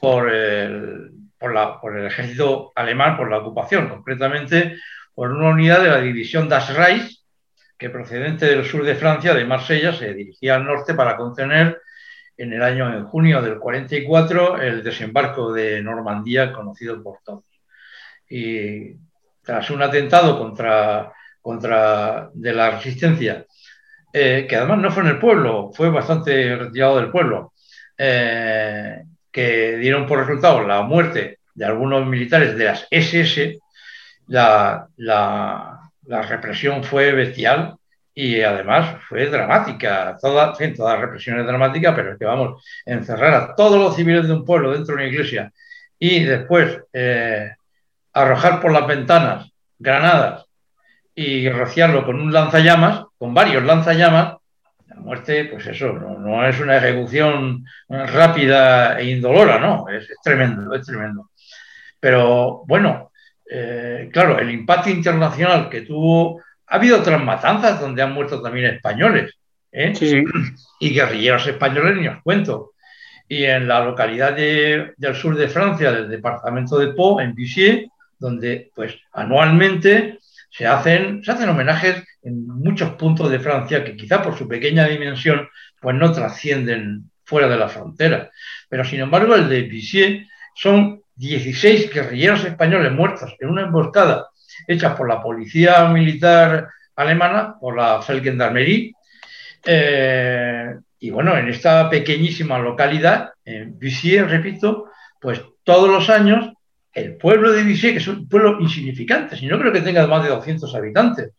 por, 0.01 0.33
el, 0.33 1.11
por, 1.37 1.53
la, 1.53 1.81
por 1.81 1.99
el 1.99 2.07
ejército 2.07 2.71
alemán, 2.77 3.17
por 3.17 3.29
la 3.29 3.39
ocupación, 3.39 3.89
concretamente 3.89 4.77
por 5.15 5.33
una 5.33 5.49
unidad 5.49 5.83
de 5.83 5.91
la 5.91 6.01
división 6.01 6.49
Das 6.49 6.73
Reich, 6.73 7.19
que 7.77 7.91
procedente 7.91 8.47
del 8.47 8.65
sur 8.65 8.85
de 8.85 8.95
Francia, 8.95 9.35
de 9.35 9.45
Marsella, 9.45 9.93
se 9.93 10.15
dirigía 10.15 10.55
al 10.55 10.65
norte 10.65 10.95
para 10.95 11.17
contener 11.17 11.81
en 12.37 12.53
el 12.53 12.63
año, 12.63 12.93
en 12.95 13.05
junio 13.05 13.43
del 13.43 13.59
44, 13.59 14.63
el 14.63 14.85
desembarco 14.85 15.53
de 15.53 15.83
Normandía, 15.83 16.53
conocido 16.53 17.03
por 17.03 17.19
todos. 17.25 17.52
Y 18.29 18.97
tras 19.43 19.71
un 19.71 19.83
atentado 19.83 20.39
contra, 20.39 21.13
contra 21.41 22.31
de 22.33 22.53
la 22.53 22.71
resistencia, 22.71 23.45
eh, 24.13 24.47
que 24.49 24.57
además 24.57 24.79
no 24.79 24.91
fue 24.91 25.03
en 25.03 25.11
el 25.11 25.19
pueblo, 25.19 25.71
fue 25.73 25.91
bastante 25.91 26.57
retirado 26.57 26.97
del 26.97 27.11
pueblo, 27.11 27.53
eh, 27.97 29.03
que 29.31 29.77
dieron 29.77 30.07
por 30.07 30.21
resultado 30.21 30.67
la 30.67 30.83
muerte 30.83 31.39
de 31.55 31.65
algunos 31.65 32.07
militares 32.07 32.57
de 32.57 32.65
las 32.65 32.87
SS, 32.91 33.59
la, 34.29 34.87
la, 34.97 35.81
la 36.07 36.23
represión 36.23 36.85
fue 36.85 37.13
bestial 37.13 37.77
y 38.15 38.41
además 38.43 39.03
fue 39.09 39.27
dramática. 39.27 40.17
Toda, 40.21 40.55
en 40.59 40.75
toda 40.75 40.97
represión 40.97 41.41
es 41.41 41.47
dramática, 41.47 41.95
pero 41.95 42.13
es 42.13 42.19
que 42.19 42.25
vamos, 42.25 42.63
encerrar 42.85 43.35
a 43.35 43.55
todos 43.55 43.79
los 43.79 43.97
civiles 43.97 44.27
de 44.27 44.35
un 44.35 44.45
pueblo 44.45 44.73
dentro 44.73 44.95
de 44.95 45.03
una 45.03 45.11
iglesia 45.11 45.53
y 45.99 46.25
después 46.25 46.79
eh, 46.93 47.53
arrojar 48.13 48.61
por 48.61 48.73
las 48.73 48.87
ventanas 48.87 49.51
granadas 49.79 50.47
y 51.15 51.49
rociarlo 51.49 52.05
con 52.05 52.21
un 52.21 52.33
lanzallamas, 52.33 53.05
con 53.19 53.35
varios 53.35 53.63
lanzallamas, 53.63 54.37
la 54.87 54.97
muerte, 54.97 55.47
pues 55.47 55.67
eso, 55.67 55.93
no, 55.93 56.19
no 56.19 56.47
es 56.47 56.59
una 56.61 56.77
ejecución 56.77 57.65
rápida 57.89 58.99
e 58.99 59.11
indolora, 59.11 59.59
no, 59.59 59.89
es, 59.89 60.09
es 60.09 60.19
tremendo, 60.23 60.75
es 60.75 60.87
tremendo. 60.87 61.31
Pero 62.01 62.63
bueno, 62.67 63.13
eh, 63.49 64.09
claro, 64.13 64.39
el 64.39 64.51
impacto 64.51 64.91
internacional 64.91 65.69
que 65.69 65.83
tuvo, 65.83 66.41
ha 66.67 66.77
habido 66.77 66.99
otras 66.99 67.23
matanzas 67.23 67.81
donde 67.81 68.03
han 68.03 68.13
muerto 68.13 68.41
también 68.41 68.67
españoles 68.75 69.35
¿eh? 69.71 69.95
sí. 69.95 70.25
y 70.81 70.95
guerrilleros 70.95 71.47
españoles, 71.47 71.97
ni 71.99 72.09
os 72.09 72.23
cuento. 72.23 72.73
Y 73.29 73.45
en 73.45 73.69
la 73.69 73.85
localidad 73.85 74.35
de, 74.35 74.95
del 74.97 75.15
sur 75.15 75.37
de 75.37 75.49
Francia, 75.49 75.93
del 75.93 76.09
departamento 76.09 76.79
de 76.79 76.95
Pau, 76.95 77.21
en 77.21 77.35
Vichy, 77.35 77.89
donde 78.23 78.71
pues 78.75 78.99
anualmente 79.13 80.19
se 80.49 80.67
hacen, 80.67 81.23
se 81.25 81.33
hacen 81.33 81.49
homenajes 81.49 82.05
en 82.23 82.47
muchos 82.47 82.91
puntos 82.91 83.31
de 83.31 83.41
Francia 83.41 83.85
que 83.85 83.97
quizá 83.97 84.23
por 84.23 84.39
su 84.39 84.47
pequeña 84.47 84.87
dimensión 84.87 85.49
pues 85.81 85.97
no 85.97 86.13
trascienden 86.13 87.11
fuera 87.25 87.49
de 87.49 87.57
la 87.57 87.69
frontera. 87.69 88.31
Pero 88.69 88.85
sin 88.85 89.01
embargo 89.01 89.35
el 89.35 89.49
de 89.49 89.63
Vichy 89.63 90.27
son 90.55 91.03
16 91.17 91.93
guerrilleros 91.93 92.45
españoles 92.45 92.93
muertos 92.93 93.35
en 93.41 93.49
una 93.49 93.63
emboscada 93.63 94.29
hecha 94.67 94.95
por 94.95 95.09
la 95.09 95.21
policía 95.21 95.85
militar 95.89 96.69
alemana, 96.95 97.57
por 97.61 97.77
la 97.77 98.01
Felgendarmerie. 98.01 98.93
Eh, 99.65 100.77
y 101.01 101.11
bueno, 101.11 101.37
en 101.37 101.49
esta 101.49 101.91
pequeñísima 101.91 102.59
localidad, 102.59 103.33
en 103.45 103.77
Vichy, 103.79 104.21
repito, 104.21 104.91
pues 105.21 105.41
todos 105.65 105.89
los 105.89 106.09
años 106.11 106.53
el 106.93 107.17
pueblo 107.17 107.53
de 107.53 107.63
Vichy, 107.63 107.93
que 107.93 107.99
es 107.99 108.09
un 108.09 108.29
pueblo 108.29 108.61
insignificante, 108.61 109.37
si 109.37 109.47
no 109.47 109.59
creo 109.59 109.73
que 109.73 109.81
tenga 109.81 110.07
más 110.07 110.23
de 110.23 110.31
200 110.31 110.75
habitantes, 110.75 111.33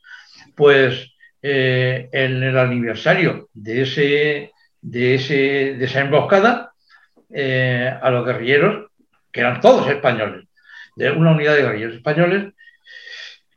pues 0.56 1.14
eh, 1.42 2.10
en 2.12 2.42
el 2.42 2.58
aniversario 2.58 3.50
de, 3.54 3.82
ese, 3.82 4.52
de, 4.82 5.16
esa 5.16 6.00
emboscada, 6.02 6.72
eh, 7.30 7.92
a 8.02 8.10
los 8.10 8.26
guerrilleros 8.26 8.92
que 9.32 9.42
eran 9.42 9.60
todos 9.60 9.90
españoles, 9.90 10.46
de 10.96 11.12
una 11.12 11.32
unidad 11.32 11.56
de 11.56 11.64
guerrilleros 11.64 11.96
españoles, 11.96 12.54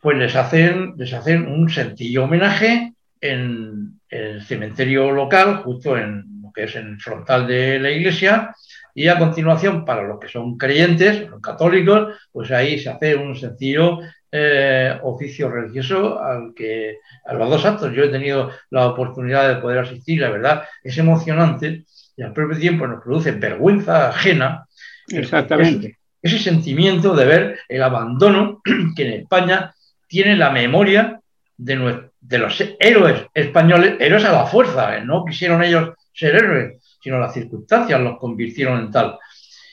pues 0.00 0.18
les 0.18 0.36
hacen, 0.36 0.94
les 0.96 1.12
hacen 1.12 1.46
un 1.46 1.68
sencillo 1.68 2.24
homenaje 2.24 2.94
en 3.20 4.00
el 4.08 4.42
cementerio 4.42 5.10
local, 5.10 5.56
justo 5.56 5.96
en 5.96 6.42
lo 6.42 6.52
que 6.52 6.64
es 6.64 6.76
en 6.76 6.88
el 6.88 7.00
frontal 7.00 7.46
de 7.46 7.78
la 7.78 7.90
iglesia, 7.90 8.54
y 8.98 9.08
a 9.08 9.18
continuación, 9.18 9.84
para 9.84 10.02
los 10.02 10.18
que 10.18 10.26
son 10.26 10.56
creyentes, 10.56 11.28
los 11.28 11.42
católicos, 11.42 12.16
pues 12.32 12.50
ahí 12.50 12.78
se 12.78 12.88
hace 12.88 13.14
un 13.14 13.36
sencillo 13.36 13.98
eh, 14.32 14.98
oficio 15.02 15.50
religioso 15.50 16.18
al 16.18 16.54
que 16.56 16.96
a 17.26 17.34
los 17.34 17.50
dos 17.50 17.66
actos 17.66 17.92
yo 17.92 18.04
he 18.04 18.08
tenido 18.08 18.50
la 18.70 18.86
oportunidad 18.86 19.54
de 19.54 19.60
poder 19.60 19.80
asistir, 19.80 20.22
la 20.22 20.30
verdad 20.30 20.62
es 20.82 20.96
emocionante 20.96 21.84
y 22.16 22.22
al 22.22 22.32
propio 22.32 22.58
tiempo 22.58 22.86
nos 22.86 23.02
produce 23.02 23.32
vergüenza 23.32 24.08
ajena 24.08 24.66
Exactamente. 25.08 25.98
Ese, 26.22 26.36
ese, 26.36 26.50
sentimiento 26.50 27.14
de 27.14 27.26
ver 27.26 27.58
el 27.68 27.82
abandono 27.82 28.62
que 28.96 29.06
en 29.06 29.20
España 29.20 29.74
tiene 30.08 30.36
la 30.36 30.48
memoria 30.48 31.20
de, 31.58 32.08
de 32.18 32.38
los 32.38 32.64
héroes 32.80 33.26
españoles, 33.34 33.96
héroes 34.00 34.24
a 34.24 34.32
la 34.32 34.46
fuerza, 34.46 34.96
¿eh? 34.96 35.04
no 35.04 35.22
quisieron 35.22 35.62
ellos 35.62 35.90
ser 36.14 36.36
héroes, 36.36 36.82
sino 37.06 37.20
las 37.20 37.34
circunstancias 37.34 38.00
los 38.00 38.18
convirtieron 38.18 38.80
en 38.80 38.90
tal. 38.90 39.16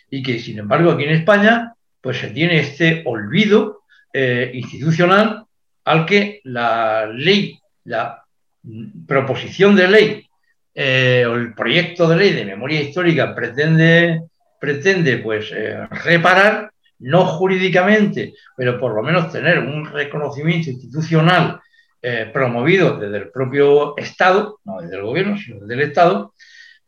Y 0.08 0.22
que, 0.22 0.38
sin 0.38 0.60
embargo, 0.60 0.92
aquí 0.92 1.06
en 1.06 1.16
España, 1.16 1.74
pues 2.00 2.20
se 2.20 2.28
tiene 2.28 2.60
este 2.60 3.02
olvido 3.06 3.82
eh, 4.14 4.52
institucional 4.54 5.44
al 5.84 6.06
que 6.06 6.42
la 6.44 7.08
ley, 7.08 7.60
la 7.86 8.24
proposición 9.08 9.76
de 9.76 9.88
ley 9.88 10.28
eh, 10.76 11.26
o 11.28 11.34
el 11.34 11.56
proyecto 11.56 12.08
de 12.08 12.18
ley 12.18 12.34
de 12.34 12.46
memoria 12.46 12.82
histórica 12.82 13.34
pretende 13.34 14.22
pretende 14.60 15.18
pues 15.18 15.52
eh, 15.52 15.88
reparar, 16.06 16.72
no 17.00 17.26
jurídicamente, 17.26 18.36
pero 18.56 18.80
por 18.80 18.94
lo 18.94 19.02
menos 19.02 19.32
tener 19.32 19.58
un 19.58 19.92
reconocimiento 19.92 20.70
institucional 20.70 21.60
promovido 22.34 23.00
desde 23.00 23.16
el 23.16 23.30
propio 23.30 23.96
Estado, 23.96 24.60
no 24.66 24.82
desde 24.82 24.98
el 24.98 25.04
gobierno, 25.04 25.38
sino 25.38 25.62
desde 25.62 25.74
el 25.74 25.90
Estado, 25.90 26.34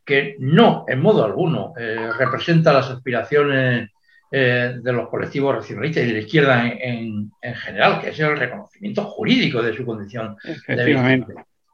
que 0.06 0.36
no 0.40 0.86
en 0.88 1.02
modo 1.02 1.26
alguno 1.26 1.74
eh, 1.78 2.10
representa 2.18 2.72
las 2.72 2.90
aspiraciones 2.90 3.90
eh, 4.32 4.76
de 4.82 4.94
los 4.94 5.10
colectivos 5.10 5.56
racionalistas 5.56 6.04
y 6.04 6.08
de 6.08 6.14
la 6.14 6.20
izquierda 6.20 6.68
en, 6.68 6.78
en, 6.82 7.32
en, 7.42 7.56
general, 7.56 8.02
que 8.02 8.10
es 8.10 8.20
el 8.20 8.38
reconocimiento 8.38 9.04
jurídico 9.04 9.62
de 9.62 9.76
su 9.76 9.86
condición 9.86 10.36
de 10.68 10.86
víctima. 10.86 11.26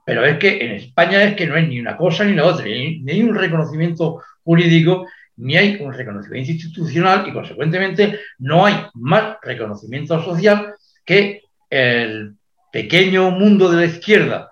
Pero 0.05 0.25
es 0.25 0.37
que 0.37 0.65
en 0.65 0.71
España 0.71 1.23
es 1.23 1.35
que 1.35 1.45
no 1.45 1.55
es 1.55 1.67
ni 1.67 1.79
una 1.79 1.95
cosa 1.97 2.23
ni 2.23 2.33
la 2.33 2.45
otra, 2.45 2.65
ni, 2.65 2.99
ni 3.01 3.11
hay 3.11 3.23
un 3.23 3.35
reconocimiento 3.35 4.21
jurídico 4.43 5.05
ni 5.37 5.57
hay 5.57 5.77
un 5.81 5.93
reconocimiento 5.93 6.51
institucional 6.51 7.27
y, 7.27 7.33
consecuentemente, 7.33 8.19
no 8.37 8.65
hay 8.65 8.75
más 8.93 9.37
reconocimiento 9.41 10.23
social 10.23 10.75
que 11.03 11.43
el 11.69 12.35
pequeño 12.71 13.31
mundo 13.31 13.69
de 13.71 13.77
la 13.77 13.91
izquierda 13.91 14.51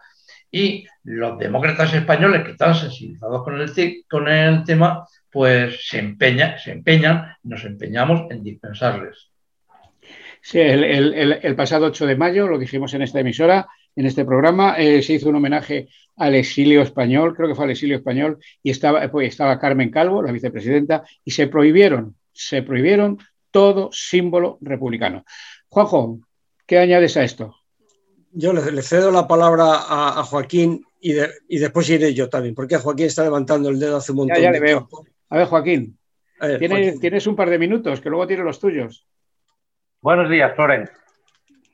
y 0.52 0.86
los 1.15 1.39
demócratas 1.39 1.91
españoles 1.95 2.43
que 2.43 2.52
están 2.52 2.76
sensibilizados 2.76 3.43
con 3.43 4.28
el, 4.28 4.63
tema, 4.63 5.08
pues 5.32 5.88
se, 5.88 5.98
empeña, 5.98 6.60
se 6.60 6.72
empeñan, 6.72 7.36
nos 7.41 7.65
empeñamos 7.65 8.30
en 8.30 8.43
dispensarles. 8.43 9.32
Sí, 10.41 10.60
el, 10.60 11.56
pasado 11.56 11.88
8 11.88 12.06
de 12.06 12.15
mayo, 12.15 12.48
lo 12.48 12.60
dijimos 12.60 12.93
en 12.93 13.02
esta 13.02 13.22
emisora, 13.22 13.67
en 13.95 14.06
este 14.06 14.24
programa, 14.24 14.76
eh, 14.78 15.02
se 15.02 15.13
hizo 15.13 15.30
un 15.30 15.36
homenaje 15.36 15.89
al 16.15 16.36
exilio 16.36 16.84
español, 16.84 17.36
creo 17.36 17.50
que 17.50 17.56
fue 17.56 17.65
al 17.65 17.72
exilio 17.72 17.98
español, 17.98 18.38
y 18.62 18.69
estaba, 18.69 19.10
pues, 19.10 19.30
estaba 19.30 19.60
Carmen 19.60 19.89
Calvo, 19.89 20.22
la 20.22 20.32
vicepresidenta, 20.32 21.04
y 21.26 21.32
se 21.32 21.48
prohibieron, 21.48 22.17
se 22.32 22.62
prohibieron 22.62 23.17
todo 23.50 23.89
símbolo 23.91 24.60
republicano. 24.62 25.26
Juanjo, 25.69 26.19
¿qué 26.67 26.78
añades 26.78 27.17
a 27.17 27.24
esto? 27.24 27.59
Yo 28.39 28.54
le, 28.54 28.71
le 28.71 28.82
cedo 28.82 29.12
la 29.12 29.28
palabra 29.28 29.65
a, 29.65 30.19
a 30.19 30.23
Joaquín 30.23 30.82
y, 31.02 31.13
de- 31.13 31.30
y 31.49 31.60
después 31.60 31.89
iré 31.89 32.13
yo 32.13 32.30
también, 32.30 32.56
porque 32.56 32.78
Joaquín 32.78 33.08
está 33.08 33.23
levantando 33.23 33.69
el 33.69 33.80
dedo 33.80 33.97
hace 33.97 34.12
un 34.13 34.19
montón 34.19 34.38
Ya, 34.38 34.43
ya 34.43 34.52
de 34.52 34.60
le 34.60 34.65
veo. 34.65 34.78
tiempo. 34.80 35.06
A 35.30 35.38
ver, 35.38 35.45
Joaquín, 35.47 35.97
A 36.39 36.47
ver, 36.47 36.60
tienes, 36.60 36.78
Joaquín. 36.86 37.02
tienes 37.02 37.28
un 37.28 37.36
par 37.36 37.49
de 37.49 37.60
minutos, 37.60 37.99
que 37.99 38.10
luego 38.10 38.25
tienes 38.28 38.45
los 38.45 38.60
tuyos. 38.60 39.06
Buenos 40.02 40.30
días, 40.30 40.56
Floren. 40.56 40.89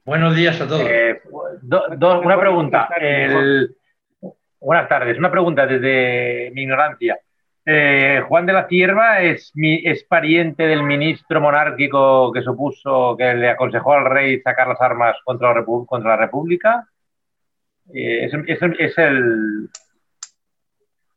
Buenos 0.05 0.35
días 0.35 0.59
a 0.61 0.67
todos. 0.67 0.81
Eh, 0.89 1.21
do- 1.61 1.85
do- 1.97 2.21
una 2.21 2.39
pregunta. 2.39 2.89
El- 2.99 3.75
buenas 4.59 4.89
tardes. 4.89 5.17
Una 5.19 5.29
pregunta 5.31 5.65
desde 5.67 6.49
mi 6.53 6.63
ignorancia. 6.63 7.19
Eh, 7.67 8.21
Juan 8.27 8.45
de 8.45 8.53
la 8.53 8.67
Cierva 8.67 9.21
es, 9.21 9.51
mi, 9.55 9.81
es 9.83 10.03
pariente 10.03 10.67
del 10.67 10.83
ministro 10.83 11.41
monárquico 11.41 12.31
que 12.31 12.43
supuso 12.43 13.15
que 13.17 13.33
le 13.33 13.49
aconsejó 13.49 13.93
al 13.93 14.05
rey 14.05 14.39
sacar 14.41 14.67
las 14.67 14.79
armas 14.81 15.15
contra 15.23 15.51
la, 15.53 15.61
repu- 15.61 15.85
contra 15.87 16.11
la 16.11 16.17
República. 16.17 16.87
Eh, 17.93 18.25
es, 18.25 18.33
es- 18.61 18.71
es 18.79 18.97
el. 18.99 19.69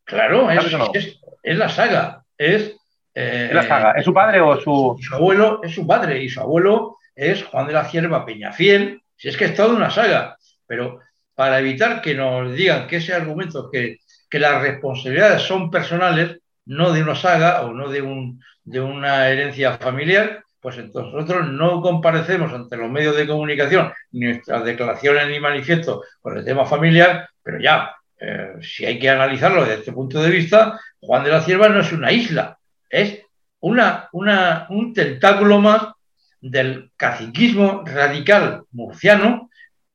Claro, 0.04 0.50
es, 0.50 1.58
la 1.58 1.68
saga. 1.68 2.22
Es, 2.36 2.76
eh, 3.14 3.46
es 3.48 3.54
la 3.54 3.62
saga. 3.62 3.92
¿Es 3.92 4.04
su 4.04 4.14
padre 4.14 4.40
o 4.40 4.56
su.? 4.58 4.96
su 5.00 5.14
abuelo 5.14 5.60
es 5.62 5.74
su 5.74 5.86
padre 5.86 6.22
y 6.22 6.28
su 6.30 6.40
abuelo 6.40 6.96
es 7.14 7.44
Juan 7.44 7.66
de 7.66 7.72
la 7.74 7.84
Cierva 7.84 8.24
Peñafiel. 8.24 9.02
Si 9.16 9.28
es 9.28 9.36
que 9.36 9.46
es 9.46 9.54
toda 9.54 9.74
una 9.74 9.90
saga. 9.90 10.36
Pero 10.66 11.00
para 11.34 11.58
evitar 11.58 12.00
que 12.00 12.14
nos 12.14 12.52
digan 12.54 12.86
que 12.86 12.96
ese 12.96 13.12
argumento, 13.12 13.70
que, 13.70 13.98
que 14.28 14.38
las 14.38 14.62
responsabilidades 14.62 15.42
son 15.42 15.70
personales, 15.70 16.38
no 16.66 16.92
de 16.92 17.02
una 17.02 17.14
saga 17.14 17.62
o 17.62 17.72
no 17.72 17.88
de, 17.88 18.02
un, 18.02 18.42
de 18.64 18.80
una 18.80 19.28
herencia 19.28 19.78
familiar, 19.78 20.42
pues 20.60 20.76
entonces 20.78 21.12
nosotros 21.14 21.48
no 21.48 21.80
comparecemos 21.80 22.52
ante 22.52 22.76
los 22.76 22.90
medios 22.90 23.16
de 23.16 23.26
comunicación 23.26 23.92
ni 24.12 24.26
nuestras 24.26 24.64
declaraciones 24.64 25.28
ni 25.28 25.40
manifiestos 25.40 26.04
con 26.20 26.36
el 26.36 26.44
tema 26.44 26.66
familiar, 26.66 27.28
pero 27.42 27.60
ya, 27.60 27.94
eh, 28.20 28.54
si 28.60 28.84
hay 28.84 28.98
que 28.98 29.08
analizarlo 29.08 29.62
desde 29.62 29.76
este 29.76 29.92
punto 29.92 30.22
de 30.22 30.30
vista, 30.30 30.78
Juan 31.00 31.24
de 31.24 31.30
la 31.30 31.42
Cierva 31.42 31.68
no 31.68 31.80
es 31.80 31.92
una 31.92 32.12
isla, 32.12 32.58
es 32.90 33.22
una, 33.60 34.08
una, 34.12 34.66
un 34.70 34.92
tentáculo 34.92 35.60
más 35.60 35.88
del 36.40 36.90
caciquismo 36.96 37.84
radical 37.84 38.62
murciano 38.72 39.50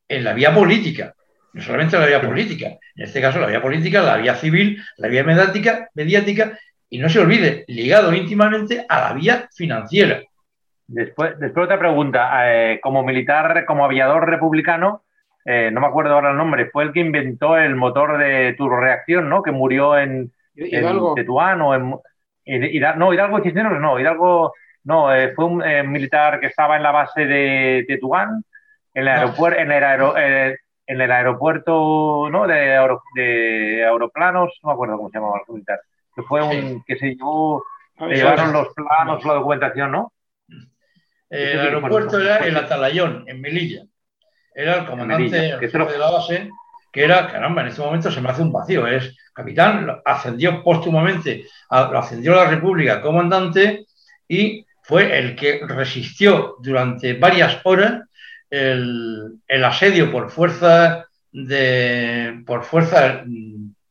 en 0.08 0.24
la 0.24 0.34
vía 0.34 0.54
política. 0.54 1.14
No 1.54 1.62
solamente 1.62 1.98
la 2.00 2.08
vía 2.08 2.22
política, 2.22 2.68
en 2.96 3.04
este 3.06 3.22
caso 3.22 3.40
la 3.40 3.48
vía 3.48 3.62
política, 3.62 4.02
la 4.02 4.18
vía 4.18 4.36
civil, 4.36 4.82
la 4.98 5.08
vía 5.08 5.24
mediática, 5.24 5.90
mediática 5.94 6.58
y 6.90 6.98
no 6.98 7.10
se 7.10 7.20
olvide, 7.20 7.64
ligado 7.68 8.14
íntimamente 8.14 8.86
a 8.90 9.02
la 9.02 9.14
vía 9.14 9.48
financiera. 9.56 10.22
Después, 10.88 11.40
después 11.40 11.66
otra 11.66 11.80
pregunta. 11.80 12.30
Eh, 12.52 12.80
como 12.82 13.04
militar, 13.04 13.66
como 13.66 13.86
aviador 13.86 14.30
republicano, 14.30 15.04
eh, 15.46 15.70
no 15.72 15.82
me 15.82 15.88
acuerdo 15.88 16.14
ahora 16.14 16.32
el 16.32 16.38
nombre, 16.38 16.70
fue 16.72 16.84
el 16.84 16.92
que 16.94 17.00
inventó 17.00 17.58
el 17.58 17.76
motor 17.76 18.18
de 18.18 18.54
turboreacción, 18.58 19.30
¿no? 19.30 19.42
Que 19.44 19.52
murió 19.52 19.98
en. 19.98 20.32
Tetuán 21.16 21.62
o 21.62 21.74
en, 21.74 21.90
no, 22.98 23.14
Hidalgo 23.14 23.42
Cisneros, 23.42 23.80
no, 23.80 24.00
Hidalgo, 24.00 24.54
no, 24.84 25.14
eh, 25.16 25.34
fue 25.36 25.46
un 25.46 25.64
eh, 25.64 25.82
militar 25.84 26.40
que 26.40 26.48
estaba 26.48 26.78
en 26.78 26.84
la 26.84 26.92
base 26.92 27.26
de 27.26 27.86
Tetuán, 27.88 28.44
en 28.94 29.02
el 29.02 29.06
No. 29.06 29.12
aeropuerto, 29.12 29.60
en 29.60 29.72
el, 29.72 29.84
aero- 29.84 30.16
eh, 30.18 30.58
en 30.86 31.02
el 31.02 31.12
aeropuerto, 31.12 32.30
¿no? 32.32 32.48
De, 32.48 32.76
aero- 32.78 33.04
de 33.16 33.86
aeroplanos, 33.86 34.52
no 34.64 34.70
me 34.70 34.74
acuerdo 34.74 34.98
cómo 34.98 35.10
se 35.10 35.18
llamaba 35.18 35.42
el 35.48 35.54
militar, 35.54 35.80
que 36.16 36.24
fue 36.24 36.42
un, 36.44 36.84
que 36.86 36.98
se 36.98 37.16
llevó, 37.16 37.64
A 37.98 38.04
se 38.04 38.08
ver, 38.10 38.18
llevaron 38.18 38.54
los 38.54 38.68
planos, 38.74 39.24
la 39.26 39.34
documentación, 39.34 39.92
¿no? 39.92 40.14
El 41.30 41.60
aeropuerto 41.60 42.20
era 42.20 42.38
el 42.38 42.56
Atalayón, 42.58 43.24
en 43.28 43.42
Melilla. 43.42 43.84
Era 44.54 44.78
el 44.80 44.86
comandante 44.86 45.24
Melilla, 45.24 45.56
el 45.56 45.60
que 45.72 45.78
lo- 45.78 45.86
de 45.86 45.98
la 45.98 46.12
base, 46.12 46.50
que 46.92 47.04
era, 47.04 47.28
caramba, 47.28 47.62
en 47.62 47.68
este 47.70 47.82
momento 47.82 48.12
se 48.12 48.22
me 48.22 48.30
hace 48.30 48.44
un 48.44 48.52
vacío, 48.52 48.86
es 48.86 49.18
capitán, 49.34 50.02
ascendió 50.06 50.62
póstumamente, 50.64 51.46
lo 51.72 51.98
ascendió 51.98 52.34
a 52.34 52.44
la 52.46 52.52
República 52.52 53.02
comandante 53.02 53.86
y 54.28 54.66
fue 54.84 55.18
el 55.18 55.36
que 55.36 55.62
resistió 55.68 56.58
durante 56.60 57.14
varias 57.14 57.60
horas 57.64 58.02
el, 58.54 59.40
el 59.48 59.66
asedio 59.66 60.12
por 60.12 60.30
fuerza 60.30 61.08
de 61.32 62.44
por 62.46 62.64
fuerza 62.64 63.24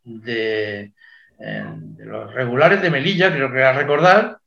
de, 0.04 0.92
eh, 1.40 1.64
de 1.74 2.04
los 2.06 2.32
regulares 2.32 2.80
de 2.80 2.90
Melilla, 2.90 3.32
creo 3.32 3.50
que 3.50 3.58
era 3.58 3.72
recordar, 3.72 4.38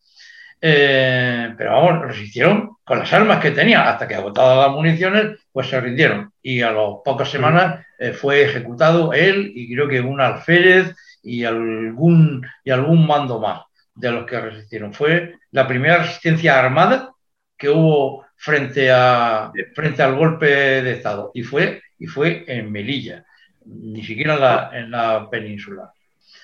eh, 0.61 1.53
pero 1.57 1.71
vamos, 1.73 2.07
resistieron 2.07 2.77
con 2.85 2.99
las 2.99 3.11
armas 3.11 3.41
que 3.41 3.51
tenía, 3.51 3.89
hasta 3.89 4.07
que 4.07 4.15
agotadas 4.15 4.67
las 4.67 4.75
municiones, 4.75 5.37
pues 5.51 5.67
se 5.67 5.81
rindieron. 5.81 6.31
Y 6.41 6.61
a 6.61 6.71
las 6.71 6.93
pocas 7.03 7.29
semanas 7.29 7.85
eh, 7.99 8.13
fue 8.13 8.43
ejecutado 8.43 9.11
él 9.11 9.51
y 9.53 9.73
creo 9.73 9.89
que 9.89 9.99
un 9.99 10.21
alférez 10.21 10.95
y 11.23 11.43
algún, 11.43 12.47
y 12.63 12.71
algún 12.71 13.05
mando 13.05 13.41
más 13.41 13.63
de 13.93 14.11
los 14.11 14.25
que 14.25 14.39
resistieron. 14.39 14.93
Fue 14.93 15.35
la 15.51 15.67
primera 15.67 15.97
resistencia 15.97 16.57
armada 16.57 17.11
que 17.57 17.69
hubo 17.69 18.24
frente, 18.37 18.89
a, 18.91 19.51
frente 19.73 20.03
al 20.03 20.15
golpe 20.15 20.45
de 20.45 20.91
Estado 20.91 21.31
y 21.33 21.43
fue, 21.43 21.81
y 21.99 22.07
fue 22.07 22.43
en 22.47 22.71
Melilla, 22.71 23.25
ni 23.65 24.03
siquiera 24.03 24.35
en 24.35 24.41
la, 24.41 24.69
en 24.73 24.91
la 24.91 25.29
península. 25.29 25.91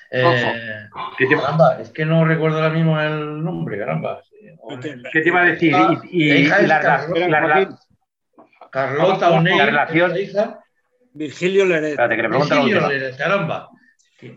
Eh, 0.10 0.88
¿Qué 1.17 1.25
te, 1.25 1.36
caramba, 1.38 1.80
es 1.80 1.89
que 1.89 2.04
no 2.06 2.25
recuerdo 2.25 2.58
ahora 2.58 2.69
mismo 2.73 2.99
el 2.99 3.41
nombre, 3.43 3.77
caramba. 3.80 4.21
qué 4.82 5.21
te 5.21 5.27
iba 5.27 5.41
a 5.41 5.45
decir? 5.45 5.73
Y, 6.12 6.23
y- 6.23 6.30
La 6.30 6.36
hija 6.38 6.62
y 6.63 6.67
la, 6.67 6.82
Carlota, 6.82 7.27
la-. 7.30 7.80
Carlota 8.71 9.30
La 9.30 9.38
O'Neill, 9.38 9.65
relación- 9.65 10.12
es 10.12 10.34
la 10.34 10.41
hija. 10.43 10.60
Virgilio 11.13 11.65
Leret. 11.65 11.89
Espérate, 11.91 12.15
que 12.15 12.21
le 12.23 12.30
Virgilio. 12.30 12.88
Leret, 12.89 13.17
caramba. 13.17 13.69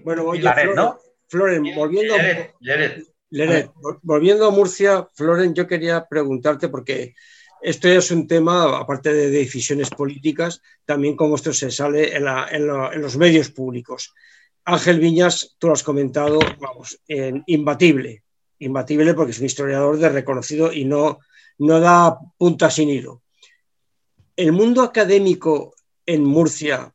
Bueno, 0.05 0.25
oye, 0.25 0.43
¿no? 0.75 0.99
Floren, 1.29 1.62
volviendo, 1.75 2.17
Leret, 2.17 2.55
Leret. 2.61 3.03
Leret, 3.35 3.70
vol- 3.83 3.99
volviendo 4.03 4.47
a 4.47 4.51
Murcia, 4.51 5.09
Floren, 5.12 5.55
yo 5.55 5.66
quería 5.66 6.07
preguntarte, 6.07 6.68
porque 6.68 7.14
esto 7.61 7.88
ya 7.88 7.94
es 7.99 8.11
un 8.11 8.29
tema, 8.29 8.79
aparte 8.79 9.12
de 9.12 9.29
decisiones 9.31 9.90
políticas, 9.90 10.62
también 10.85 11.16
como 11.16 11.35
esto 11.35 11.53
se 11.53 11.70
sale 11.70 12.14
en, 12.16 12.25
la- 12.25 12.47
en 12.51 12.66
la- 12.66 12.90
en 12.92 13.03
los 13.03 13.16
medios 13.16 13.51
públicos. 13.51 14.14
Ángel 14.64 15.01
Viñas, 15.01 15.57
tú 15.59 15.66
lo 15.66 15.73
has 15.73 15.83
comentado, 15.83 16.38
vamos, 16.61 17.01
en- 17.09 17.42
imbatible, 17.47 18.23
imbatible 18.61 19.14
porque 19.14 19.33
es 19.33 19.40
un 19.40 19.47
historiador 19.47 19.99
de 19.99 20.09
reconocido 20.11 20.73
y 20.73 20.85
no, 20.85 21.18
no 21.59 21.81
da 21.81 22.16
punta 22.38 22.70
sin 22.70 22.88
hilo. 22.88 23.23
El 24.37 24.53
mundo 24.53 24.83
académico 24.83 25.75
en 26.07 26.23
Murcia, 26.25 26.92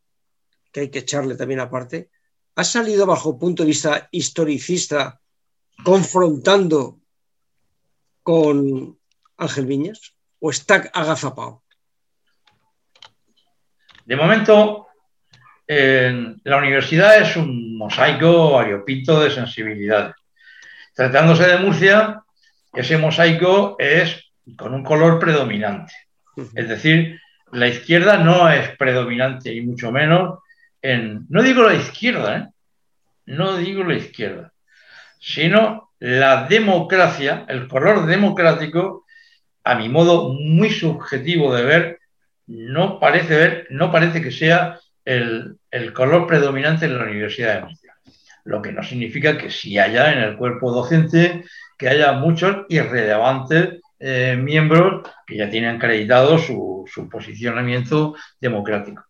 que 0.72 0.82
hay 0.82 0.90
que 0.90 1.00
echarle 1.00 1.36
también 1.36 1.60
aparte, 1.60 2.10
ha 2.56 2.64
salido 2.64 3.06
bajo 3.06 3.38
punto 3.38 3.64
de 3.64 3.68
vista 3.68 4.08
historicista 4.12 5.19
confrontando 5.84 7.00
con 8.24 8.98
Ángel 9.38 9.66
Viñas 9.66 10.14
o 10.40 10.50
está 10.50 10.90
agazapado? 10.94 11.64
De 14.06 14.16
momento, 14.16 14.88
eh, 15.68 16.36
la 16.44 16.58
universidad 16.58 17.22
es 17.22 17.36
un 17.38 17.78
mosaico 17.78 18.54
variopinto 18.54 19.22
de 19.22 19.30
sensibilidades. 19.30 20.16
Tratándose 20.96 21.48
de 21.48 21.58
Murcia, 21.60 22.24
ese 22.74 22.98
mosaico 22.98 23.76
es 23.78 24.32
con 24.58 24.74
un 24.74 24.84
color 24.84 25.20
predominante. 25.20 25.94
Es 26.56 26.68
decir, 26.68 27.20
la 27.52 27.68
izquierda 27.68 28.18
no 28.18 28.50
es 28.50 28.76
predominante, 28.78 29.54
y 29.54 29.62
mucho 29.62 29.92
menos 29.92 30.40
en. 30.82 31.26
No 31.30 31.42
digo 31.44 31.64
la 31.64 31.76
izquierda, 31.76 32.38
¿eh? 32.38 32.48
No 33.26 33.58
digo 33.58 33.84
la 33.84 33.96
izquierda, 33.96 34.52
sino 35.20 35.92
la 36.00 36.48
democracia, 36.48 37.46
el 37.48 37.68
color 37.68 38.06
democrático, 38.06 39.06
a 39.64 39.76
mi 39.76 39.90
modo 39.90 40.34
muy 40.34 40.70
subjetivo 40.70 41.54
de 41.54 41.64
ver, 41.64 42.00
no 42.48 43.00
parece 43.00 43.36
ver, 43.36 43.68
no 43.70 43.92
parece 43.92 44.22
que 44.22 44.32
sea 44.32 44.80
el, 45.06 45.58
el 45.70 45.94
color 45.94 46.26
predominante 46.26 46.86
en 46.86 46.98
la 46.98 47.04
Universidad 47.04 47.56
de 47.56 47.62
Murcia. 47.62 47.94
Lo 48.46 48.62
que 48.62 48.72
no 48.72 48.82
significa 48.82 49.38
que 49.38 49.52
si 49.52 49.78
haya 49.78 50.12
en 50.14 50.20
el 50.20 50.38
cuerpo 50.38 50.72
docente, 50.72 51.44
que 51.78 51.90
haya 51.90 52.14
muchos 52.14 52.66
irrelevantes 52.70 53.82
eh, 54.00 54.38
miembros 54.40 55.08
que 55.28 55.36
ya 55.36 55.50
tienen 55.50 55.76
acreditado 55.76 56.38
su, 56.38 56.86
su 56.92 57.10
posicionamiento 57.10 58.16
democrático. 58.40 59.04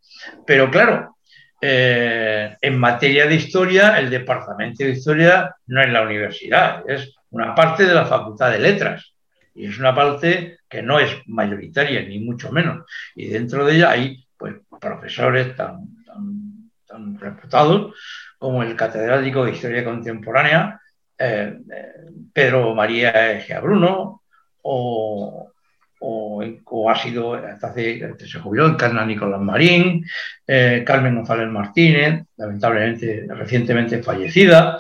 Pero 0.46 0.72
claro, 0.72 1.16
eh, 1.62 2.56
en 2.62 2.80
materia 2.80 3.28
de 3.28 3.36
historia, 3.36 4.00
el 4.00 4.10
departamento 4.10 4.84
de 4.84 4.92
historia 4.92 5.56
no 5.68 5.82
es 5.82 5.90
la 5.90 6.02
universidad, 6.02 6.84
es 6.90 7.16
una 7.32 7.54
parte 7.54 7.86
de 7.86 7.94
la 7.94 8.06
facultad 8.06 8.52
de 8.52 8.60
letras. 8.60 9.14
Y 9.56 9.66
es 9.66 9.78
una 9.78 9.94
parte 9.94 10.60
que 10.70 10.82
no 10.82 11.00
es 11.00 11.12
mayoritaria, 11.26 12.02
ni 12.02 12.20
mucho 12.20 12.52
menos. 12.52 12.86
Y 13.16 13.28
dentro 13.28 13.66
de 13.66 13.76
ella 13.76 13.92
hay 13.92 14.26
pues, 14.38 14.56
profesores 14.80 15.56
tan, 15.56 16.04
tan, 16.06 16.72
tan 16.88 17.20
reputados 17.20 17.94
como 18.38 18.64
el 18.64 18.76
catedrático 18.76 19.44
de 19.44 19.52
Historia 19.52 19.84
Contemporánea, 19.84 20.80
eh, 21.18 21.60
eh, 21.76 21.94
Pedro 22.32 22.74
María 22.74 23.34
Egea 23.34 23.60
Bruno, 23.60 24.24
o, 24.62 25.52
o, 26.00 26.90
ha 26.90 26.96
sido, 26.96 27.34
hasta 27.34 27.68
hace, 27.68 28.16
se 28.18 28.40
jubiló, 28.40 28.68
encarna 28.68 29.06
Nicolás 29.06 29.42
Marín, 29.42 30.06
eh, 30.48 30.84
Carmen 30.86 31.16
González 31.16 31.50
Martínez, 31.50 32.26
lamentablemente 32.38 33.26
recientemente 33.30 34.02
fallecida, 34.02 34.80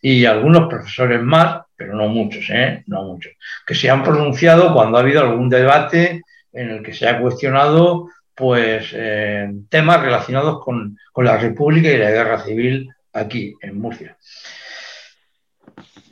y 0.00 0.24
algunos 0.24 0.68
profesores 0.68 1.22
más, 1.22 1.62
pero 1.76 1.94
no 1.94 2.08
muchos, 2.08 2.48
¿eh? 2.50 2.82
no 2.86 3.02
muchos, 3.04 3.32
que 3.66 3.74
se 3.74 3.90
han 3.90 4.02
pronunciado 4.02 4.72
cuando 4.72 4.96
ha 4.96 5.00
habido 5.00 5.20
algún 5.20 5.48
debate 5.48 6.22
en 6.52 6.70
el 6.70 6.82
que 6.82 6.94
se 6.94 7.08
ha 7.08 7.20
cuestionado 7.20 8.08
pues, 8.34 8.90
eh, 8.92 9.50
temas 9.68 10.00
relacionados 10.00 10.62
con, 10.64 10.98
con 11.12 11.24
la 11.24 11.38
República 11.38 11.90
y 11.90 11.98
la 11.98 12.10
guerra 12.10 12.42
civil 12.44 12.90
aquí 13.12 13.54
en 13.60 13.78
Murcia. 13.78 14.16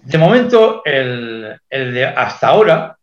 De 0.03 0.19
momento, 0.19 0.83
el, 0.85 1.59
el 1.71 1.95
de 1.95 2.05
hasta 2.05 2.49
ahora, 2.49 2.99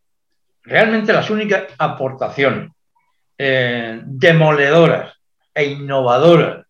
realmente 0.64 1.14
las 1.14 1.30
únicas 1.30 1.64
aportaciones 1.78 2.72
eh, 3.38 4.02
demoledoras 4.04 5.16
e 5.54 5.66
innovadoras 5.66 6.66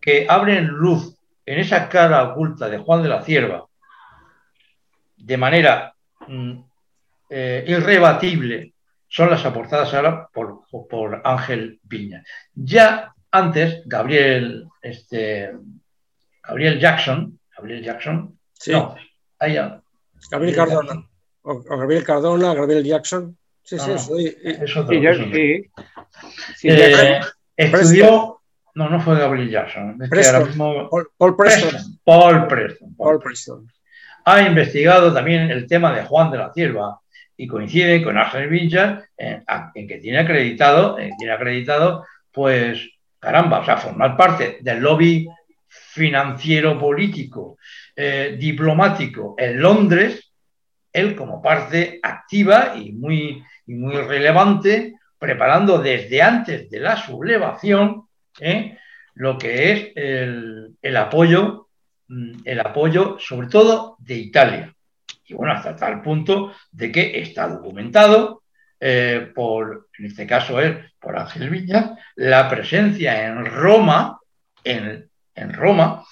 que 0.00 0.26
abren 0.28 0.66
luz 0.66 1.16
en 1.44 1.58
esa 1.58 1.88
cara 1.88 2.22
oculta 2.24 2.68
de 2.68 2.78
Juan 2.78 3.02
de 3.02 3.08
la 3.08 3.22
Cierva 3.22 3.66
de 5.16 5.36
manera 5.36 5.94
mm, 6.26 6.60
eh, 7.28 7.64
irrebatible 7.66 8.72
son 9.06 9.30
las 9.30 9.44
aportadas 9.44 9.92
ahora 9.92 10.28
por, 10.32 10.62
por 10.88 11.20
Ángel 11.24 11.80
Piña. 11.86 12.22
Ya 12.54 13.12
antes, 13.30 13.82
Gabriel, 13.84 14.66
este, 14.80 15.52
Gabriel 16.42 16.78
Jackson, 16.78 17.38
Gabriel 17.56 17.82
Jackson, 17.82 18.38
Sí. 18.52 18.72
no, 18.72 18.94
Gabriel 20.30 20.54
Cardona. 20.54 21.09
O, 21.42 21.52
o 21.52 21.76
Gabriel 21.78 22.04
Cardona, 22.04 22.54
Gabriel 22.54 22.84
Jackson. 22.84 23.36
Sí, 23.62 23.76
No, 23.76 23.84
sí, 23.84 23.90
no. 23.92 23.98
soy- 23.98 24.26
eh, 24.26 24.58
es 24.62 24.76
otro, 24.76 24.94
Sí, 24.94 25.00
yo- 25.00 25.10
es 25.10 25.18
otro. 25.20 25.32
sí. 25.34 25.70
Sí, 26.56 26.68
Eh, 26.70 27.20
estudió, 27.56 28.40
no, 28.74 28.88
no 28.88 29.00
fue 29.00 29.18
Gabriel 29.18 29.50
Jackson, 29.50 29.96
Preston. 30.10 30.34
ahora 30.36 30.46
mismo 30.48 30.88
Paul, 30.90 31.08
Paul 31.16 31.36
Preston. 31.36 31.70
Preston, 31.70 31.98
Paul 32.04 32.46
Preston, 32.46 32.94
Paul 32.96 33.18
Preston. 33.20 33.66
ha 34.24 34.42
investigado 34.42 35.12
también 35.12 35.50
el 35.50 35.66
tema 35.66 35.94
de 35.94 36.02
Juan 36.04 36.30
de 36.30 36.38
la 36.38 36.52
Cierva 36.52 37.00
y 37.36 37.46
coincide 37.46 38.02
con 38.02 38.18
Ángel 38.18 38.48
Vinchas 38.48 39.02
en, 39.16 39.44
en 39.74 39.88
que 39.88 39.98
tiene 39.98 40.18
acreditado, 40.18 40.98
en 40.98 41.10
que 41.10 41.16
tiene 41.18 41.32
acreditado, 41.32 42.04
pues, 42.32 42.86
caramba, 43.18 43.60
o 43.60 43.64
sea, 43.64 43.76
formar 43.78 44.16
parte 44.16 44.58
del 44.60 44.80
lobby 44.80 45.26
financiero 45.68 46.78
político, 46.78 47.58
eh, 47.96 48.36
diplomático 48.38 49.34
en 49.38 49.60
Londres, 49.60 50.29
él 50.92 51.14
como 51.16 51.40
parte 51.40 52.00
activa 52.02 52.74
y 52.76 52.92
muy, 52.92 53.42
y 53.66 53.74
muy 53.74 53.94
relevante, 53.94 54.94
preparando 55.18 55.78
desde 55.78 56.22
antes 56.22 56.70
de 56.70 56.80
la 56.80 56.96
sublevación 56.96 58.06
¿eh? 58.40 58.78
lo 59.14 59.38
que 59.38 59.72
es 59.72 59.92
el, 59.94 60.74
el 60.80 60.96
apoyo 60.96 61.68
mm, 62.08 62.40
el 62.44 62.60
apoyo, 62.60 63.16
sobre 63.18 63.48
todo 63.48 63.96
de 64.00 64.14
Italia. 64.14 64.74
Y 65.26 65.34
bueno, 65.34 65.52
hasta 65.52 65.76
tal 65.76 66.02
punto 66.02 66.52
de 66.72 66.90
que 66.90 67.20
está 67.20 67.46
documentado 67.46 68.42
eh, 68.80 69.30
por, 69.34 69.88
en 69.98 70.06
este 70.06 70.26
caso 70.26 70.58
es 70.60 70.74
por 70.98 71.16
Ángel 71.16 71.50
Viñas, 71.50 71.92
la 72.16 72.48
presencia 72.48 73.26
en 73.26 73.44
Roma, 73.44 74.18
en, 74.64 75.08
en 75.34 75.52
Roma, 75.52 76.04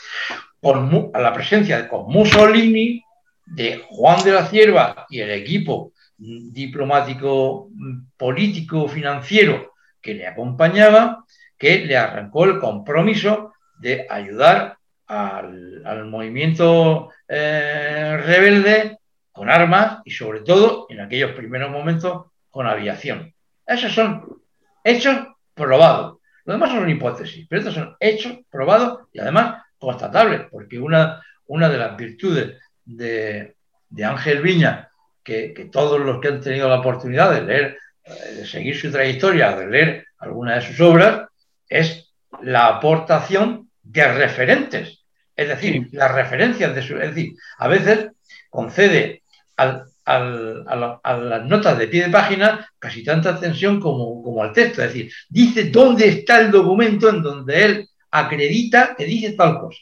con 0.60 1.10
a 1.14 1.20
la 1.20 1.32
presencia 1.32 1.88
con 1.88 2.06
Mussolini, 2.12 3.02
de 3.50 3.84
Juan 3.88 4.22
de 4.24 4.32
la 4.32 4.46
Cierva 4.46 5.06
y 5.08 5.20
el 5.20 5.30
equipo 5.30 5.92
diplomático, 6.16 7.68
mm, 7.72 8.08
político, 8.16 8.88
financiero 8.88 9.74
que 10.00 10.14
le 10.14 10.26
acompañaba, 10.26 11.24
que 11.56 11.84
le 11.84 11.96
arrancó 11.96 12.44
el 12.44 12.58
compromiso 12.58 13.52
de 13.78 14.06
ayudar 14.08 14.78
al, 15.06 15.82
al 15.84 16.06
movimiento 16.06 17.10
eh, 17.26 18.20
rebelde 18.24 18.98
con 19.32 19.48
armas 19.48 20.00
y 20.04 20.10
sobre 20.10 20.40
todo 20.40 20.86
en 20.90 21.00
aquellos 21.00 21.32
primeros 21.32 21.70
momentos 21.70 22.26
con 22.50 22.66
aviación. 22.66 23.32
Esos 23.66 23.92
son 23.92 24.42
hechos 24.82 25.16
probados. 25.54 26.18
Lo 26.44 26.54
demás 26.54 26.72
son 26.72 26.88
hipótesis, 26.88 27.46
pero 27.48 27.60
estos 27.60 27.74
son 27.74 27.96
hechos 28.00 28.38
probados 28.50 29.06
y 29.12 29.20
además 29.20 29.62
constatables, 29.78 30.42
porque 30.50 30.78
una, 30.78 31.22
una 31.46 31.68
de 31.68 31.78
las 31.78 31.96
virtudes 31.96 32.58
de, 32.88 33.54
de 33.90 34.04
Ángel 34.04 34.40
Viña, 34.42 34.90
que, 35.22 35.52
que 35.54 35.66
todos 35.66 36.00
los 36.00 36.20
que 36.20 36.28
han 36.28 36.40
tenido 36.40 36.68
la 36.68 36.80
oportunidad 36.80 37.32
de 37.34 37.42
leer, 37.42 37.78
eh, 38.04 38.34
de 38.36 38.46
seguir 38.46 38.76
su 38.78 38.90
trayectoria, 38.90 39.54
de 39.56 39.66
leer 39.66 40.06
alguna 40.18 40.54
de 40.56 40.62
sus 40.62 40.80
obras, 40.80 41.28
es 41.68 42.12
la 42.42 42.66
aportación 42.68 43.70
de 43.82 44.12
referentes, 44.12 45.04
es 45.36 45.48
decir, 45.48 45.88
las 45.92 46.12
referencias 46.14 46.74
de 46.74 46.82
su. 46.82 46.96
Es 46.96 47.14
decir, 47.14 47.34
a 47.58 47.68
veces 47.68 48.08
concede 48.50 49.22
al- 49.56 49.84
al- 50.04 50.64
a, 50.66 50.74
la- 50.76 51.00
a 51.02 51.16
las 51.18 51.44
notas 51.44 51.78
de 51.78 51.88
pie 51.88 52.04
de 52.04 52.10
página 52.10 52.66
casi 52.78 53.04
tanta 53.04 53.30
atención 53.30 53.78
como, 53.80 54.22
como 54.22 54.42
al 54.42 54.52
texto, 54.52 54.82
es 54.82 54.94
decir, 54.94 55.12
dice 55.28 55.64
dónde 55.64 56.08
está 56.08 56.40
el 56.40 56.50
documento 56.50 57.10
en 57.10 57.22
donde 57.22 57.64
él 57.64 57.88
acredita 58.10 58.94
que 58.96 59.04
dice 59.04 59.32
tal 59.32 59.58
cosa. 59.60 59.80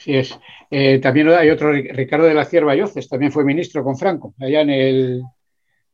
Así 0.00 0.16
es. 0.16 0.38
Eh, 0.70 0.98
también 0.98 1.28
hay 1.28 1.50
otro, 1.50 1.72
Ricardo 1.72 2.24
de 2.26 2.32
la 2.34 2.44
Cierva 2.46 2.74
Yoces, 2.74 3.06
también 3.08 3.30
fue 3.32 3.44
ministro 3.44 3.84
con 3.84 3.96
Franco, 3.98 4.34
allá 4.40 4.62
en 4.62 4.70
el. 4.70 5.22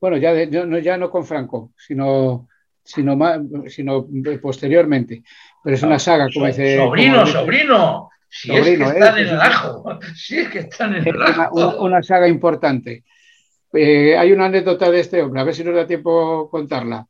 Bueno, 0.01 0.17
ya, 0.17 0.33
de- 0.33 0.47
no, 0.47 0.79
ya 0.79 0.97
no 0.97 1.11
con 1.11 1.25
Franco, 1.27 1.73
sino, 1.77 2.47
sino, 2.85 3.17
más, 3.17 3.41
sino 3.69 4.07
posteriormente. 4.41 5.23
Pero 5.65 5.75
es 5.75 5.83
una 5.83 5.99
saga, 5.99 6.29
como 6.33 6.47
dice. 6.47 6.77
sobrino, 6.77 7.15
como 7.21 7.27
sobrino, 7.27 8.11
si 8.29 8.49
Sobrino, 8.49 8.87
es 8.87 8.93
que 8.95 8.99
¿eh? 8.99 9.03
están 9.03 9.19
en 9.19 9.25
Sí, 9.27 9.33
el 9.33 9.41
sí. 9.41 9.47
ajo, 9.47 9.99
si 10.15 10.39
es 10.39 10.49
que 10.51 10.59
están 10.61 10.95
en 10.95 11.09
el 11.09 11.23
ajo. 11.23 11.55
una- 11.57 11.77
una 11.81 12.03
saga 12.03 12.29
importante. 12.29 13.03
Eh, 13.73 14.17
hay 14.17 14.31
una 14.33 14.47
anécdota 14.47 14.89
de 14.91 15.01
este 15.01 15.21
hombre, 15.23 15.41
a 15.41 15.45
ver 15.45 15.55
si 15.55 15.65
nos 15.65 15.75
da 15.75 15.87
tiempo 15.87 16.49
contarla. 16.49 17.07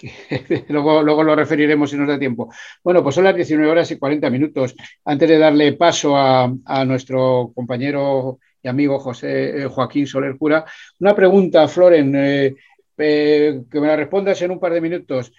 Luego, 0.68 1.02
luego 1.02 1.22
lo 1.22 1.34
referiremos 1.36 1.90
si 1.90 1.96
nos 1.96 2.08
da 2.08 2.18
tiempo. 2.18 2.50
Bueno, 2.82 3.02
pues 3.02 3.14
son 3.14 3.24
las 3.24 3.34
19 3.34 3.70
horas 3.70 3.90
y 3.90 3.98
40 3.98 4.30
minutos. 4.30 4.74
Antes 5.04 5.28
de 5.28 5.38
darle 5.38 5.72
paso 5.74 6.16
a, 6.16 6.50
a 6.64 6.84
nuestro 6.84 7.52
compañero 7.54 8.38
y 8.62 8.68
amigo 8.68 8.98
José 8.98 9.62
eh, 9.62 9.66
Joaquín 9.66 10.06
Soler 10.06 10.36
Cura, 10.36 10.64
una 11.00 11.14
pregunta, 11.14 11.66
Floren, 11.68 12.14
eh, 12.16 12.54
eh, 12.98 13.62
que 13.70 13.80
me 13.80 13.86
la 13.86 13.96
respondas 13.96 14.40
en 14.42 14.50
un 14.50 14.60
par 14.60 14.72
de 14.72 14.80
minutos. 14.80 15.32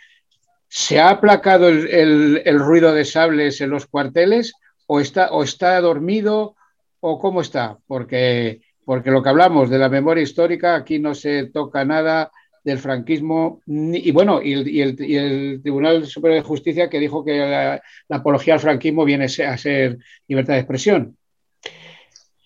¿Se 0.68 1.00
ha 1.00 1.10
aplacado 1.10 1.68
el, 1.68 1.88
el- 1.90 2.42
el 2.46 2.60
ruido 2.60 2.94
de 2.94 3.06
sables 3.06 3.62
en 3.62 3.70
los 3.72 3.88
cuarteles 3.88 4.54
o 4.88 5.00
está, 5.00 5.32
o 5.32 5.44
está 5.44 5.80
dormido 5.82 6.56
o 7.00 7.20
cómo 7.20 7.42
está? 7.42 7.78
Porque, 7.88 8.62
porque 8.86 9.12
lo 9.12 9.22
que 9.22 9.30
hablamos 9.30 9.70
de 9.70 9.78
la 9.80 9.90
memoria 9.90 10.24
histórica, 10.24 10.76
aquí 10.76 11.00
no 11.00 11.14
se 11.14 11.48
toca 11.48 11.84
nada 11.86 12.32
del 12.64 12.78
franquismo 12.78 13.62
y 13.66 14.12
bueno, 14.12 14.42
y 14.42 14.54
el, 14.54 14.68
y 14.68 14.82
el- 14.82 15.02
y 15.02 15.16
el 15.18 15.62
Tribunal 15.62 16.06
Superior 16.06 16.42
de 16.42 16.48
Justicia 16.48 16.90
que 16.90 17.00
dijo 17.00 17.26
que 17.26 17.38
la, 17.38 17.82
la 18.08 18.18
apología 18.18 18.54
al 18.56 18.60
franquismo 18.60 19.04
viene 19.06 19.26
a 19.26 19.58
ser 19.58 19.98
libertad 20.28 20.54
de 20.54 20.60
expresión. 20.60 21.18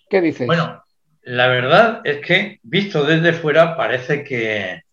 ¿Qué 0.10 0.22
dices? 0.22 0.48
Bueno, 0.48 0.84
la 1.24 1.48
verdad 1.48 2.02
es 2.04 2.26
que, 2.26 2.60
visto 2.64 3.04
desde 3.04 3.34
fuera, 3.34 3.76
parece 3.76 4.24
que, 4.24 4.84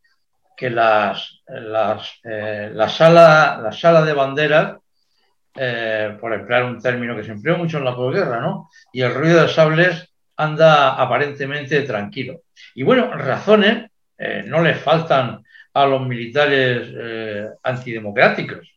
que 0.57 0.71
las, 0.71 1.43
las, 1.47 2.19
eh, 2.25 2.71
la, 2.73 2.89
sala, 2.89 3.61
la 3.63 3.73
sala 3.73 4.03
de 4.03 4.13
banderas, 4.15 4.77
eh, 5.55 6.17
por 6.19 6.33
emplear 6.33 6.65
un 6.65 6.81
término 6.81 7.15
que 7.15 7.25
se 7.25 7.33
empleó 7.33 7.59
mucho 7.59 7.79
en 7.79 7.85
la 7.85 7.95
posguerra, 7.95 8.41
¿no? 8.41 8.71
Y 8.93 9.03
el 9.03 9.13
ruido 9.15 9.43
de 9.43 9.49
sables 9.49 10.09
anda 10.37 10.95
aparentemente 11.01 11.83
tranquilo. 11.83 12.41
Y 12.75 12.83
bueno, 12.83 13.13
razones 13.13 13.91
eh, 14.25 14.45
no 14.47 14.63
les 14.63 14.79
faltan 14.79 15.45
a 15.75 15.85
los 15.85 16.07
militares 16.07 16.89
eh, 16.97 17.49
antidemocráticos, 17.65 18.73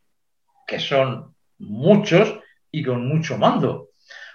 que 0.66 0.80
son 0.80 1.36
muchos 1.60 2.40
y 2.72 2.84
con 2.84 3.08
mucho 3.08 3.38
mando, 3.38 3.90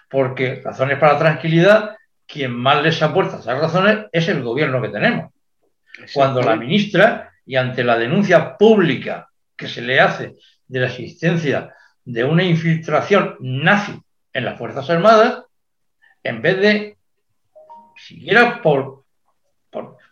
porque 0.09 0.63
razones 0.65 0.99
para 0.99 1.19
tranquilidad, 1.19 1.97
quien 2.25 2.53
más 2.53 2.81
les 2.85 3.03
aporta 3.03 3.39
esas 3.39 3.59
razones 3.59 4.07
es 4.13 4.29
el 4.29 4.41
gobierno 4.45 4.81
que 4.81 4.91
tenemos. 4.91 5.33
Cuando 6.15 6.43
la 6.43 6.55
ministra, 6.55 7.33
y 7.45 7.57
ante 7.57 7.83
la 7.83 7.99
denuncia 7.99 8.57
pública 8.57 9.29
que 9.57 9.67
se 9.67 9.83
le 9.83 9.99
hace 9.99 10.37
de 10.69 10.79
la 10.79 10.87
existencia 10.87 11.75
de 12.05 12.23
una 12.23 12.45
infiltración 12.45 13.37
nazi 13.41 14.01
en 14.33 14.45
las 14.45 14.57
Fuerzas 14.57 14.89
Armadas, 14.89 15.43
en 16.23 16.41
vez 16.41 16.61
de, 16.61 16.97
siquiera 17.97 18.63
por, 18.63 19.00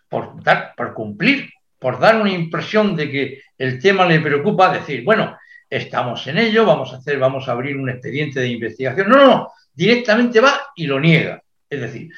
por, 0.09 0.93
cumplir, 0.93 1.49
por 1.77 1.99
dar 1.99 2.19
una 2.19 2.31
impresión 2.31 2.95
de 2.95 3.09
que 3.09 3.41
el 3.57 3.79
tema 3.79 4.05
le 4.05 4.19
preocupa, 4.19 4.73
decir, 4.73 5.03
bueno, 5.03 5.37
estamos 5.69 6.25
en 6.27 6.39
ello, 6.39 6.65
vamos 6.65 6.93
a 6.93 6.97
hacer, 6.97 7.19
vamos 7.19 7.47
a 7.47 7.51
abrir 7.51 7.77
un 7.77 7.89
expediente 7.89 8.39
de 8.39 8.47
investigación. 8.47 9.09
No, 9.09 9.17
no, 9.17 9.27
no, 9.27 9.51
directamente 9.73 10.41
va 10.41 10.59
y 10.75 10.87
lo 10.87 10.99
niega. 10.99 11.41
Es 11.69 11.81
decir, 11.81 12.09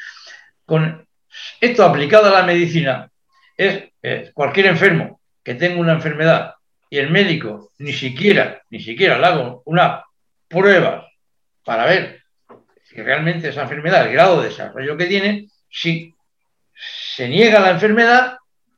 con 0.65 1.05
esto 1.59 1.83
aplicado 1.83 2.27
a 2.27 2.39
la 2.39 2.45
medicina, 2.45 3.11
es 3.57 4.31
cualquier 4.33 4.67
enfermo 4.67 5.21
que 5.43 5.55
tenga 5.55 5.79
una 5.79 5.93
enfermedad 5.93 6.55
y 6.89 6.97
el 6.97 7.09
médico 7.09 7.71
ni 7.79 7.93
siquiera, 7.93 8.61
ni 8.69 8.79
siquiera 8.79 9.17
le 9.17 9.25
hago 9.25 9.61
una 9.65 10.03
prueba 10.47 11.07
para 11.63 11.85
ver 11.85 12.21
si 12.83 13.01
realmente 13.01 13.49
esa 13.49 13.63
enfermedad, 13.63 14.07
el 14.07 14.13
grado 14.13 14.41
de 14.41 14.49
desarrollo 14.49 14.97
que 14.97 15.05
tiene, 15.05 15.47
si 15.69 16.13
se 16.81 17.29
niega 17.29 17.59
la 17.59 17.71
enfermedad, 17.71 18.37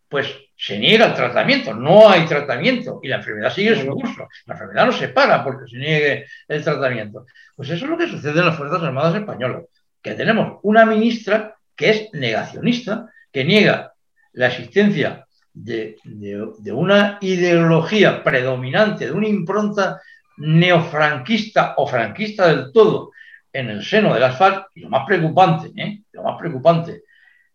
pues 0.09 0.27
se 0.55 0.77
niega 0.77 1.07
el 1.07 1.13
tratamiento, 1.13 1.73
no 1.73 2.09
hay 2.09 2.25
tratamiento 2.25 2.99
y 3.01 3.07
la 3.07 3.17
enfermedad 3.17 3.51
sigue 3.51 3.75
su 3.75 3.87
curso. 3.87 4.27
La 4.45 4.53
enfermedad 4.53 4.85
no 4.85 4.91
se 4.91 5.09
para 5.09 5.43
porque 5.43 5.69
se 5.69 5.77
niegue 5.77 6.25
el 6.47 6.63
tratamiento. 6.63 7.25
Pues 7.55 7.69
eso 7.69 7.85
es 7.85 7.91
lo 7.91 7.97
que 7.97 8.07
sucede 8.07 8.39
en 8.39 8.45
las 8.45 8.57
Fuerzas 8.57 8.83
Armadas 8.83 9.15
Españolas, 9.15 9.63
que 10.01 10.13
tenemos 10.13 10.59
una 10.63 10.85
ministra 10.85 11.55
que 11.75 11.89
es 11.89 12.09
negacionista, 12.13 13.09
que 13.31 13.43
niega 13.43 13.93
la 14.33 14.47
existencia 14.47 15.25
de, 15.53 15.97
de 16.03 16.71
una 16.71 17.17
ideología 17.21 18.23
predominante, 18.23 19.05
de 19.05 19.11
una 19.11 19.27
impronta 19.27 20.01
neofranquista 20.37 21.75
o 21.77 21.87
franquista 21.87 22.47
del 22.47 22.71
todo 22.71 23.11
en 23.51 23.69
el 23.69 23.83
seno 23.83 24.13
de 24.13 24.19
las 24.19 24.37
FARC, 24.37 24.69
y 24.75 24.81
lo 24.81 24.89
más 24.89 25.05
preocupante, 25.05 25.71
¿eh? 25.75 26.01
lo 26.11 26.23
más 26.23 26.39
preocupante, 26.39 27.03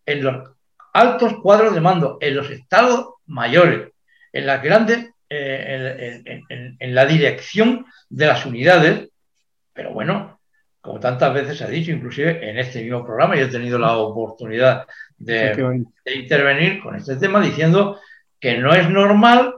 en 0.09 0.23
los 0.23 0.49
altos 0.93 1.35
cuadros 1.41 1.73
de 1.73 1.81
mando, 1.81 2.17
en 2.19 2.35
los 2.35 2.49
estados 2.49 3.13
mayores, 3.27 3.91
en 4.33 4.45
las 4.45 4.61
grandes, 4.61 5.09
eh, 5.29 6.23
en, 6.79 6.95
la 6.95 7.05
dirección 7.05 7.85
de 8.09 8.25
las 8.25 8.45
unidades, 8.45 9.09
pero 9.73 9.93
bueno, 9.93 10.39
como 10.81 10.99
tantas 10.99 11.33
veces 11.33 11.57
se 11.57 11.63
ha 11.63 11.67
dicho, 11.67 11.91
inclusive 11.91 12.49
en 12.49 12.57
este 12.57 12.81
mismo 12.81 13.05
programa, 13.05 13.35
yo 13.35 13.45
he 13.45 13.49
tenido 13.49 13.77
la 13.77 13.97
oportunidad 13.97 14.87
de, 15.17 15.83
de 16.05 16.15
intervenir 16.15 16.81
con 16.81 16.95
este 16.95 17.17
tema 17.17 17.39
diciendo 17.39 17.99
que 18.39 18.57
no 18.57 18.73
es 18.73 18.89
normal 18.89 19.55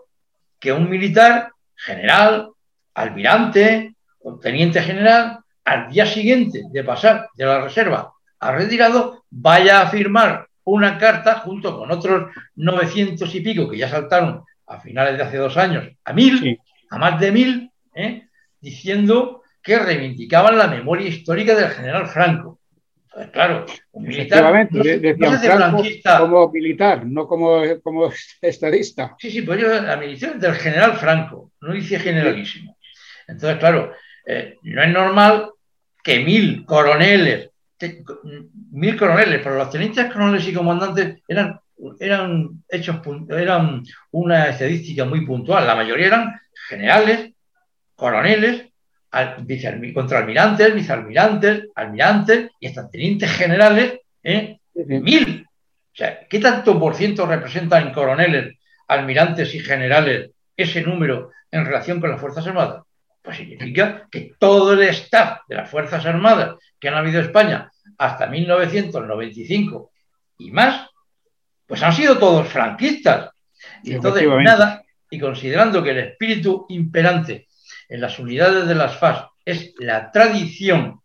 que 0.59 0.73
un 0.73 0.89
militar, 0.89 1.51
general, 1.75 2.49
almirante 2.93 3.95
o 4.19 4.37
teniente 4.37 4.81
general, 4.81 5.39
al 5.63 5.89
día 5.89 6.05
siguiente 6.05 6.63
de 6.69 6.83
pasar 6.83 7.29
de 7.35 7.45
la 7.45 7.61
reserva 7.61 8.11
a 8.41 8.51
retirado, 8.51 9.23
vaya 9.29 9.81
a 9.81 9.87
firmar 9.87 10.47
una 10.63 10.97
carta 10.97 11.35
junto 11.39 11.77
con 11.77 11.91
otros 11.91 12.31
900 12.55 13.33
y 13.35 13.41
pico 13.41 13.69
que 13.69 13.77
ya 13.77 13.87
saltaron 13.87 14.43
a 14.67 14.79
finales 14.79 15.17
de 15.17 15.23
hace 15.23 15.37
dos 15.37 15.57
años 15.57 15.87
a 16.03 16.13
mil, 16.13 16.59
a 16.89 16.97
más 16.97 17.19
de 17.19 17.31
mil, 17.31 17.71
¿eh? 17.95 18.27
diciendo 18.59 19.43
que 19.61 19.77
reivindicaban 19.77 20.57
la 20.57 20.67
memoria 20.67 21.07
histórica 21.07 21.55
del 21.55 21.69
general 21.69 22.07
Franco. 22.07 22.59
Entonces, 23.03 23.31
claro, 23.31 23.65
un 23.91 24.03
militar. 24.03 24.67
No, 25.17 25.39
Franco 25.39 25.83
como 26.19 26.49
militar, 26.49 27.05
no 27.05 27.27
como, 27.27 27.61
como 27.83 28.11
estadista. 28.41 29.15
Sí, 29.19 29.29
sí, 29.29 29.41
pues 29.43 29.59
yo, 29.59 29.67
la 29.81 29.97
militar 29.97 30.39
del 30.39 30.55
general 30.55 30.93
Franco, 30.93 31.51
no 31.61 31.73
dice 31.73 31.99
generalísimo. 31.99 32.77
Entonces, 33.27 33.59
claro, 33.59 33.91
eh, 34.25 34.55
no 34.63 34.81
es 34.81 34.89
normal 34.89 35.51
que 36.03 36.19
mil 36.19 36.65
coroneles, 36.65 37.50
mil 38.71 38.97
coroneles, 38.97 39.41
pero 39.43 39.57
los 39.57 39.69
tenientes 39.69 40.11
coroneles 40.11 40.47
y 40.47 40.53
comandantes 40.53 41.21
eran, 41.27 41.59
eran 41.99 42.63
hechos, 42.69 42.97
eran 43.29 43.83
una 44.11 44.49
estadística 44.49 45.05
muy 45.05 45.25
puntual. 45.25 45.65
La 45.65 45.75
mayoría 45.75 46.07
eran 46.07 46.39
generales, 46.67 47.31
coroneles, 47.95 48.65
contraalmirantes, 49.93 50.73
vicealmirantes, 50.73 51.67
almirantes 51.75 52.49
y 52.59 52.67
hasta 52.67 52.89
tenientes 52.89 53.31
generales, 53.31 53.99
¿eh? 54.23 54.57
mil. 54.73 55.45
O 55.93 55.95
sea, 55.95 56.25
¿qué 56.29 56.39
tanto 56.39 56.79
por 56.79 56.95
ciento 56.95 57.25
representan 57.25 57.91
coroneles, 57.91 58.55
almirantes 58.87 59.53
y 59.53 59.59
generales 59.59 60.31
ese 60.55 60.81
número 60.81 61.31
en 61.51 61.65
relación 61.65 61.99
con 61.99 62.11
las 62.11 62.21
Fuerzas 62.21 62.47
Armadas? 62.47 62.83
Pues 63.21 63.37
significa 63.37 64.07
que 64.09 64.33
todo 64.39 64.73
el 64.73 64.81
staff 64.83 65.41
de 65.47 65.55
las 65.55 65.69
Fuerzas 65.69 66.05
Armadas 66.05 66.55
que 66.79 66.87
han 66.87 66.95
habido 66.95 67.19
en 67.19 67.25
España 67.27 67.71
hasta 67.97 68.25
1995 68.25 69.91
y 70.39 70.51
más, 70.51 70.89
pues 71.67 71.83
han 71.83 71.93
sido 71.93 72.17
todos 72.17 72.47
franquistas. 72.47 73.29
Y 73.83 73.93
entonces, 73.93 74.27
nada, 74.27 74.83
y 75.09 75.19
considerando 75.19 75.83
que 75.83 75.91
el 75.91 75.99
espíritu 75.99 76.65
imperante 76.69 77.47
en 77.87 78.01
las 78.01 78.17
unidades 78.17 78.67
de 78.67 78.75
las 78.75 78.97
FAS 78.97 79.27
es 79.45 79.73
la 79.77 80.11
tradición, 80.11 81.01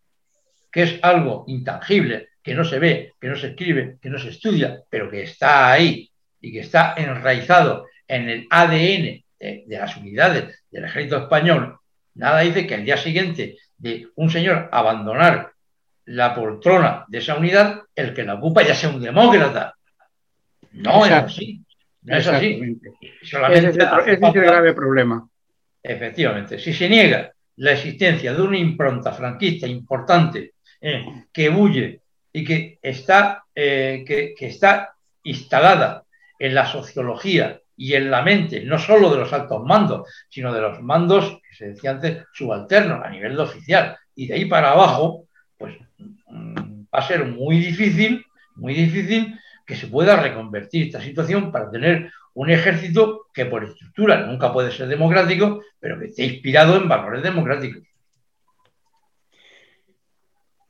que 0.72 0.84
es 0.84 0.98
algo 1.02 1.44
intangible, 1.48 2.30
que 2.42 2.54
no 2.54 2.64
se 2.64 2.78
ve, 2.78 3.12
que 3.20 3.28
no 3.28 3.36
se 3.36 3.48
escribe, 3.48 3.98
que 4.00 4.08
no 4.08 4.18
se 4.18 4.30
estudia, 4.30 4.80
pero 4.88 5.10
que 5.10 5.22
está 5.22 5.70
ahí 5.70 6.10
y 6.40 6.52
que 6.52 6.60
está 6.60 6.94
enraizado 6.96 7.86
en 8.08 8.28
el 8.28 8.46
ADN 8.48 9.24
de, 9.38 9.64
de 9.66 9.78
las 9.78 9.96
unidades 9.96 10.64
del 10.70 10.84
ejército 10.84 11.18
español 11.18 11.78
Nada 12.16 12.40
dice 12.40 12.66
que 12.66 12.74
al 12.74 12.84
día 12.84 12.96
siguiente 12.96 13.56
de 13.76 14.08
un 14.16 14.30
señor 14.30 14.68
abandonar 14.72 15.52
la 16.06 16.34
poltrona 16.34 17.04
de 17.08 17.18
esa 17.18 17.36
unidad, 17.36 17.82
el 17.94 18.14
que 18.14 18.24
la 18.24 18.34
ocupa 18.34 18.62
ya 18.62 18.74
sea 18.74 18.90
un 18.90 19.02
demócrata. 19.02 19.74
No 20.72 21.04
es 21.04 21.12
así. 21.12 21.62
No 22.02 22.16
es 22.16 22.26
así. 22.26 22.78
ese 23.50 23.68
es, 23.68 23.76
el, 23.76 24.32
grave 24.32 24.72
problema. 24.72 25.28
Efectivamente. 25.82 26.58
Si 26.58 26.72
se 26.72 26.88
niega 26.88 27.32
la 27.56 27.72
existencia 27.72 28.32
de 28.32 28.42
una 28.42 28.58
impronta 28.58 29.12
franquista 29.12 29.66
importante 29.66 30.54
eh, 30.80 31.04
que 31.32 31.50
huye 31.50 32.00
y 32.32 32.44
que 32.44 32.78
está, 32.80 33.44
eh, 33.54 34.04
que, 34.06 34.34
que 34.36 34.46
está 34.46 34.94
instalada 35.24 36.04
en 36.38 36.54
la 36.54 36.66
sociología 36.66 37.60
y 37.76 37.94
en 37.94 38.10
la 38.10 38.22
mente, 38.22 38.62
no 38.64 38.78
solo 38.78 39.10
de 39.10 39.18
los 39.18 39.32
altos 39.32 39.62
mandos, 39.64 40.08
sino 40.28 40.52
de 40.52 40.60
los 40.60 40.82
mandos, 40.82 41.40
que 41.48 41.56
se 41.56 41.68
decía 41.68 41.92
antes, 41.92 42.24
subalternos 42.32 43.04
a 43.04 43.10
nivel 43.10 43.36
de 43.36 43.42
oficial. 43.42 43.96
Y 44.14 44.26
de 44.26 44.34
ahí 44.34 44.44
para 44.46 44.72
abajo, 44.72 45.26
pues 45.58 45.76
mm, 46.28 46.84
va 46.84 46.98
a 46.98 47.06
ser 47.06 47.26
muy 47.26 47.58
difícil, 47.58 48.24
muy 48.54 48.74
difícil 48.74 49.38
que 49.66 49.76
se 49.76 49.88
pueda 49.88 50.16
reconvertir 50.16 50.86
esta 50.86 51.00
situación 51.00 51.52
para 51.52 51.70
tener 51.70 52.10
un 52.34 52.50
ejército 52.50 53.26
que 53.32 53.46
por 53.46 53.64
estructura 53.64 54.26
nunca 54.26 54.52
puede 54.52 54.70
ser 54.70 54.88
democrático, 54.88 55.62
pero 55.80 55.98
que 55.98 56.06
esté 56.06 56.24
inspirado 56.24 56.76
en 56.76 56.88
valores 56.88 57.22
democráticos. 57.22 57.82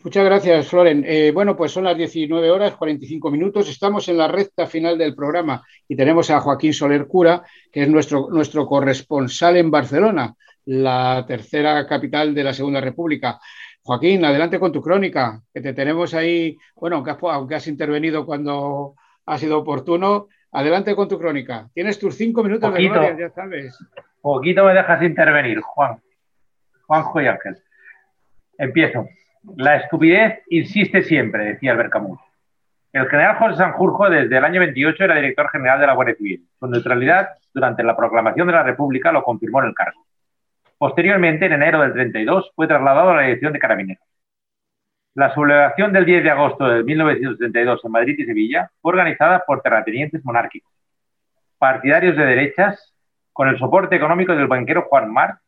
Muchas 0.06 0.24
gracias, 0.24 0.68
Floren. 0.68 1.02
Eh, 1.04 1.32
bueno, 1.34 1.56
pues 1.56 1.72
son 1.72 1.82
las 1.82 1.96
19 1.96 2.48
horas 2.48 2.76
45 2.76 3.28
minutos. 3.28 3.68
Estamos 3.68 4.08
en 4.08 4.16
la 4.16 4.28
recta 4.28 4.64
final 4.68 4.96
del 4.96 5.16
programa 5.16 5.66
y 5.88 5.96
tenemos 5.96 6.30
a 6.30 6.38
Joaquín 6.38 6.72
Soler 6.72 7.08
Cura, 7.08 7.42
que 7.72 7.82
es 7.82 7.88
nuestro, 7.88 8.28
nuestro 8.30 8.66
corresponsal 8.66 9.56
en 9.56 9.68
Barcelona, 9.68 10.32
la 10.66 11.24
tercera 11.26 11.84
capital 11.88 12.36
de 12.36 12.44
la 12.44 12.54
Segunda 12.54 12.80
República. 12.80 13.40
Joaquín, 13.82 14.24
adelante 14.24 14.60
con 14.60 14.70
tu 14.70 14.80
crónica, 14.80 15.42
que 15.52 15.60
te 15.60 15.72
tenemos 15.72 16.14
ahí, 16.14 16.56
bueno, 16.76 16.98
aunque 16.98 17.10
has, 17.10 17.18
aunque 17.20 17.56
has 17.56 17.66
intervenido 17.66 18.24
cuando 18.24 18.94
ha 19.26 19.38
sido 19.38 19.58
oportuno, 19.58 20.28
adelante 20.52 20.94
con 20.94 21.08
tu 21.08 21.18
crónica. 21.18 21.68
Tienes 21.74 21.98
tus 21.98 22.14
cinco 22.14 22.44
minutos 22.44 22.72
de 22.72 22.86
gloria, 22.86 23.16
ya 23.18 23.30
sabes. 23.30 23.76
Poquito 24.20 24.66
me 24.66 24.72
dejas 24.72 25.02
intervenir, 25.02 25.60
Juan. 25.62 26.00
Juanjo 26.86 27.20
y 27.20 27.26
Ángel. 27.26 27.56
Empiezo. 28.56 29.08
La 29.54 29.76
estupidez 29.76 30.42
insiste 30.50 31.02
siempre, 31.02 31.44
decía 31.44 31.72
Albert 31.72 31.90
Camus. 31.90 32.18
El 32.92 33.08
general 33.08 33.36
José 33.36 33.56
Sanjurjo 33.56 34.10
desde 34.10 34.36
el 34.36 34.44
año 34.44 34.60
28 34.60 35.04
era 35.04 35.14
director 35.14 35.48
general 35.50 35.78
de 35.80 35.86
la 35.86 35.94
Guardia 35.94 36.16
Civil. 36.16 36.48
Su 36.58 36.66
neutralidad 36.66 37.28
durante 37.54 37.84
la 37.84 37.96
proclamación 37.96 38.46
de 38.46 38.54
la 38.54 38.62
República 38.62 39.12
lo 39.12 39.22
confirmó 39.22 39.60
en 39.60 39.68
el 39.68 39.74
cargo. 39.74 40.04
Posteriormente, 40.78 41.46
en 41.46 41.52
enero 41.52 41.80
del 41.80 41.92
32, 41.92 42.52
fue 42.54 42.66
trasladado 42.66 43.10
a 43.10 43.16
la 43.16 43.22
dirección 43.22 43.52
de 43.52 43.58
Carabineros. 43.58 44.04
La 45.14 45.32
sublevación 45.32 45.92
del 45.92 46.04
10 46.04 46.24
de 46.24 46.30
agosto 46.30 46.68
de 46.68 46.82
1932 46.82 47.84
en 47.84 47.92
Madrid 47.92 48.16
y 48.18 48.26
Sevilla 48.26 48.70
fue 48.82 48.92
organizada 48.92 49.44
por 49.46 49.62
terratenientes 49.62 50.22
monárquicos, 50.24 50.72
partidarios 51.56 52.16
de 52.16 52.26
derechas, 52.26 52.94
con 53.32 53.48
el 53.48 53.58
soporte 53.58 53.96
económico 53.96 54.34
del 54.34 54.46
banquero 54.46 54.82
Juan 54.82 55.10
Mar 55.10 55.38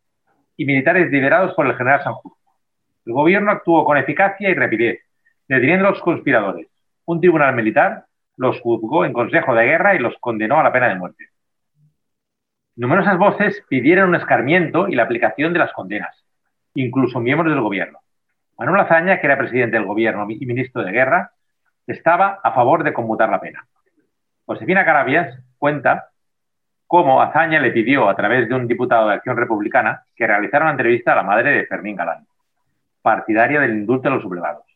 y 0.56 0.64
militares 0.64 1.10
liderados 1.10 1.54
por 1.54 1.66
el 1.66 1.76
general 1.76 2.02
Sanjurjo. 2.02 2.37
El 3.08 3.14
gobierno 3.14 3.50
actuó 3.50 3.86
con 3.86 3.96
eficacia 3.96 4.50
y 4.50 4.54
rapidez, 4.54 5.00
deteniendo 5.48 5.88
a 5.88 5.92
los 5.92 6.02
conspiradores. 6.02 6.68
Un 7.06 7.20
tribunal 7.20 7.54
militar 7.54 8.04
los 8.36 8.60
juzgó 8.60 9.06
en 9.06 9.14
consejo 9.14 9.54
de 9.54 9.64
guerra 9.64 9.94
y 9.94 9.98
los 9.98 10.14
condenó 10.20 10.60
a 10.60 10.62
la 10.62 10.70
pena 10.70 10.90
de 10.90 10.96
muerte. 10.96 11.30
Numerosas 12.76 13.16
voces 13.16 13.64
pidieron 13.66 14.10
un 14.10 14.16
escarmiento 14.16 14.88
y 14.88 14.94
la 14.94 15.04
aplicación 15.04 15.54
de 15.54 15.58
las 15.58 15.72
condenas, 15.72 16.22
incluso 16.74 17.18
miembros 17.18 17.50
del 17.50 17.62
gobierno. 17.62 18.00
Manuel 18.58 18.82
Azaña, 18.82 19.18
que 19.20 19.26
era 19.26 19.38
presidente 19.38 19.78
del 19.78 19.86
gobierno 19.86 20.26
y 20.28 20.44
ministro 20.44 20.84
de 20.84 20.92
guerra, 20.92 21.32
estaba 21.86 22.40
a 22.44 22.52
favor 22.52 22.84
de 22.84 22.92
conmutar 22.92 23.30
la 23.30 23.40
pena. 23.40 23.66
Josefina 24.44 24.84
Carabias 24.84 25.34
cuenta 25.56 26.10
cómo 26.86 27.22
Azaña 27.22 27.58
le 27.58 27.70
pidió 27.70 28.10
a 28.10 28.14
través 28.14 28.50
de 28.50 28.54
un 28.54 28.68
diputado 28.68 29.08
de 29.08 29.14
Acción 29.14 29.38
Republicana 29.38 30.02
que 30.14 30.26
realizara 30.26 30.66
una 30.66 30.72
entrevista 30.72 31.14
a 31.14 31.16
la 31.16 31.22
madre 31.22 31.52
de 31.52 31.66
Fermín 31.66 31.96
Galán 31.96 32.28
partidaria 33.08 33.60
del 33.60 33.70
indulto 33.70 34.10
de 34.10 34.16
los 34.16 34.22
sublevados. 34.22 34.66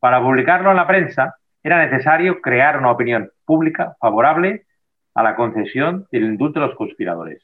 Para 0.00 0.22
publicarlo 0.22 0.70
en 0.70 0.76
la 0.76 0.86
prensa 0.86 1.34
era 1.62 1.84
necesario 1.84 2.40
crear 2.40 2.78
una 2.78 2.90
opinión 2.90 3.30
pública 3.44 3.94
favorable 4.00 4.64
a 5.14 5.22
la 5.22 5.36
concesión 5.36 6.06
del 6.10 6.24
indulto 6.24 6.60
de 6.60 6.68
los 6.68 6.76
conspiradores. 6.76 7.42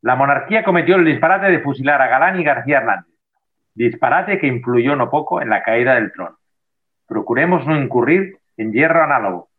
La 0.00 0.16
monarquía 0.16 0.64
cometió 0.64 0.96
el 0.96 1.04
disparate 1.04 1.50
de 1.50 1.60
fusilar 1.60 2.00
a 2.00 2.08
Galán 2.08 2.40
y 2.40 2.44
García 2.44 2.78
Hernández, 2.78 3.14
disparate 3.74 4.38
que 4.38 4.46
influyó 4.46 4.96
no 4.96 5.10
poco 5.10 5.42
en 5.42 5.50
la 5.50 5.62
caída 5.62 5.96
del 5.96 6.10
trono. 6.10 6.38
Procuremos 7.06 7.66
no 7.66 7.76
incurrir 7.76 8.38
en 8.56 8.72
hierro 8.72 9.04
análogo. 9.04 9.50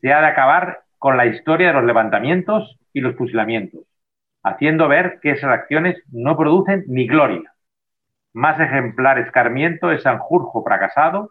Se 0.00 0.12
ha 0.12 0.20
de 0.20 0.28
acabar 0.28 0.82
con 0.98 1.16
la 1.16 1.26
historia 1.26 1.68
de 1.68 1.74
los 1.74 1.84
levantamientos 1.84 2.78
y 2.92 3.00
los 3.00 3.16
fusilamientos, 3.16 3.82
haciendo 4.44 4.86
ver 4.86 5.18
que 5.20 5.32
esas 5.32 5.50
acciones 5.50 6.00
no 6.12 6.36
producen 6.36 6.84
ni 6.86 7.08
gloria. 7.08 7.55
Más 8.36 8.60
ejemplar 8.60 9.18
escarmiento 9.18 9.90
es 9.90 10.02
Sanjurjo 10.02 10.62
fracasado, 10.62 11.30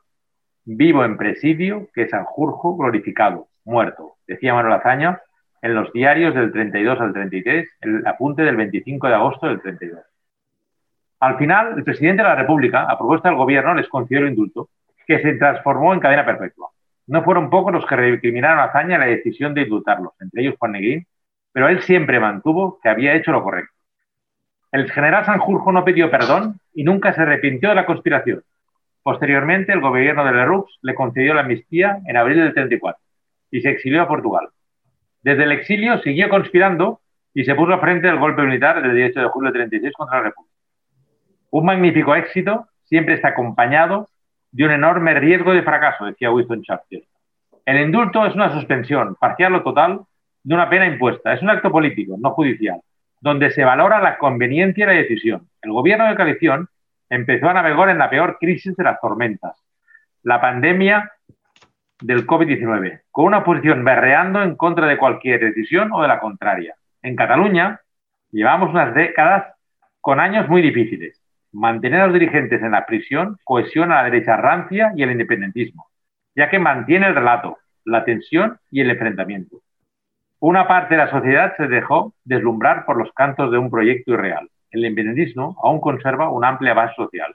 vivo 0.64 1.06
en 1.06 1.18
presidio, 1.18 1.88
que 1.93 2.10
Sanjurjo 2.10 2.76
glorificado, 2.76 3.47
muerto, 3.64 4.16
decía 4.26 4.56
Manuel 4.56 4.74
Azaña 4.74 5.22
en 5.62 5.76
los 5.76 5.93
diarios 5.93 6.34
del 6.34 6.51
32 6.51 6.99
al 6.99 7.14
33, 7.14 7.70
el 7.82 8.08
apunte 8.08 8.41
del 8.41 8.56
25 8.56 9.08
de 9.08 9.14
agosto 9.14 9.45
del 9.45 9.62
32. 9.62 9.99
Al 11.20 11.38
final, 11.38 11.78
el 11.78 11.84
presidente 11.84 12.24
de 12.24 12.30
la 12.30 12.36
República, 12.38 12.89
a 12.89 12.97
propuesta 12.97 13.30
del 13.30 13.38
gobierno, 13.38 13.76
les 13.76 13.88
concedió 13.88 14.26
indulto, 14.26 14.70
que 15.06 15.22
se 15.22 15.34
transformó 15.34 15.93
en 15.93 15.99
cadena 15.99 16.26
perpetua. 16.26 16.72
No 17.06 17.24
fueron 17.24 17.51
pocos 17.51 17.72
los 17.72 17.86
que 17.86 17.97
recriminaron 17.97 18.58
a 18.58 18.64
Azaña 18.64 18.97
la 18.97 19.06
decisión 19.06 19.53
de 19.53 19.62
indultarlos, 19.62 20.14
entre 20.20 20.41
ellos 20.41 20.56
Juan 20.58 20.72
Neguín, 20.72 21.06
pero 21.51 21.68
él 21.68 21.84
siempre 21.84 22.20
mantuvo 22.20 22.80
que 22.82 22.89
había 22.89 23.14
hecho 23.14 23.32
lo 23.32 23.43
correcto. 23.43 23.75
El 24.76 24.92
general 24.92 25.24
Sanjurjo 25.24 25.72
no 25.72 25.86
pidió 25.86 26.12
perdón 26.12 26.60
y 26.74 26.84
nunca 26.84 27.14
se 27.14 27.22
arrepintió 27.22 27.70
de 27.70 27.76
la 27.76 27.86
conspiración. 27.86 28.44
Posteriormente, 29.04 29.72
el 29.72 29.80
gobierno 29.80 30.26
de 30.26 30.34
Lerroux 30.34 30.66
le 30.82 30.94
concedió 30.94 31.34
la 31.34 31.44
amnistía 31.44 32.00
en 32.06 32.18
abril 32.18 32.40
del 32.40 32.54
34 32.54 33.02
y 33.52 33.62
se 33.62 33.70
exilió 33.70 34.02
a 34.02 34.08
Portugal. 34.10 34.50
Desde 35.22 35.44
el 35.44 35.54
exilio 35.54 36.00
siguió 36.00 36.28
conspirando 36.28 37.00
y 37.34 37.46
se 37.46 37.56
puso 37.56 37.80
frente 37.80 38.10
al 38.10 38.20
golpe 38.20 38.42
militar 38.42 38.82
del 38.82 38.94
18 38.94 39.18
de 39.18 39.28
julio 39.28 39.50
del 39.50 39.70
36 39.70 39.94
contra 39.94 40.18
la 40.18 40.24
República. 40.26 40.58
Un 41.52 41.66
magnífico 41.68 42.14
éxito 42.14 42.68
siempre 42.84 43.14
está 43.14 43.30
acompañado 43.30 44.10
de 44.52 44.66
un 44.66 44.72
enorme 44.72 45.14
riesgo 45.14 45.54
de 45.54 45.64
fracaso, 45.64 46.04
decía 46.04 46.32
Winston 46.32 46.64
Churchill. 46.64 47.08
El 47.64 47.80
indulto 47.80 48.26
es 48.26 48.36
una 48.36 48.52
suspensión, 48.52 49.16
parcial 49.16 49.56
o 49.56 49.64
total, 49.64 50.02
de 50.44 50.54
una 50.54 50.70
pena 50.70 50.86
impuesta. 50.86 51.32
Es 51.32 51.42
un 51.42 51.50
acto 51.50 51.72
político, 51.72 52.18
no 52.20 52.32
judicial, 52.32 52.82
donde 53.26 53.50
se 53.50 53.64
valora 53.64 54.00
la 54.02 54.20
conveniencia 54.20 54.84
y 54.84 54.86
la 54.86 54.94
decisión. 54.94 55.50
El 55.64 55.72
gobierno 55.72 56.08
de 56.08 56.16
coalición 56.16 56.70
empezó 57.10 57.50
a 57.50 57.56
navegar 57.56 57.90
en 57.90 57.98
la 57.98 58.08
peor 58.08 58.38
crisis 58.40 58.76
de 58.78 58.84
las 58.84 59.02
tormentas, 59.02 59.60
la 60.22 60.40
pandemia 60.40 61.12
del 62.02 62.28
COVID-19, 62.28 63.02
con 63.10 63.26
una 63.26 63.40
oposición 63.40 63.84
berreando 63.84 64.44
en 64.44 64.56
contra 64.56 64.86
de 64.86 65.00
cualquier 65.00 65.40
decisión 65.40 65.92
o 65.92 66.04
de 66.04 66.08
la 66.08 66.20
contraria. 66.20 66.76
En 67.02 67.16
Cataluña 67.16 67.82
llevamos 68.30 68.70
unas 68.70 68.94
décadas 68.94 69.56
con 70.02 70.20
años 70.20 70.48
muy 70.48 70.62
difíciles. 70.62 71.20
Mantener 71.52 72.02
a 72.02 72.06
los 72.06 72.14
dirigentes 72.14 72.62
en 72.62 72.74
la 72.74 72.86
prisión 72.86 73.38
cohesiona 73.44 74.02
a 74.02 74.04
la 74.04 74.12
derecha 74.12 74.38
rancia 74.38 74.92
y 74.96 75.02
el 75.02 75.10
independentismo, 75.10 75.88
ya 76.36 76.48
que 76.52 76.60
mantiene 76.60 77.08
el 77.08 77.16
relato, 77.16 77.58
la 77.86 78.06
tensión 78.06 78.60
y 78.70 78.82
el 78.82 78.92
enfrentamiento. 78.92 79.62
Una 80.40 80.68
parte 80.68 80.96
de 80.96 81.04
la 81.04 81.10
sociedad 81.10 81.54
se 81.56 81.68
dejó 81.68 82.14
deslumbrar 82.24 82.86
por 82.86 82.98
los 82.98 83.12
cantos 83.14 83.52
de 83.52 83.58
un 83.58 83.72
proyecto 83.72 84.12
irreal. 84.14 84.50
El 84.70 84.86
independentismo 84.86 85.56
aún 85.64 85.80
conserva 85.80 86.30
una 86.30 86.50
amplia 86.50 86.74
base 86.74 86.94
social. 86.96 87.34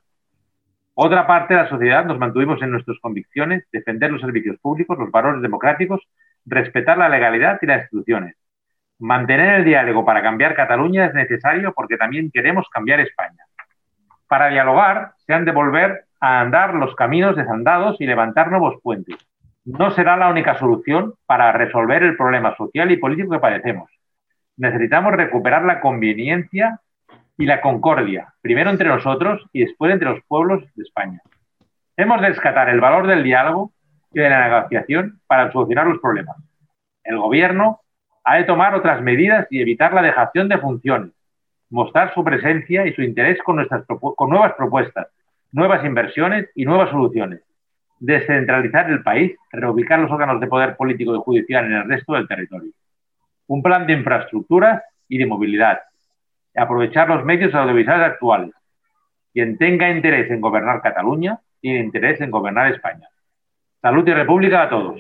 Otra 0.95 1.27
parte 1.27 1.55
de 1.55 1.63
la 1.63 1.69
sociedad 1.69 2.05
nos 2.05 2.19
mantuvimos 2.19 2.61
en 2.61 2.71
nuestras 2.71 2.99
convicciones, 3.01 3.65
defender 3.73 4.13
los 4.13 4.21
servicios 4.21 4.59
públicos, 4.61 4.99
los 4.99 5.11
valores 5.11 5.41
democráticos, 5.41 6.03
respetar 6.45 6.99
la 6.99 7.09
legalidad 7.09 7.59
y 7.63 7.67
las 7.67 7.83
instituciones. 7.83 8.37
Mantener 8.99 9.61
el 9.61 9.65
diálogo 9.65 10.05
para 10.05 10.23
cambiar 10.23 10.55
Cataluña 10.55 11.07
es 11.07 11.15
necesario 11.15 11.73
porque 11.73 11.97
también 11.97 12.31
queremos 12.31 12.69
cambiar 12.69 13.01
España. 13.01 13.45
Para 14.29 14.49
dialogar, 14.49 15.13
se 15.27 15.33
han 15.33 15.47
de 15.47 15.53
volver 15.53 16.05
a 16.21 16.41
andar 16.41 16.75
los 16.75 16.95
caminos 16.97 17.35
desandados 17.35 17.99
y 17.99 18.07
levantar 18.07 18.51
nuevos 18.51 18.75
puentes. 18.83 19.17
No 19.65 19.91
será 19.91 20.17
la 20.17 20.31
única 20.31 20.59
solución 20.59 21.15
para 21.27 21.53
resolver 21.53 22.03
el 22.03 22.17
problema 22.17 22.57
social 22.57 22.91
y 22.91 22.97
político 22.97 23.33
que 23.33 23.39
padecemos. 23.39 23.91
Necesitamos 24.57 25.13
recuperar 25.13 25.65
la 25.65 25.81
conveniencia 25.81 26.81
y 27.37 27.47
la 27.47 27.61
concordia, 27.61 28.35
primero 28.43 28.71
entre 28.71 28.89
nosotros 28.89 29.43
y 29.53 29.61
después 29.61 29.93
entre 29.93 30.11
los 30.11 30.23
pueblos 30.29 30.63
de 30.75 30.83
España. 30.83 31.21
Hemos 31.97 32.21
de 32.21 32.29
rescatar 32.29 32.69
el 32.69 32.81
valor 32.81 33.07
del 33.07 33.23
diálogo 33.23 33.73
y 34.13 34.21
de 34.21 34.29
la 34.29 34.49
negociación 34.49 35.21
para 35.27 35.51
solucionar 35.53 35.87
los 35.87 36.01
problemas. 36.01 36.37
El 37.05 37.19
Gobierno 37.19 37.81
ha 38.25 38.37
de 38.37 38.45
tomar 38.45 38.75
otras 38.75 39.01
medidas 39.03 39.47
y 39.51 39.61
evitar 39.61 39.93
la 39.95 40.03
dejación 40.03 40.49
de 40.49 40.59
funciones, 40.59 41.13
mostrar 41.71 42.13
su 42.15 42.23
presencia 42.23 42.87
y 42.87 42.93
su 42.93 43.03
interés 43.03 43.39
con, 43.43 43.57
nuevas 43.57 44.55
propuestas, 44.55 45.09
nuevas 45.53 45.85
inversiones 45.85 46.49
y 46.55 46.65
nuevas 46.65 46.91
soluciones, 46.91 47.41
descentralizar 48.01 48.91
el 48.91 49.03
país, 49.03 49.37
reubicar 49.53 50.01
los 50.01 50.11
órganos 50.11 50.41
de 50.41 50.47
poder 50.47 50.77
político 50.77 51.15
y 51.15 51.19
judicial 51.19 51.67
en 51.67 51.73
el 51.73 51.89
resto 51.89 52.15
del 52.15 52.27
territorio. 52.27 52.73
Un 53.47 53.63
plan 53.63 53.87
de 53.87 53.93
infraestructuras 53.93 54.83
y 55.09 55.19
de 55.19 55.27
movilidad, 55.27 55.81
aprovechar 56.57 57.09
los 57.09 57.25
medios 57.25 57.55
audiovisuales 57.55 58.07
actuales. 58.07 58.51
Quien 59.33 59.59
tenga 59.59 59.91
interés 59.91 60.31
en 60.31 60.41
gobernar 60.41 60.81
Cataluña, 60.81 61.39
tiene 61.61 61.81
interés 61.81 62.21
en 62.21 62.31
gobernar 62.31 62.73
España. 62.73 63.09
Salud 63.81 64.07
y 64.09 64.13
República 64.13 64.63
a 64.63 64.71
todos. 64.71 64.99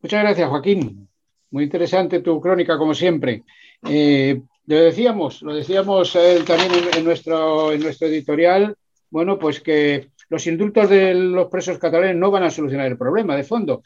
Muchas 0.00 0.22
gracias, 0.22 0.48
Joaquín. 0.48 1.08
Muy 1.50 1.64
interesante 1.64 2.20
tu 2.20 2.40
crónica, 2.40 2.78
como 2.78 2.94
siempre. 2.94 3.42
Eh, 3.88 4.40
lo 4.66 4.76
decíamos, 4.76 5.42
lo 5.42 5.54
decíamos 5.54 6.14
eh, 6.16 6.42
también 6.46 6.72
en, 6.96 7.04
nuestro 7.04 7.72
editorial, 7.72 8.76
bueno, 9.10 9.38
pues 9.38 9.60
que 9.60 10.08
los 10.28 10.46
indultos 10.46 10.88
de 10.88 11.14
los 11.14 11.48
presos 11.48 11.78
catalanes 11.78 12.16
no 12.16 12.30
van 12.30 12.44
a 12.44 12.50
solucionar 12.50 12.86
el 12.86 12.98
problema 12.98 13.36
de 13.36 13.44
fondo, 13.44 13.82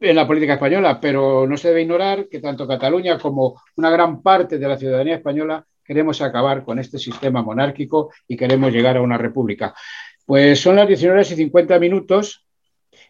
en 0.00 0.16
la 0.16 0.26
política 0.26 0.54
española, 0.54 0.98
pero 0.98 1.46
no 1.46 1.56
se 1.56 1.68
debe 1.68 1.82
ignorar 1.82 2.26
que 2.28 2.40
tanto 2.40 2.66
Cataluña 2.66 3.18
como 3.18 3.60
una 3.76 3.90
gran 3.90 4.22
parte 4.22 4.58
de 4.58 4.66
la 4.66 4.78
ciudadanía 4.78 5.16
española 5.16 5.64
queremos 5.84 6.22
acabar 6.22 6.64
con 6.64 6.78
este 6.78 6.98
sistema 6.98 7.42
monárquico 7.42 8.10
y 8.26 8.36
queremos 8.36 8.72
llegar 8.72 8.96
a 8.96 9.02
una 9.02 9.18
república. 9.18 9.74
Pues 10.24 10.60
son 10.60 10.76
las 10.76 10.86
19 10.86 11.18
horas 11.18 11.32
y 11.32 11.34
50 11.34 11.78
minutos. 11.80 12.46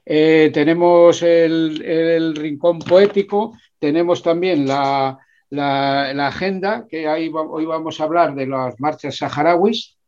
Eh, 0.05 0.51
tenemos 0.53 1.22
el, 1.22 1.82
el, 1.82 2.34
rincón 2.34 2.78
poético, 2.78 3.55
tenemos 3.78 4.22
también 4.22 4.66
la, 4.66 5.18
la, 5.51 6.26
agenda, 6.26 6.86
que 6.88 7.07
hoy 7.07 7.28
vamos 7.66 8.01
a 8.01 8.05
hablar 8.05 8.34
de 8.34 8.46
las 8.46 8.80
marchas 8.80 9.16
saharauis. 9.16 9.98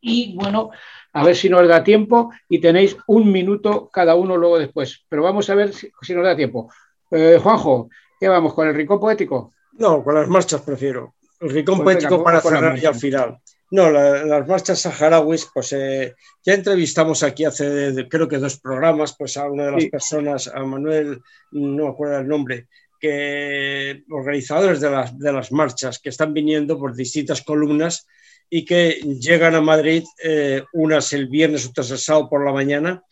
Y 0.00 0.36
bueno, 0.36 0.70
a 1.12 1.24
ver 1.24 1.36
si 1.36 1.48
nos 1.48 1.66
da 1.66 1.82
tiempo 1.82 2.30
y 2.48 2.60
tenéis 2.60 2.96
un 3.06 3.32
minuto 3.32 3.88
cada 3.92 4.14
uno 4.14 4.36
luego 4.36 4.58
después. 4.58 5.04
Pero 5.08 5.22
vamos 5.22 5.48
a 5.50 5.54
ver 5.54 5.72
si, 5.72 5.90
si 6.02 6.14
nos 6.14 6.24
da 6.24 6.36
tiempo. 6.36 6.70
Eh, 7.10 7.38
Juanjo, 7.42 7.88
¿qué 8.20 8.28
vamos? 8.28 8.54
¿Con 8.54 8.68
el 8.68 8.74
rincón 8.74 9.00
poético? 9.00 9.52
No, 9.72 10.02
con 10.02 10.14
las 10.14 10.28
marchas 10.28 10.60
prefiero. 10.62 11.14
El 11.40 11.50
rincón 11.50 11.82
pues 11.82 11.96
poético 11.96 12.18
venga, 12.18 12.24
para 12.24 12.40
cerrar 12.40 12.78
ya 12.78 12.88
al 12.90 12.94
final. 12.94 13.38
No, 13.70 13.90
la, 13.90 14.24
las 14.24 14.48
marchas 14.48 14.80
saharauis, 14.80 15.50
pues 15.52 15.72
eh, 15.74 16.14
ya 16.42 16.54
entrevistamos 16.54 17.22
aquí 17.22 17.44
hace 17.44 18.08
creo 18.08 18.26
que 18.26 18.38
dos 18.38 18.58
programas, 18.58 19.14
pues 19.16 19.36
a 19.36 19.50
una 19.50 19.66
de 19.66 19.72
las 19.72 19.82
sí. 19.82 19.90
personas, 19.90 20.48
a 20.48 20.62
Manuel, 20.64 21.20
no 21.52 21.84
me 21.84 21.90
acuerdo 21.90 22.18
el 22.18 22.28
nombre, 22.28 22.66
que 22.98 24.04
organizadores 24.10 24.80
de 24.80 24.90
las, 24.90 25.18
de 25.18 25.32
las 25.32 25.52
marchas 25.52 25.98
que 25.98 26.08
están 26.08 26.32
viniendo 26.32 26.78
por 26.78 26.94
distintas 26.94 27.42
columnas 27.42 28.06
y 28.50 28.64
que 28.64 29.00
llegan 29.20 29.54
a 29.54 29.60
Madrid 29.60 30.04
eh, 30.22 30.62
unas 30.72 31.12
el 31.12 31.28
viernes, 31.28 31.66
otras 31.66 31.90
el 31.90 31.98
sábado 31.98 32.28
por 32.28 32.44
la 32.44 32.52
mañana, 32.52 33.02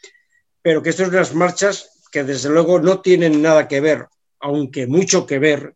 pero 0.62 0.82
que 0.82 0.91
estas 0.91 1.07
son 1.07 1.14
unas 1.14 1.34
marchas 1.34 1.91
que 2.11 2.24
desde 2.24 2.49
luego 2.49 2.80
no 2.80 3.01
tienen 3.01 3.43
nada 3.43 3.68
que 3.68 3.80
ver, 3.80 4.07
aunque 4.41 4.87
mucho 4.87 5.26
que 5.26 5.39
ver, 5.39 5.74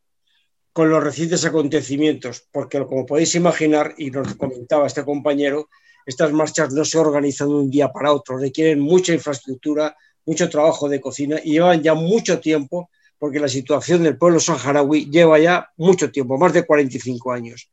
con 0.72 0.88
los 0.88 1.02
recientes 1.02 1.44
acontecimientos, 1.44 2.46
porque 2.50 2.78
como 2.86 3.04
podéis 3.04 3.34
imaginar, 3.34 3.94
y 3.98 4.10
nos 4.10 4.34
comentaba 4.36 4.86
este 4.86 5.04
compañero, 5.04 5.68
estas 6.06 6.32
marchas 6.32 6.72
no 6.72 6.84
se 6.84 6.98
organizan 6.98 7.48
de 7.48 7.54
un 7.54 7.70
día 7.70 7.92
para 7.92 8.12
otro, 8.12 8.38
requieren 8.38 8.80
mucha 8.80 9.12
infraestructura, 9.12 9.96
mucho 10.24 10.48
trabajo 10.48 10.88
de 10.88 11.00
cocina 11.00 11.40
y 11.42 11.52
llevan 11.52 11.82
ya 11.82 11.94
mucho 11.94 12.40
tiempo, 12.40 12.90
porque 13.18 13.40
la 13.40 13.48
situación 13.48 14.02
del 14.02 14.16
pueblo 14.16 14.40
saharaui 14.40 15.10
lleva 15.10 15.38
ya 15.38 15.68
mucho 15.76 16.10
tiempo, 16.10 16.38
más 16.38 16.52
de 16.52 16.64
45 16.64 17.32
años. 17.32 17.70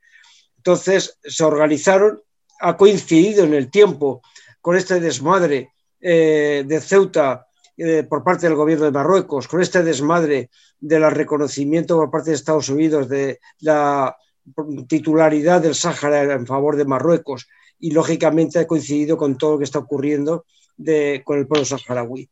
Entonces 0.57 1.17
se 1.23 1.43
organizaron, 1.43 2.21
ha 2.59 2.75
coincidido 2.75 3.43
en 3.43 3.53
el 3.53 3.69
tiempo 3.69 4.21
con 4.61 4.75
este 4.75 4.99
desmadre 4.99 5.69
eh, 6.01 6.63
de 6.65 6.81
Ceuta 6.81 7.47
eh, 7.77 8.03
por 8.03 8.23
parte 8.23 8.47
del 8.47 8.55
gobierno 8.55 8.85
de 8.85 8.91
Marruecos, 8.91 9.47
con 9.47 9.61
este 9.61 9.83
desmadre 9.83 10.49
del 10.79 11.09
reconocimiento 11.11 11.95
por 11.95 12.11
parte 12.11 12.31
de 12.31 12.35
Estados 12.35 12.69
Unidos 12.69 13.07
de 13.07 13.39
la 13.59 14.15
titularidad 14.87 15.61
del 15.61 15.75
Sáhara 15.75 16.33
en 16.33 16.47
favor 16.47 16.75
de 16.75 16.85
Marruecos 16.85 17.47
y 17.79 17.91
lógicamente 17.91 18.59
ha 18.59 18.67
coincidido 18.67 19.17
con 19.17 19.37
todo 19.37 19.53
lo 19.53 19.57
que 19.59 19.65
está 19.65 19.79
ocurriendo 19.79 20.45
de, 20.75 21.21
con 21.23 21.37
el 21.37 21.47
pueblo 21.47 21.65
saharaui. 21.65 22.29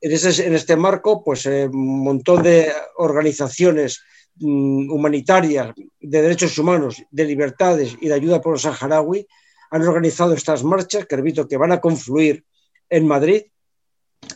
En, 0.00 0.12
ese, 0.12 0.46
en 0.46 0.54
este 0.54 0.76
marco, 0.76 1.22
pues 1.24 1.46
eh, 1.46 1.68
un 1.72 2.04
montón 2.04 2.42
de 2.42 2.72
organizaciones 2.96 4.02
humanitarias, 4.40 5.74
de 6.00 6.22
derechos 6.22 6.58
humanos, 6.58 7.02
de 7.10 7.24
libertades 7.24 7.96
y 8.00 8.08
de 8.08 8.14
ayuda 8.14 8.40
por 8.40 8.52
los 8.52 8.62
saharaui 8.62 9.26
han 9.70 9.82
organizado 9.82 10.32
estas 10.32 10.64
marchas 10.64 11.06
que 11.06 11.16
repito 11.16 11.46
que 11.46 11.56
van 11.56 11.72
a 11.72 11.80
confluir 11.80 12.44
en 12.88 13.06
Madrid 13.06 13.42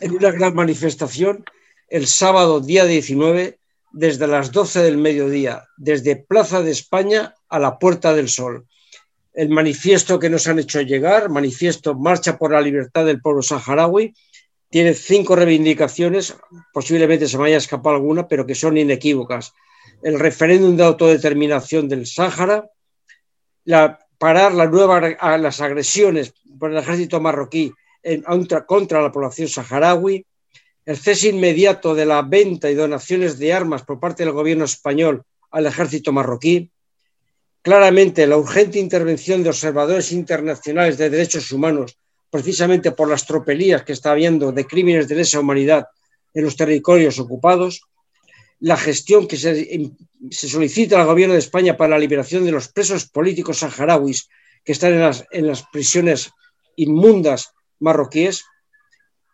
en 0.01 0.11
una 0.15 0.31
gran 0.31 0.53
manifestación 0.53 1.43
el 1.89 2.07
sábado 2.07 2.59
día 2.59 2.85
19 2.85 3.59
desde 3.91 4.27
las 4.27 4.51
12 4.51 4.81
del 4.81 4.97
mediodía, 4.97 5.65
desde 5.77 6.15
Plaza 6.15 6.61
de 6.61 6.71
España 6.71 7.35
a 7.49 7.59
la 7.59 7.77
Puerta 7.77 8.13
del 8.13 8.29
Sol. 8.29 8.65
El 9.33 9.49
manifiesto 9.49 10.19
que 10.19 10.29
nos 10.29 10.47
han 10.47 10.59
hecho 10.59 10.81
llegar, 10.81 11.29
manifiesto 11.29 11.95
Marcha 11.95 12.37
por 12.37 12.51
la 12.51 12.61
Libertad 12.61 13.05
del 13.05 13.21
Pueblo 13.21 13.41
Saharaui, 13.41 14.13
tiene 14.69 14.95
cinco 14.95 15.35
reivindicaciones, 15.35 16.35
posiblemente 16.73 17.27
se 17.27 17.37
me 17.37 17.45
haya 17.45 17.57
escapado 17.57 17.95
alguna, 17.95 18.27
pero 18.27 18.47
que 18.47 18.55
son 18.55 18.75
inequívocas. 18.75 19.53
El 20.03 20.19
referéndum 20.19 20.75
de 20.75 20.83
autodeterminación 20.83 21.87
del 21.87 22.05
Sáhara, 22.05 22.69
la, 23.65 23.97
parar 24.17 24.53
la 24.53 24.67
nueva, 24.67 25.37
las 25.37 25.61
agresiones 25.61 26.33
por 26.59 26.71
el 26.71 26.77
ejército 26.77 27.19
marroquí 27.19 27.73
contra 28.65 29.01
la 29.01 29.11
población 29.11 29.47
saharaui, 29.47 30.25
el 30.85 30.97
cese 30.97 31.29
inmediato 31.29 31.95
de 31.95 32.05
la 32.05 32.21
venta 32.21 32.69
y 32.69 32.75
donaciones 32.75 33.39
de 33.39 33.53
armas 33.53 33.83
por 33.83 33.99
parte 33.99 34.23
del 34.23 34.33
gobierno 34.33 34.65
español 34.65 35.23
al 35.51 35.65
ejército 35.65 36.11
marroquí, 36.11 36.69
claramente 37.61 38.27
la 38.27 38.37
urgente 38.37 38.79
intervención 38.79 39.43
de 39.43 39.49
observadores 39.49 40.11
internacionales 40.11 40.97
de 40.97 41.09
derechos 41.09 41.51
humanos, 41.51 41.97
precisamente 42.29 42.91
por 42.91 43.09
las 43.09 43.25
tropelías 43.25 43.83
que 43.83 43.93
está 43.93 44.11
habiendo 44.11 44.51
de 44.51 44.65
crímenes 44.65 45.07
de 45.07 45.15
lesa 45.15 45.39
humanidad 45.39 45.87
en 46.33 46.43
los 46.43 46.57
territorios 46.57 47.19
ocupados, 47.19 47.81
la 48.63 48.77
gestión 48.77 49.27
que 49.27 49.35
se, 49.35 49.91
se, 50.31 50.47
solicita 50.47 50.99
al 50.99 51.05
gobierno 51.05 51.33
de 51.33 51.39
España 51.39 51.75
para 51.75 51.91
la 51.91 51.99
liberación 51.99 52.45
de 52.45 52.53
los 52.53 52.69
presos 52.69 53.05
políticos 53.09 53.57
saharauis 53.57 54.29
que 54.63 54.71
están 54.71 54.93
en 54.93 55.01
las, 55.01 55.25
en 55.31 55.47
las 55.47 55.63
prisiones 55.63 56.31
inmundas 56.77 57.51
marroquíes, 57.79 58.45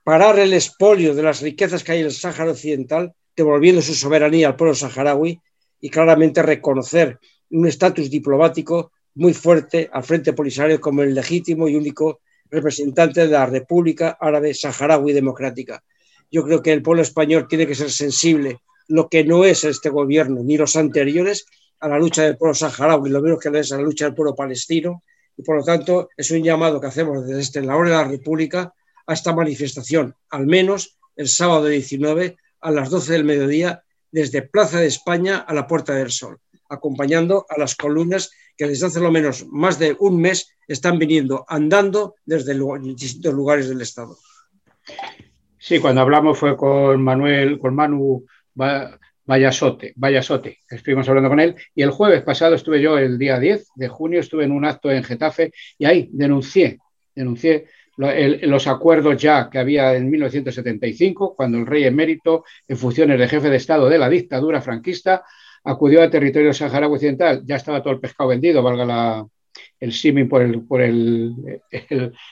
parar 0.03 0.39
el 0.39 0.51
expolio 0.53 1.13
de 1.13 1.21
las 1.21 1.41
riquezas 1.41 1.83
que 1.83 1.91
hay 1.91 1.99
en 1.99 2.07
el 2.07 2.11
Sáhara 2.11 2.49
Occidental, 2.49 3.13
devolviendo 3.35 3.83
su 3.83 3.93
soberanía 3.93 4.47
al 4.47 4.55
pueblo 4.55 4.73
saharaui 4.73 5.39
y 5.79 5.89
claramente 5.91 6.41
reconocer 6.41 7.19
un 7.51 7.67
estatus 7.67 8.09
diplomático 8.09 8.91
muy 9.13 9.35
fuerte 9.35 9.91
al 9.93 10.03
Frente 10.03 10.33
Polisario 10.33 10.81
como 10.81 11.03
el 11.03 11.13
legítimo 11.13 11.67
y 11.67 11.75
único 11.75 12.21
representante 12.49 13.21
de 13.21 13.27
la 13.27 13.45
República 13.45 14.17
Árabe 14.19 14.55
Saharaui 14.55 15.13
Democrática. 15.13 15.83
Yo 16.31 16.43
creo 16.43 16.63
que 16.63 16.73
el 16.73 16.81
pueblo 16.81 17.03
español 17.03 17.47
tiene 17.47 17.67
que 17.67 17.75
ser 17.75 17.91
sensible, 17.91 18.59
lo 18.89 19.07
que 19.07 19.23
no 19.23 19.45
es 19.45 19.63
este 19.63 19.89
gobierno 19.89 20.41
ni 20.43 20.57
los 20.57 20.75
anteriores, 20.75 21.45
a 21.79 21.87
la 21.87 21.97
lucha 21.97 22.23
del 22.23 22.37
pueblo 22.37 22.53
saharaui, 22.53 23.09
lo 23.09 23.21
menos 23.21 23.39
que 23.39 23.49
no 23.49 23.57
es 23.57 23.71
a 23.71 23.77
la 23.77 23.83
lucha 23.83 24.05
del 24.05 24.15
pueblo 24.15 24.35
palestino, 24.35 25.03
y 25.37 25.43
por 25.43 25.55
lo 25.55 25.63
tanto 25.63 26.09
es 26.17 26.29
un 26.31 26.43
llamado 26.43 26.81
que 26.81 26.87
hacemos 26.87 27.25
desde 27.25 27.61
la 27.61 27.77
hora 27.77 27.89
de 27.89 27.95
la 27.95 28.03
República 28.03 28.73
a 29.07 29.13
esta 29.13 29.33
manifestación, 29.33 30.15
al 30.29 30.47
menos 30.47 30.97
el 31.15 31.29
sábado 31.29 31.65
19 31.67 32.35
a 32.61 32.71
las 32.71 32.89
12 32.89 33.13
del 33.13 33.23
mediodía, 33.23 33.83
desde 34.11 34.41
Plaza 34.41 34.79
de 34.79 34.87
España 34.87 35.37
a 35.37 35.53
la 35.53 35.67
Puerta 35.67 35.93
del 35.93 36.11
Sol, 36.11 36.39
acompañando 36.67 37.45
a 37.47 37.59
las 37.59 37.75
columnas 37.75 38.31
que 38.57 38.67
desde 38.67 38.87
hace 38.87 38.99
lo 38.99 39.11
menos 39.11 39.45
más 39.47 39.79
de 39.79 39.95
un 39.99 40.19
mes 40.19 40.51
están 40.67 40.99
viniendo 40.99 41.45
andando 41.47 42.15
desde 42.25 42.53
distintos 42.95 43.33
lugares 43.33 43.69
del 43.69 43.81
Estado. 43.81 44.17
Sí, 45.57 45.79
cuando 45.79 46.01
hablamos 46.01 46.37
fue 46.37 46.57
con 46.57 47.01
Manuel, 47.03 47.59
con 47.59 47.75
Manu 47.75 48.25
Vallasote, 49.25 49.93
Vallasote, 49.95 50.59
estuvimos 50.69 51.07
hablando 51.07 51.29
con 51.29 51.39
él, 51.39 51.55
y 51.75 51.81
el 51.81 51.91
jueves 51.91 52.23
pasado 52.23 52.55
estuve 52.55 52.81
yo, 52.81 52.97
el 52.97 53.17
día 53.17 53.39
10 53.39 53.69
de 53.75 53.87
junio, 53.87 54.19
estuve 54.19 54.43
en 54.43 54.51
un 54.51 54.65
acto 54.65 54.91
en 54.91 55.03
Getafe 55.03 55.51
y 55.77 55.85
ahí 55.85 56.09
denuncié, 56.11 56.79
denuncié 57.15 57.67
los 57.97 58.67
acuerdos 58.67 59.21
ya 59.21 59.49
que 59.49 59.59
había 59.59 59.93
en 59.93 60.09
1975, 60.09 61.35
cuando 61.35 61.57
el 61.57 61.65
rey 61.65 61.83
emérito, 61.83 62.45
en 62.67 62.77
funciones 62.77 63.19
de 63.19 63.27
jefe 63.27 63.49
de 63.49 63.57
Estado 63.57 63.89
de 63.89 63.97
la 63.97 64.09
dictadura 64.09 64.61
franquista, 64.61 65.23
acudió 65.65 66.01
al 66.01 66.09
territorio 66.09 66.53
saharaui 66.53 66.93
occidental. 66.93 67.41
Ya 67.45 67.57
estaba 67.57 67.83
todo 67.83 67.93
el 67.93 67.99
pescado 67.99 68.29
vendido, 68.29 68.63
valga 68.63 68.85
la, 68.85 69.27
el 69.79 69.93
simin 69.93 70.27
por, 70.27 70.41
el, 70.41 70.61
por 70.63 70.81
el, 70.81 71.35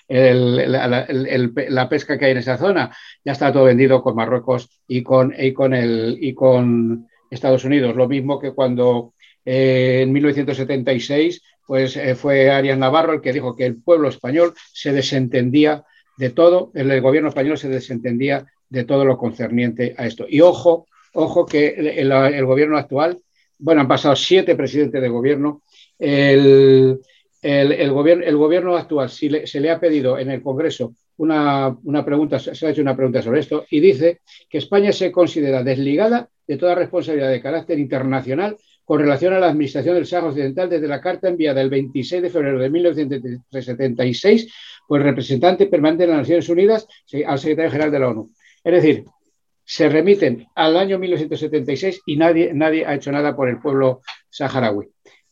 la, 0.10 1.90
pesca 1.90 2.18
que 2.18 2.26
hay 2.26 2.32
en 2.32 2.38
esa 2.38 2.58
zona. 2.58 2.96
Ya 3.24 3.32
estaba 3.32 3.54
todo 3.54 3.66
vendido 3.66 4.02
con 4.02 4.16
Marruecos 4.16 4.70
y 4.88 5.04
con, 5.04 5.34
y 5.38 5.54
con, 5.54 5.74
el, 5.74 6.18
y 6.20 6.34
con 6.34 7.08
Estados 7.32 7.64
Unidos. 7.64 7.96
Lo 7.96 8.08
mismo 8.08 8.40
que 8.40 8.52
cuando 8.52 9.14
eh, 9.46 10.02
en 10.04 10.12
1976 10.12 11.42
pues 11.68 11.98
eh, 11.98 12.16
fue 12.16 12.50
Arias 12.50 12.78
Navarro 12.78 13.14
el 13.14 13.22
que 13.22 13.34
dijo 13.34 13.56
que 13.56 13.66
el 13.66 13.82
pueblo 13.82 14.08
español 14.08 14.54
se 14.74 14.94
desentendía 14.94 15.84
de 16.18 16.32
todo, 16.32 16.72
el, 16.74 17.00
gobierno 17.02 17.30
español 17.30 17.58
se 17.58 17.70
desentendía 17.70 18.48
de 18.70 18.86
todo 18.86 19.06
lo 19.06 19.18
concerniente 19.18 19.94
a 19.98 20.08
esto. 20.08 20.26
Y 20.28 20.42
ojo, 20.42 20.88
ojo 21.14 21.46
que 21.46 21.68
el, 21.98 22.46
gobierno 22.46 22.78
actual, 22.78 23.20
bueno, 23.60 23.82
han 23.82 23.88
pasado 23.88 24.16
siete 24.16 24.56
presidentes 24.56 25.02
de 25.02 25.10
gobierno, 25.10 25.62
el, 26.00 27.00
el 27.48 27.92
gobierno 27.92 28.76
actual 28.76 29.10
se 29.10 29.60
le 29.60 29.72
ha 29.72 29.80
pedido 29.80 30.18
en 30.18 30.32
el 30.32 30.42
Congreso 30.42 30.94
una, 31.18 32.06
pregunta, 32.06 32.40
se 32.40 32.66
ha 32.66 32.70
hecho 32.70 32.82
una 32.82 32.96
pregunta 32.96 33.22
sobre 33.22 33.40
esto, 33.40 33.66
y 33.70 33.80
dice 33.80 34.22
que 34.50 34.60
España 34.60 34.92
se 34.92 35.12
considera 35.12 35.64
desligada 35.64 36.30
de 36.46 36.58
toda 36.58 36.76
responsabilidad 36.76 37.30
de 37.30 37.42
carácter 37.42 37.80
internacional 37.80 38.56
con 38.86 39.00
relación 39.00 39.34
a 39.34 39.40
la 39.40 39.48
administración 39.48 39.96
del 39.96 40.06
Sáhara 40.06 40.30
Occidental 40.30 40.70
desde 40.70 40.88
la 40.88 41.02
carta 41.02 41.28
enviada 41.28 41.62
el 41.62 41.70
26 41.70 42.22
de 42.22 42.30
febrero 42.30 42.60
de 42.60 42.70
1976 42.70 44.54
por 44.88 45.00
el 45.02 45.06
representante 45.08 45.66
permanente 45.66 46.04
de 46.04 46.10
las 46.10 46.20
Naciones 46.20 46.48
Unidas 46.48 46.88
al 47.26 47.40
secretario 47.40 47.72
general 47.72 47.92
de 47.92 48.00
la 48.00 48.08
ONU. 48.10 48.32
Es 48.64 48.74
decir, 48.74 49.04
se 49.66 49.90
remiten 49.90 50.48
al 50.56 50.78
año 50.78 50.98
1976 50.98 52.02
y 52.06 52.16
nadie, 52.16 52.54
nadie 52.54 52.86
ha 52.86 52.96
hecho 52.96 53.12
nada 53.12 53.36
por 53.36 53.50
el 53.50 53.60
pueblo 53.60 54.02
saharaui. 54.30 54.88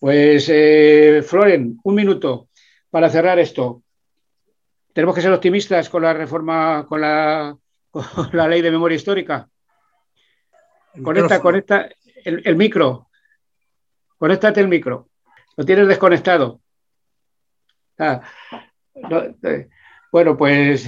Pues, 0.06 0.48
eh, 0.54 1.24
Floren, 1.26 1.80
un 1.84 1.96
minuto 1.96 2.50
para 2.92 3.10
cerrar 3.10 3.40
esto. 3.40 3.82
Tenemos 4.94 5.16
que 5.16 5.22
ser 5.24 5.32
optimistas 5.32 5.90
con 5.90 6.04
la 6.04 6.14
reforma, 6.14 6.86
con 6.88 7.02
la, 7.02 7.58
con 7.90 8.30
la 8.34 8.48
ley 8.48 8.62
de 8.62 8.70
memoria 8.70 8.98
histórica. 8.98 9.50
Conecta, 11.02 11.42
conecta 11.42 11.90
el 12.24 12.56
micro. 12.56 13.08
Conéctate 14.20 14.62
el 14.62 14.68
micro. 14.68 15.10
Lo 15.58 15.66
tienes 15.66 15.88
desconectado. 15.88 16.62
Ah, 17.98 18.22
eh, 19.42 19.70
bueno, 20.12 20.38
pues 20.38 20.88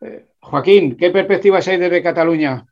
eh, 0.00 0.28
Joaquín, 0.40 0.96
¿qué 0.96 1.10
perspectivas 1.10 1.68
hay 1.68 1.76
desde 1.76 2.02
Cataluña? 2.02 2.64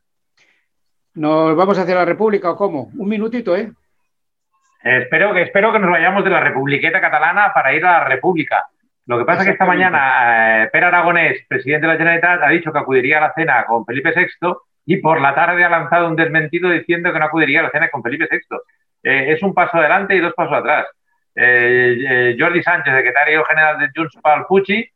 ¿Nos 1.13 1.55
vamos 1.55 1.77
hacia 1.77 1.93
la 1.93 2.05
República 2.05 2.49
o 2.49 2.57
cómo? 2.57 2.91
Un 2.97 3.07
minutito, 3.07 3.55
¿eh? 3.55 3.71
Espero, 4.83 5.33
que, 5.33 5.43
espero 5.43 5.71
que 5.71 5.79
nos 5.79 5.91
vayamos 5.91 6.23
de 6.23 6.29
la 6.29 6.39
Republiqueta 6.39 7.01
catalana 7.01 7.51
para 7.53 7.73
ir 7.73 7.85
a 7.85 7.99
la 7.99 8.05
República. 8.05 8.67
Lo 9.05 9.17
que 9.17 9.25
pasa 9.25 9.41
es 9.41 9.47
que 9.47 9.53
esta 9.53 9.65
mañana 9.65 10.63
eh, 10.63 10.69
Per 10.71 10.83
Aragonés, 10.83 11.45
presidente 11.47 11.87
de 11.87 11.93
la 11.93 11.97
Generalitat, 11.97 12.41
ha 12.41 12.49
dicho 12.49 12.71
que 12.71 12.79
acudiría 12.79 13.17
a 13.17 13.21
la 13.21 13.33
cena 13.33 13.65
con 13.65 13.85
Felipe 13.85 14.13
VI 14.15 14.53
y 14.85 14.97
por 14.97 15.21
la 15.21 15.35
tarde 15.35 15.63
ha 15.63 15.69
lanzado 15.69 16.07
un 16.07 16.15
desmentido 16.15 16.69
diciendo 16.69 17.11
que 17.11 17.19
no 17.19 17.25
acudiría 17.25 17.61
a 17.61 17.63
la 17.63 17.71
cena 17.71 17.89
con 17.89 18.01
Felipe 18.01 18.27
VI. 18.29 18.39
Eh, 19.03 19.33
es 19.33 19.43
un 19.43 19.53
paso 19.53 19.77
adelante 19.77 20.15
y 20.15 20.19
dos 20.19 20.33
pasos 20.33 20.57
atrás. 20.57 20.85
Eh, 21.35 21.97
eh, 22.07 22.37
Jordi 22.39 22.61
Sánchez, 22.61 22.93
secretario 22.93 23.43
general 23.45 23.79
de 23.79 23.89
Junts 23.95 24.17
pel 24.21 24.45
Pucci, 24.47 24.87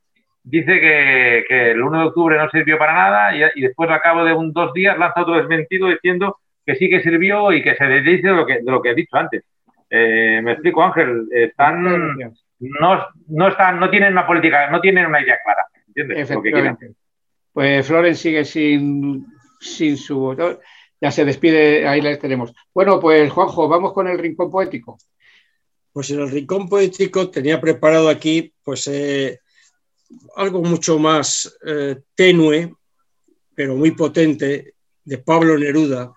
dice 0.43 0.79
que, 0.79 1.71
el 1.71 1.81
1 1.81 1.99
de 1.99 2.05
octubre 2.05 2.37
no 2.37 2.49
sirvió 2.49 2.77
para 2.77 2.93
nada 2.93 3.35
y, 3.35 3.61
después, 3.61 3.89
al 3.89 4.01
cabo 4.01 4.23
de 4.23 4.33
un, 4.33 4.53
dos 4.53 4.73
días, 4.73 4.97
lanza 4.97 5.21
otro 5.21 5.35
desmentido 5.35 5.87
diciendo 5.89 6.37
que 6.65 6.75
sí 6.75 6.89
que 6.89 7.01
sirvió 7.01 7.51
y 7.51 7.63
que 7.63 7.75
se 7.75 7.85
desdice 7.85 8.27
de 8.27 8.33
lo 8.33 8.45
que, 8.45 8.59
de 8.61 8.71
lo 8.71 8.81
que 8.81 8.91
he 8.91 8.95
dicho 8.95 9.17
antes. 9.17 9.43
Me 9.89 10.51
explico, 10.51 10.83
Ángel, 10.83 11.27
están, 11.31 11.83
no, 12.59 13.07
no, 13.27 13.47
están, 13.47 13.79
no 13.79 13.89
tienen 13.89 14.13
una 14.13 14.27
política, 14.27 14.69
no 14.69 14.81
tienen 14.81 15.05
una 15.05 15.21
idea 15.21 15.37
clara. 15.43 15.65
¿entiendes? 15.87 16.95
pues 17.53 17.87
Floren 17.87 18.15
sigue 18.15 18.45
sin, 18.45 19.25
sin 19.59 19.97
su 19.97 20.35
ya 20.99 21.11
se 21.11 21.25
despide, 21.25 21.87
ahí 21.87 22.01
la 22.01 22.17
tenemos. 22.17 22.53
Bueno, 22.73 22.99
pues 22.99 23.31
Juanjo, 23.31 23.67
vamos 23.67 23.93
con 23.93 24.07
el 24.07 24.17
rincón 24.17 24.49
poético. 24.49 24.97
Pues 25.91 26.09
en 26.11 26.21
el 26.21 26.29
rincón 26.29 26.67
poético 26.67 27.29
tenía 27.29 27.61
preparado 27.61 28.09
aquí 28.09 28.53
pues 28.63 28.87
eh, 28.87 29.39
algo 30.35 30.61
mucho 30.61 30.99
más 30.99 31.57
eh, 31.65 31.97
tenue, 32.15 32.73
pero 33.53 33.75
muy 33.75 33.91
potente, 33.91 34.73
de 35.03 35.17
Pablo 35.19 35.57
Neruda, 35.57 36.11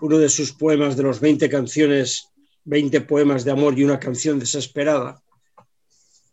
uno 0.00 0.18
de 0.18 0.28
sus 0.28 0.52
poemas 0.52 0.96
de 0.96 1.02
los 1.02 1.20
20 1.20 1.48
canciones, 1.50 2.29
20 2.64 3.00
poemas 3.02 3.44
de 3.44 3.50
amor 3.50 3.78
y 3.78 3.84
una 3.84 3.98
canción 3.98 4.38
desesperada, 4.38 5.22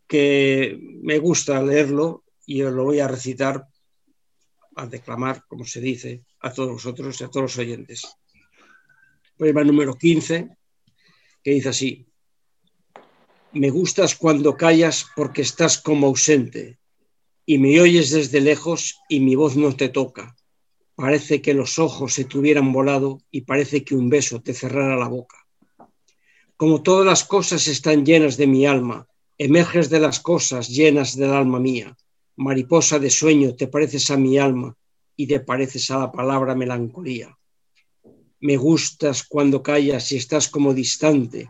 que 0.08 0.80
me 1.02 1.20
gusta 1.20 1.62
leerlo 1.62 2.24
y 2.46 2.62
os 2.62 2.74
lo 2.74 2.86
voy 2.86 3.00
a 3.00 3.08
recitar 3.08 3.68
a 4.76 4.86
declamar, 4.86 5.44
como 5.48 5.66
se 5.66 5.82
dice, 5.82 6.24
a 6.40 6.54
todos 6.54 6.72
vosotros 6.72 7.20
y 7.20 7.24
a 7.24 7.28
todos 7.28 7.44
los 7.44 7.58
oyentes. 7.58 8.08
Poema 9.36 9.64
número 9.64 9.96
15, 9.96 10.50
que 11.44 11.52
dice 11.52 11.70
así. 11.70 12.08
Me 13.54 13.70
gustas 13.70 14.16
cuando 14.16 14.56
callas 14.56 15.08
porque 15.16 15.42
estás 15.42 15.80
como 15.80 16.08
ausente 16.08 16.80
y 17.46 17.58
me 17.58 17.80
oyes 17.82 18.12
desde 18.12 18.42
lejos 18.42 19.00
y 19.10 19.20
mi 19.20 19.36
voz 19.36 19.56
no 19.56 19.76
te 19.76 19.90
toca. 19.90 20.36
Parece 20.96 21.42
que 21.42 21.54
los 21.54 21.80
ojos 21.80 22.14
se 22.14 22.26
te 22.26 22.38
hubieran 22.38 22.72
volado 22.72 23.22
y 23.32 23.42
parece 23.42 23.84
que 23.84 23.96
un 23.96 24.10
beso 24.10 24.42
te 24.42 24.54
cerrara 24.54 24.96
la 24.96 25.08
boca. 25.08 25.47
Como 26.58 26.82
todas 26.82 27.06
las 27.06 27.24
cosas 27.24 27.68
están 27.68 28.06
llenas 28.06 28.36
de 28.36 28.48
mi 28.48 28.66
alma, 28.66 29.08
emerges 29.38 29.90
de 29.90 30.00
las 30.00 30.20
cosas 30.20 30.68
llenas 30.68 31.16
del 31.16 31.32
alma 31.32 31.60
mía 31.60 31.96
mariposa 32.38 33.00
de 33.00 33.10
sueño, 33.10 33.56
te 33.56 33.68
pareces 33.68 34.10
a 34.12 34.18
mi 34.18 34.38
alma 34.38 34.76
y 35.16 35.28
te 35.28 35.40
pareces 35.40 35.90
a 35.92 36.00
la 36.00 36.12
palabra 36.12 36.56
melancolía. 36.56 37.36
Me 38.40 38.56
gustas 38.56 39.24
cuando 39.24 39.64
callas 39.64 40.12
y 40.12 40.18
estás 40.18 40.48
como 40.48 40.74
distante 40.74 41.50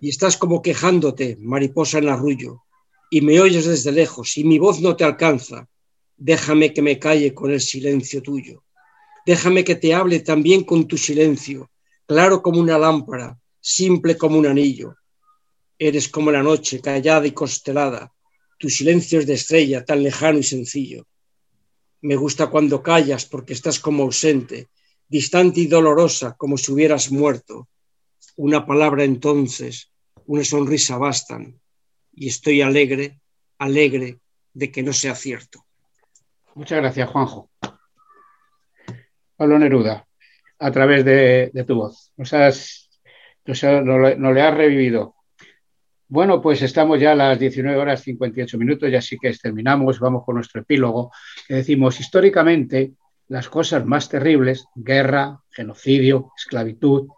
y 0.00 0.10
estás 0.10 0.36
como 0.36 0.60
quejándote, 0.60 1.38
mariposa 1.40 1.98
en 1.98 2.10
arrullo, 2.10 2.64
y 3.10 3.22
me 3.22 3.40
oyes 3.40 3.64
desde 3.64 3.92
lejos 3.92 4.36
y 4.36 4.44
mi 4.44 4.58
voz 4.58 4.80
no 4.80 4.94
te 4.94 5.04
alcanza. 5.04 5.68
Déjame 6.18 6.74
que 6.74 6.82
me 6.82 6.98
calle 6.98 7.32
con 7.32 7.50
el 7.50 7.60
silencio 7.60 8.22
tuyo. 8.22 8.62
Déjame 9.24 9.64
que 9.64 9.74
te 9.74 9.94
hable 9.94 10.20
también 10.20 10.64
con 10.64 10.86
tu 10.86 10.98
silencio, 10.98 11.70
claro 12.04 12.42
como 12.42 12.60
una 12.60 12.78
lámpara, 12.78 13.38
simple 13.68 14.16
como 14.16 14.38
un 14.38 14.46
anillo. 14.46 14.94
Eres 15.76 16.08
como 16.08 16.30
la 16.30 16.40
noche, 16.40 16.80
callada 16.80 17.26
y 17.26 17.32
constelada, 17.32 18.12
tu 18.58 18.70
silencio 18.70 19.18
es 19.18 19.26
de 19.26 19.34
estrella, 19.34 19.84
tan 19.84 20.04
lejano 20.04 20.38
y 20.38 20.44
sencillo. 20.44 21.08
Me 22.02 22.14
gusta 22.14 22.46
cuando 22.46 22.80
callas 22.80 23.26
porque 23.26 23.54
estás 23.54 23.80
como 23.80 24.04
ausente, 24.04 24.68
distante 25.08 25.60
y 25.60 25.66
dolorosa, 25.66 26.36
como 26.38 26.56
si 26.56 26.70
hubieras 26.70 27.10
muerto. 27.10 27.68
Una 28.36 28.64
palabra 28.64 29.02
entonces, 29.02 29.90
una 30.26 30.44
sonrisa 30.44 30.96
bastan, 30.96 31.60
y 32.12 32.28
estoy 32.28 32.62
alegre, 32.62 33.20
alegre 33.58 34.20
de 34.54 34.70
que 34.70 34.84
no 34.84 34.92
sea 34.92 35.16
cierto. 35.16 35.66
Muchas 36.54 36.78
gracias, 36.78 37.10
Juanjo. 37.10 37.50
Pablo 39.36 39.58
Neruda, 39.58 40.06
a 40.60 40.70
través 40.70 41.04
de, 41.04 41.64
tu 41.66 41.74
voz. 41.74 42.12
Has, 42.32 42.85
no 43.46 44.32
le 44.32 44.42
has 44.42 44.54
revivido 44.54 45.16
bueno, 46.08 46.40
pues 46.40 46.62
estamos 46.62 47.00
ya 47.00 47.12
a 47.12 47.16
las 47.16 47.38
19 47.38 47.76
horas 47.76 48.02
58 48.02 48.58
minutos, 48.58 48.90
ya 48.90 49.02
sí 49.02 49.18
que 49.18 49.32
terminamos, 49.32 49.98
vamos 49.98 50.24
con 50.24 50.36
nuestro 50.36 50.60
epílogo. 50.60 51.10
Decimos, 51.48 51.98
históricamente, 51.98 52.92
las 53.28 53.48
cosas 53.48 53.84
más 53.84 54.08
terribles, 54.08 54.66
guerra, 54.76 55.40
genocidio, 55.50 56.30
esclavitud, 56.36 57.08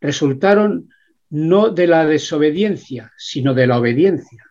resultaron 0.00 0.90
no 1.30 1.70
de 1.70 1.88
la 1.88 2.06
desobediencia, 2.06 3.12
sino 3.16 3.52
de 3.52 3.66
la 3.66 3.78
obediencia. 3.78 4.44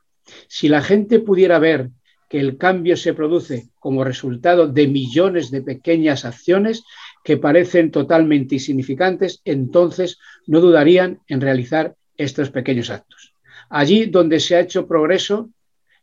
Si 0.48 0.68
la 0.68 0.82
gente 0.82 1.20
pudiera 1.20 1.58
ver 1.58 1.90
que 2.28 2.40
el 2.40 2.58
cambio 2.58 2.98
se 2.98 3.14
produce 3.14 3.70
como 3.80 4.04
resultado 4.04 4.68
de 4.68 4.88
millones 4.88 5.52
de 5.52 5.62
pequeñas 5.62 6.26
acciones 6.26 6.84
que 7.24 7.38
parecen 7.38 7.92
totalmente 7.92 8.56
insignificantes, 8.56 9.42
entonces 9.46 10.20
no 10.48 10.62
dudarían 10.62 11.20
en 11.28 11.42
realizar 11.42 11.96
estos 12.18 12.50
pequeños 12.50 12.90
actos. 12.90 13.34
Allí 13.70 14.06
donde 14.06 14.40
se 14.40 14.56
ha 14.56 14.62
hecho 14.62 14.88
progreso, 14.88 15.50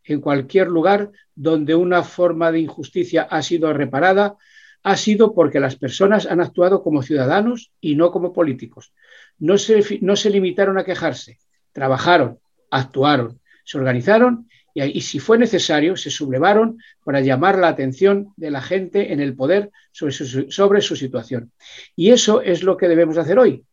en 0.05 0.21
cualquier 0.21 0.69
lugar 0.69 1.11
donde 1.35 1.75
una 1.75 2.03
forma 2.03 2.53
de 2.53 2.61
injusticia 2.61 3.23
ha 3.23 3.43
sido 3.43 3.73
reparada, 3.73 4.37
ha 4.83 4.97
sido 4.97 5.35
porque 5.35 5.59
las 5.59 5.77
personas 5.77 6.27
han 6.27 6.41
actuado 6.41 6.83
como 6.83 7.03
ciudadanos 7.03 7.73
y 7.81 7.97
no 7.97 8.12
como 8.12 8.33
políticos. 8.33 8.93
No 9.39 9.59
se, 9.59 9.99
no 10.01 10.14
se 10.14 10.31
limitaron 10.31 10.79
a 10.79 10.85
quejarse, 10.85 11.39
trabajaron, 11.73 12.39
actuaron, 12.71 13.41
se 13.64 13.79
organizaron 13.79 14.49
y, 14.85 15.01
si 15.01 15.18
fue 15.18 15.39
necesario, 15.39 15.97
se 15.97 16.11
sublevaron 16.11 16.79
para 17.03 17.20
llamar 17.20 17.59
la 17.59 17.68
atención 17.68 18.35
de 18.37 18.51
la 18.51 18.61
gente 18.61 19.12
en 19.12 19.20
el 19.20 19.35
poder 19.35 19.70
sobre 19.91 20.12
su, 20.12 20.51
sobre 20.51 20.83
su 20.83 20.97
situación. 20.97 21.53
Y 21.95 22.11
eso 22.11 22.43
es 22.43 22.62
lo 22.62 22.77
que 22.77 22.89
debemos 22.89 23.16
hacer 23.16 23.39
hoy. 23.39 23.64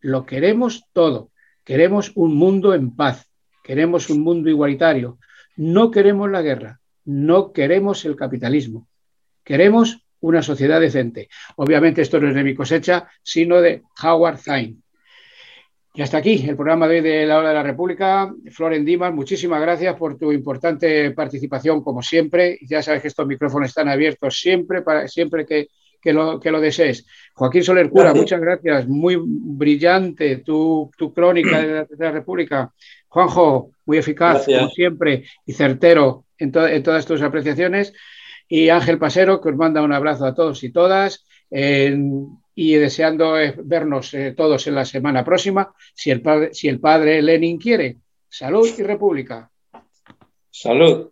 Lo 0.00 0.24
queremos 0.24 0.84
todo. 0.92 1.30
Queremos 1.64 2.12
un 2.14 2.34
mundo 2.34 2.74
en 2.74 2.96
paz, 2.96 3.28
queremos 3.62 4.10
un 4.10 4.20
mundo 4.20 4.48
igualitario, 4.48 5.18
no 5.56 5.90
queremos 5.90 6.30
la 6.30 6.42
guerra, 6.42 6.80
no 7.04 7.52
queremos 7.52 8.04
el 8.04 8.16
capitalismo, 8.16 8.88
queremos 9.44 10.04
una 10.20 10.42
sociedad 10.42 10.80
decente. 10.80 11.28
Obviamente 11.56 12.02
esto 12.02 12.18
no 12.18 12.28
es 12.28 12.34
de 12.34 12.42
mi 12.42 12.54
cosecha, 12.54 13.08
sino 13.22 13.60
de 13.60 13.82
Howard 14.02 14.38
Zain. 14.38 14.81
Y 15.94 16.00
hasta 16.00 16.16
aquí 16.16 16.46
el 16.48 16.56
programa 16.56 16.88
de 16.88 16.96
hoy 16.96 17.00
de 17.02 17.26
la 17.26 17.38
Hora 17.38 17.48
de 17.50 17.54
la 17.54 17.62
República. 17.62 18.32
Floren 18.50 18.82
Dimas, 18.82 19.12
muchísimas 19.12 19.60
gracias 19.60 19.94
por 19.96 20.16
tu 20.16 20.32
importante 20.32 21.10
participación, 21.10 21.82
como 21.82 22.00
siempre. 22.00 22.58
Ya 22.62 22.82
sabes 22.82 23.02
que 23.02 23.08
estos 23.08 23.26
micrófonos 23.26 23.68
están 23.68 23.90
abiertos 23.90 24.40
siempre, 24.40 24.80
para, 24.80 25.06
siempre 25.06 25.44
que, 25.44 25.68
que 26.00 26.14
lo, 26.14 26.40
que 26.40 26.50
lo 26.50 26.62
desees. 26.62 27.06
Joaquín 27.34 27.62
Soler 27.62 27.90
Cura, 27.90 28.14
muchas 28.14 28.40
gracias. 28.40 28.88
Muy 28.88 29.18
brillante 29.22 30.38
tu, 30.38 30.90
tu 30.96 31.12
crónica 31.12 31.60
de 31.60 31.86
la, 31.98 32.10
República. 32.10 32.72
Juanjo, 33.08 33.72
muy 33.84 33.98
eficaz, 33.98 34.46
como 34.46 34.70
siempre, 34.70 35.24
y 35.44 35.52
certero 35.52 36.24
en, 36.38 36.52
en, 36.56 36.82
todas 36.82 37.04
tus 37.04 37.20
apreciaciones. 37.20 37.92
Y 38.48 38.70
Ángel 38.70 38.98
Pasero, 38.98 39.42
que 39.42 39.50
os 39.50 39.56
manda 39.56 39.82
un 39.82 39.92
abrazo 39.92 40.24
a 40.24 40.34
todos 40.34 40.64
y 40.64 40.72
todas. 40.72 41.26
Y 42.54 42.74
deseando 42.74 43.38
eh, 43.38 43.54
vernos 43.62 44.12
eh, 44.14 44.34
todos 44.36 44.66
en 44.66 44.74
la 44.74 44.84
semana 44.84 45.24
próxima, 45.24 45.74
si 45.94 46.10
el, 46.10 46.20
padre, 46.20 46.52
si 46.52 46.68
el 46.68 46.80
padre 46.80 47.22
Lenin 47.22 47.58
quiere. 47.58 47.98
Salud 48.28 48.68
y 48.78 48.82
República. 48.82 49.50
Salud. 50.50 51.10